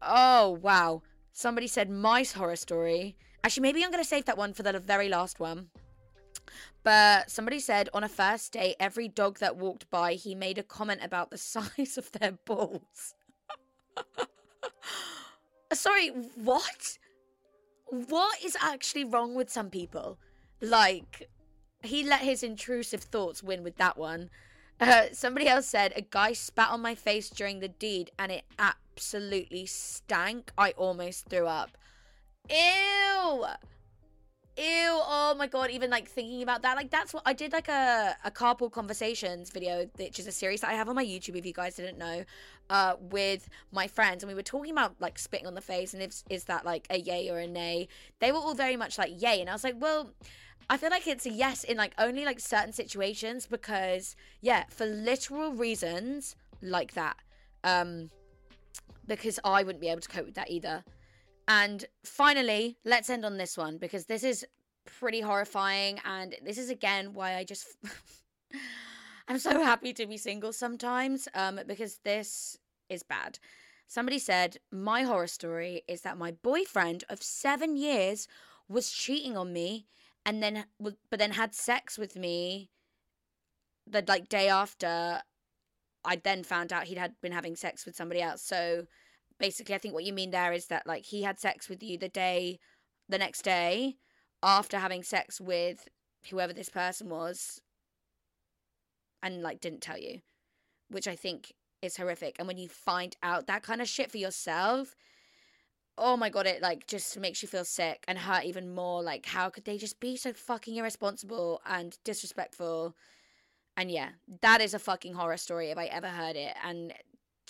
oh, 0.00 0.58
wow. 0.62 1.02
Somebody 1.32 1.66
said 1.66 1.90
mice 1.90 2.32
horror 2.32 2.56
story. 2.56 3.16
Actually, 3.42 3.62
maybe 3.62 3.84
I'm 3.84 3.90
going 3.90 4.02
to 4.02 4.08
save 4.08 4.26
that 4.26 4.38
one 4.38 4.52
for 4.52 4.62
the 4.62 4.78
very 4.78 5.08
last 5.08 5.40
one. 5.40 5.68
But 6.82 7.30
somebody 7.30 7.60
said 7.60 7.88
on 7.92 8.04
a 8.04 8.08
first 8.08 8.52
date, 8.52 8.76
every 8.80 9.08
dog 9.08 9.38
that 9.38 9.56
walked 9.56 9.90
by, 9.90 10.14
he 10.14 10.34
made 10.34 10.58
a 10.58 10.62
comment 10.62 11.00
about 11.02 11.30
the 11.30 11.38
size 11.54 11.98
of 11.98 12.10
their 12.12 12.32
balls. 12.32 13.14
Sorry, 15.72 16.08
what? 16.36 16.98
What 17.86 18.42
is 18.44 18.56
actually 18.60 19.04
wrong 19.04 19.34
with 19.34 19.50
some 19.50 19.70
people? 19.70 20.18
Like, 20.60 21.28
he 21.82 22.04
let 22.04 22.20
his 22.20 22.42
intrusive 22.42 23.02
thoughts 23.02 23.42
win 23.42 23.62
with 23.62 23.76
that 23.76 23.96
one. 23.96 24.30
Uh, 24.80 25.06
somebody 25.12 25.46
else 25.46 25.66
said 25.66 25.92
a 25.94 26.00
guy 26.00 26.32
spat 26.32 26.70
on 26.70 26.80
my 26.80 26.94
face 26.94 27.28
during 27.28 27.60
the 27.60 27.68
deed 27.68 28.10
and 28.18 28.32
it 28.32 28.44
absolutely 28.58 29.66
stank. 29.66 30.52
I 30.56 30.70
almost 30.72 31.28
threw 31.28 31.46
up. 31.46 31.76
Ew. 32.48 33.44
Ew, 34.56 34.64
oh 34.64 35.34
my 35.38 35.46
god, 35.46 35.70
even 35.70 35.90
like 35.90 36.08
thinking 36.08 36.42
about 36.42 36.62
that. 36.62 36.76
Like 36.76 36.90
that's 36.90 37.14
what 37.14 37.22
I 37.24 37.32
did 37.32 37.52
like 37.52 37.68
a, 37.68 38.16
a 38.24 38.30
carpool 38.30 38.70
conversations 38.70 39.50
video, 39.50 39.88
which 39.96 40.18
is 40.18 40.26
a 40.26 40.32
series 40.32 40.60
that 40.60 40.70
I 40.70 40.74
have 40.74 40.88
on 40.88 40.96
my 40.96 41.04
YouTube 41.04 41.36
if 41.36 41.46
you 41.46 41.52
guys 41.52 41.76
didn't 41.76 41.98
know, 41.98 42.24
uh, 42.68 42.94
with 43.00 43.48
my 43.72 43.86
friends 43.86 44.22
and 44.22 44.28
we 44.28 44.34
were 44.34 44.42
talking 44.42 44.72
about 44.72 44.96
like 44.98 45.18
spitting 45.18 45.46
on 45.46 45.54
the 45.54 45.60
face 45.60 45.94
and 45.94 46.02
if 46.02 46.22
is 46.28 46.44
that 46.44 46.64
like 46.64 46.86
a 46.90 46.98
yay 46.98 47.30
or 47.30 47.38
a 47.38 47.46
nay. 47.46 47.88
They 48.18 48.32
were 48.32 48.38
all 48.38 48.54
very 48.54 48.76
much 48.76 48.98
like 48.98 49.22
yay 49.22 49.40
and 49.40 49.48
I 49.48 49.52
was 49.52 49.64
like, 49.64 49.76
well, 49.78 50.10
I 50.68 50.76
feel 50.76 50.90
like 50.90 51.06
it's 51.06 51.26
a 51.26 51.30
yes 51.30 51.64
in 51.64 51.76
like 51.76 51.94
only 51.98 52.24
like 52.24 52.40
certain 52.40 52.72
situations 52.72 53.46
because 53.46 54.16
yeah, 54.40 54.64
for 54.68 54.84
literal 54.84 55.52
reasons 55.52 56.36
like 56.60 56.94
that. 56.94 57.16
Um 57.64 58.10
because 59.06 59.38
I 59.44 59.62
wouldn't 59.62 59.80
be 59.80 59.88
able 59.88 60.00
to 60.02 60.08
cope 60.08 60.26
with 60.26 60.34
that 60.34 60.50
either. 60.50 60.84
And 61.50 61.84
finally, 62.04 62.76
let's 62.84 63.10
end 63.10 63.24
on 63.24 63.36
this 63.36 63.58
one 63.58 63.78
because 63.78 64.04
this 64.04 64.22
is 64.22 64.46
pretty 64.84 65.20
horrifying. 65.20 65.98
And 66.04 66.36
this 66.44 66.58
is 66.58 66.70
again 66.70 67.12
why 67.12 67.34
I 67.34 67.42
just. 67.42 67.66
I'm 69.28 69.40
so 69.40 69.60
happy 69.62 69.92
to 69.94 70.06
be 70.06 70.16
single 70.16 70.52
sometimes 70.52 71.26
um, 71.34 71.58
because 71.66 71.98
this 72.04 72.56
is 72.88 73.02
bad. 73.02 73.40
Somebody 73.88 74.20
said, 74.20 74.58
My 74.70 75.02
horror 75.02 75.26
story 75.26 75.82
is 75.88 76.02
that 76.02 76.16
my 76.16 76.30
boyfriend 76.30 77.02
of 77.08 77.20
seven 77.20 77.76
years 77.76 78.28
was 78.68 78.92
cheating 78.92 79.36
on 79.36 79.52
me 79.52 79.86
and 80.24 80.40
then, 80.40 80.66
but 80.78 81.18
then 81.18 81.32
had 81.32 81.52
sex 81.52 81.98
with 81.98 82.14
me 82.14 82.70
the 83.88 84.04
like 84.06 84.28
day 84.28 84.48
after 84.48 85.22
I 86.04 86.16
then 86.16 86.44
found 86.44 86.72
out 86.72 86.84
he'd 86.84 86.98
had 86.98 87.14
been 87.20 87.32
having 87.32 87.56
sex 87.56 87.84
with 87.84 87.96
somebody 87.96 88.22
else. 88.22 88.42
So 88.42 88.86
basically, 89.40 89.74
I 89.74 89.78
think 89.78 89.94
what 89.94 90.04
you 90.04 90.12
mean 90.12 90.30
there 90.30 90.52
is 90.52 90.66
that 90.66 90.86
like 90.86 91.06
he 91.06 91.22
had 91.22 91.40
sex 91.40 91.68
with 91.68 91.82
you 91.82 91.98
the 91.98 92.08
day, 92.08 92.60
the 93.08 93.18
next 93.18 93.42
day, 93.42 93.96
after 94.42 94.78
having 94.78 95.02
sex 95.02 95.40
with 95.40 95.88
whoever 96.30 96.52
this 96.52 96.68
person 96.68 97.08
was, 97.08 97.60
and 99.22 99.42
like 99.42 99.60
didn't 99.60 99.80
tell 99.80 99.98
you, 99.98 100.20
which 100.88 101.08
I 101.08 101.16
think 101.16 101.52
is 101.82 101.96
horrific. 101.96 102.36
And 102.38 102.46
when 102.46 102.58
you 102.58 102.68
find 102.68 103.16
out 103.22 103.46
that 103.46 103.62
kind 103.62 103.80
of 103.80 103.88
shit 103.88 104.10
for 104.10 104.18
yourself, 104.18 104.94
oh 105.98 106.16
my 106.16 106.30
god, 106.30 106.46
it 106.46 106.62
like 106.62 106.86
just 106.86 107.18
makes 107.18 107.42
you 107.42 107.48
feel 107.48 107.64
sick 107.64 108.04
and 108.08 108.18
hurt 108.18 108.44
even 108.44 108.74
more. 108.74 109.02
Like, 109.02 109.26
how 109.26 109.50
could 109.50 109.64
they 109.64 109.78
just 109.78 110.00
be 110.00 110.16
so 110.16 110.32
fucking 110.32 110.76
irresponsible 110.76 111.60
and 111.66 111.98
disrespectful? 112.04 112.94
And 113.76 113.90
yeah, 113.90 114.10
that 114.42 114.60
is 114.60 114.74
a 114.74 114.78
fucking 114.78 115.14
horror 115.14 115.36
story 115.36 115.70
if 115.70 115.78
I 115.78 115.86
ever 115.86 116.08
heard 116.08 116.36
it. 116.36 116.54
And 116.64 116.92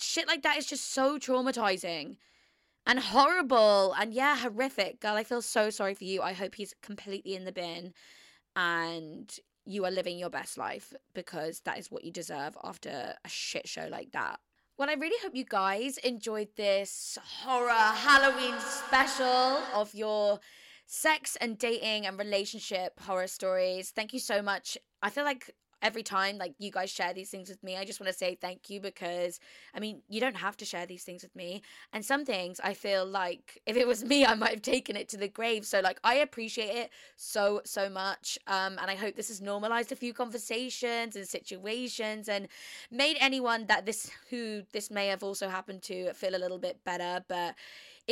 shit 0.01 0.27
like 0.27 0.43
that 0.43 0.57
is 0.57 0.65
just 0.65 0.93
so 0.93 1.17
traumatizing 1.17 2.17
and 2.85 2.99
horrible 2.99 3.93
and 3.99 4.13
yeah, 4.13 4.37
horrific. 4.37 4.99
Girl, 4.99 5.15
I 5.15 5.23
feel 5.23 5.41
so 5.41 5.69
sorry 5.69 5.93
for 5.93 6.03
you. 6.03 6.21
I 6.21 6.33
hope 6.33 6.55
he's 6.55 6.73
completely 6.81 7.35
in 7.35 7.45
the 7.45 7.51
bin 7.51 7.93
and 8.55 9.33
you 9.65 9.85
are 9.85 9.91
living 9.91 10.17
your 10.17 10.29
best 10.29 10.57
life 10.57 10.93
because 11.13 11.61
that 11.61 11.77
is 11.77 11.91
what 11.91 12.03
you 12.03 12.11
deserve 12.11 12.57
after 12.63 13.15
a 13.23 13.29
shit 13.29 13.67
show 13.67 13.87
like 13.89 14.11
that. 14.11 14.39
Well, 14.77 14.89
I 14.89 14.93
really 14.93 15.17
hope 15.21 15.35
you 15.35 15.45
guys 15.45 15.97
enjoyed 15.99 16.47
this 16.55 17.17
horror 17.23 17.69
Halloween 17.69 18.55
special 18.59 19.59
of 19.75 19.93
your 19.93 20.39
sex 20.87 21.37
and 21.39 21.57
dating 21.57 22.07
and 22.07 22.17
relationship 22.17 22.99
horror 22.99 23.27
stories. 23.27 23.91
Thank 23.91 24.11
you 24.11 24.19
so 24.19 24.41
much. 24.41 24.77
I 25.03 25.09
feel 25.09 25.23
like 25.23 25.51
every 25.81 26.03
time 26.03 26.37
like 26.37 26.53
you 26.59 26.71
guys 26.71 26.89
share 26.89 27.13
these 27.13 27.29
things 27.29 27.49
with 27.49 27.63
me 27.63 27.77
i 27.77 27.83
just 27.85 27.99
want 27.99 28.11
to 28.11 28.17
say 28.17 28.35
thank 28.39 28.69
you 28.69 28.79
because 28.79 29.39
i 29.75 29.79
mean 29.79 30.01
you 30.09 30.19
don't 30.19 30.37
have 30.37 30.57
to 30.57 30.65
share 30.65 30.85
these 30.85 31.03
things 31.03 31.23
with 31.23 31.35
me. 31.35 31.61
And 31.93 32.03
some 32.05 32.25
things 32.25 32.59
i 32.63 32.73
feel 32.73 33.05
like 33.05 33.61
if 33.65 33.75
it 33.75 33.87
was 33.87 34.03
me 34.03 34.25
i 34.25 34.33
might 34.35 34.51
have 34.51 34.61
taken 34.61 34.95
it 34.95 35.09
to 35.09 35.17
the 35.17 35.27
grave. 35.27 35.65
So 35.65 35.79
like 35.79 35.99
i 36.03 36.15
appreciate 36.15 36.75
it 36.75 36.89
so 37.15 37.61
so 37.65 37.89
much 37.89 38.37
um 38.47 38.77
and 38.81 38.89
i 38.89 38.95
hope 38.95 39.15
this 39.15 39.29
has 39.29 39.41
normalized 39.41 39.91
a 39.91 39.95
few 39.95 40.13
conversations 40.13 41.15
and 41.15 41.27
situations 41.27 42.29
and 42.29 42.47
made 42.89 43.17
anyone 43.19 43.65
that 43.67 43.85
this 43.85 44.11
who 44.29 44.63
this 44.73 44.89
may 44.91 45.07
have 45.07 45.23
also 45.23 45.47
happened 45.49 45.81
to 45.83 46.13
feel 46.13 46.35
a 46.35 46.37
little 46.37 46.57
bit 46.59 46.83
better. 46.83 47.23
But 47.27 47.55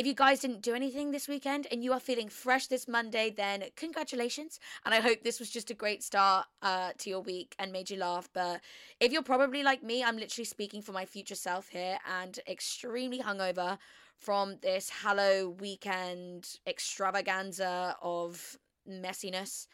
if 0.00 0.06
you 0.06 0.14
guys 0.14 0.40
didn't 0.40 0.62
do 0.62 0.74
anything 0.74 1.10
this 1.10 1.28
weekend 1.28 1.66
and 1.70 1.84
you 1.84 1.92
are 1.92 2.00
feeling 2.00 2.30
fresh 2.30 2.68
this 2.68 2.88
Monday, 2.88 3.28
then 3.28 3.64
congratulations. 3.76 4.58
And 4.86 4.94
I 4.94 5.00
hope 5.00 5.22
this 5.22 5.38
was 5.38 5.50
just 5.50 5.70
a 5.70 5.74
great 5.74 6.02
start 6.02 6.46
uh, 6.62 6.92
to 6.96 7.10
your 7.10 7.20
week 7.20 7.54
and 7.58 7.70
made 7.70 7.90
you 7.90 7.98
laugh. 7.98 8.26
But 8.32 8.62
if 8.98 9.12
you're 9.12 9.22
probably 9.22 9.62
like 9.62 9.82
me, 9.82 10.02
I'm 10.02 10.16
literally 10.16 10.46
speaking 10.46 10.80
for 10.80 10.92
my 10.92 11.04
future 11.04 11.34
self 11.34 11.68
here 11.68 11.98
and 12.18 12.40
extremely 12.48 13.18
hungover 13.18 13.76
from 14.16 14.56
this 14.62 14.88
Hallow 14.88 15.50
weekend 15.50 16.48
extravaganza 16.66 17.94
of 18.00 18.56
messiness. 18.88 19.66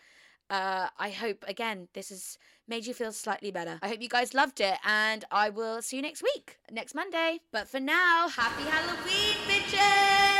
Uh, 0.48 0.86
I 0.98 1.10
hope 1.10 1.44
again 1.48 1.88
this 1.92 2.10
has 2.10 2.38
made 2.68 2.86
you 2.86 2.94
feel 2.94 3.12
slightly 3.12 3.50
better. 3.50 3.78
I 3.82 3.88
hope 3.88 4.00
you 4.00 4.08
guys 4.08 4.32
loved 4.34 4.60
it, 4.60 4.78
and 4.84 5.24
I 5.30 5.50
will 5.50 5.82
see 5.82 5.96
you 5.96 6.02
next 6.02 6.22
week, 6.22 6.58
next 6.70 6.94
Monday. 6.94 7.40
But 7.52 7.68
for 7.68 7.80
now, 7.80 8.28
happy 8.28 8.62
Halloween, 8.62 9.36
bitches! 9.48 10.36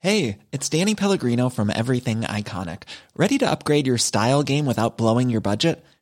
Hey, 0.00 0.38
it's 0.52 0.68
Danny 0.68 0.94
Pellegrino 0.94 1.48
from 1.48 1.70
Everything 1.70 2.20
Iconic. 2.22 2.84
Ready 3.16 3.36
to 3.38 3.50
upgrade 3.50 3.86
your 3.86 3.98
style 3.98 4.42
game 4.42 4.64
without 4.64 4.96
blowing 4.96 5.28
your 5.28 5.40
budget? 5.40 5.84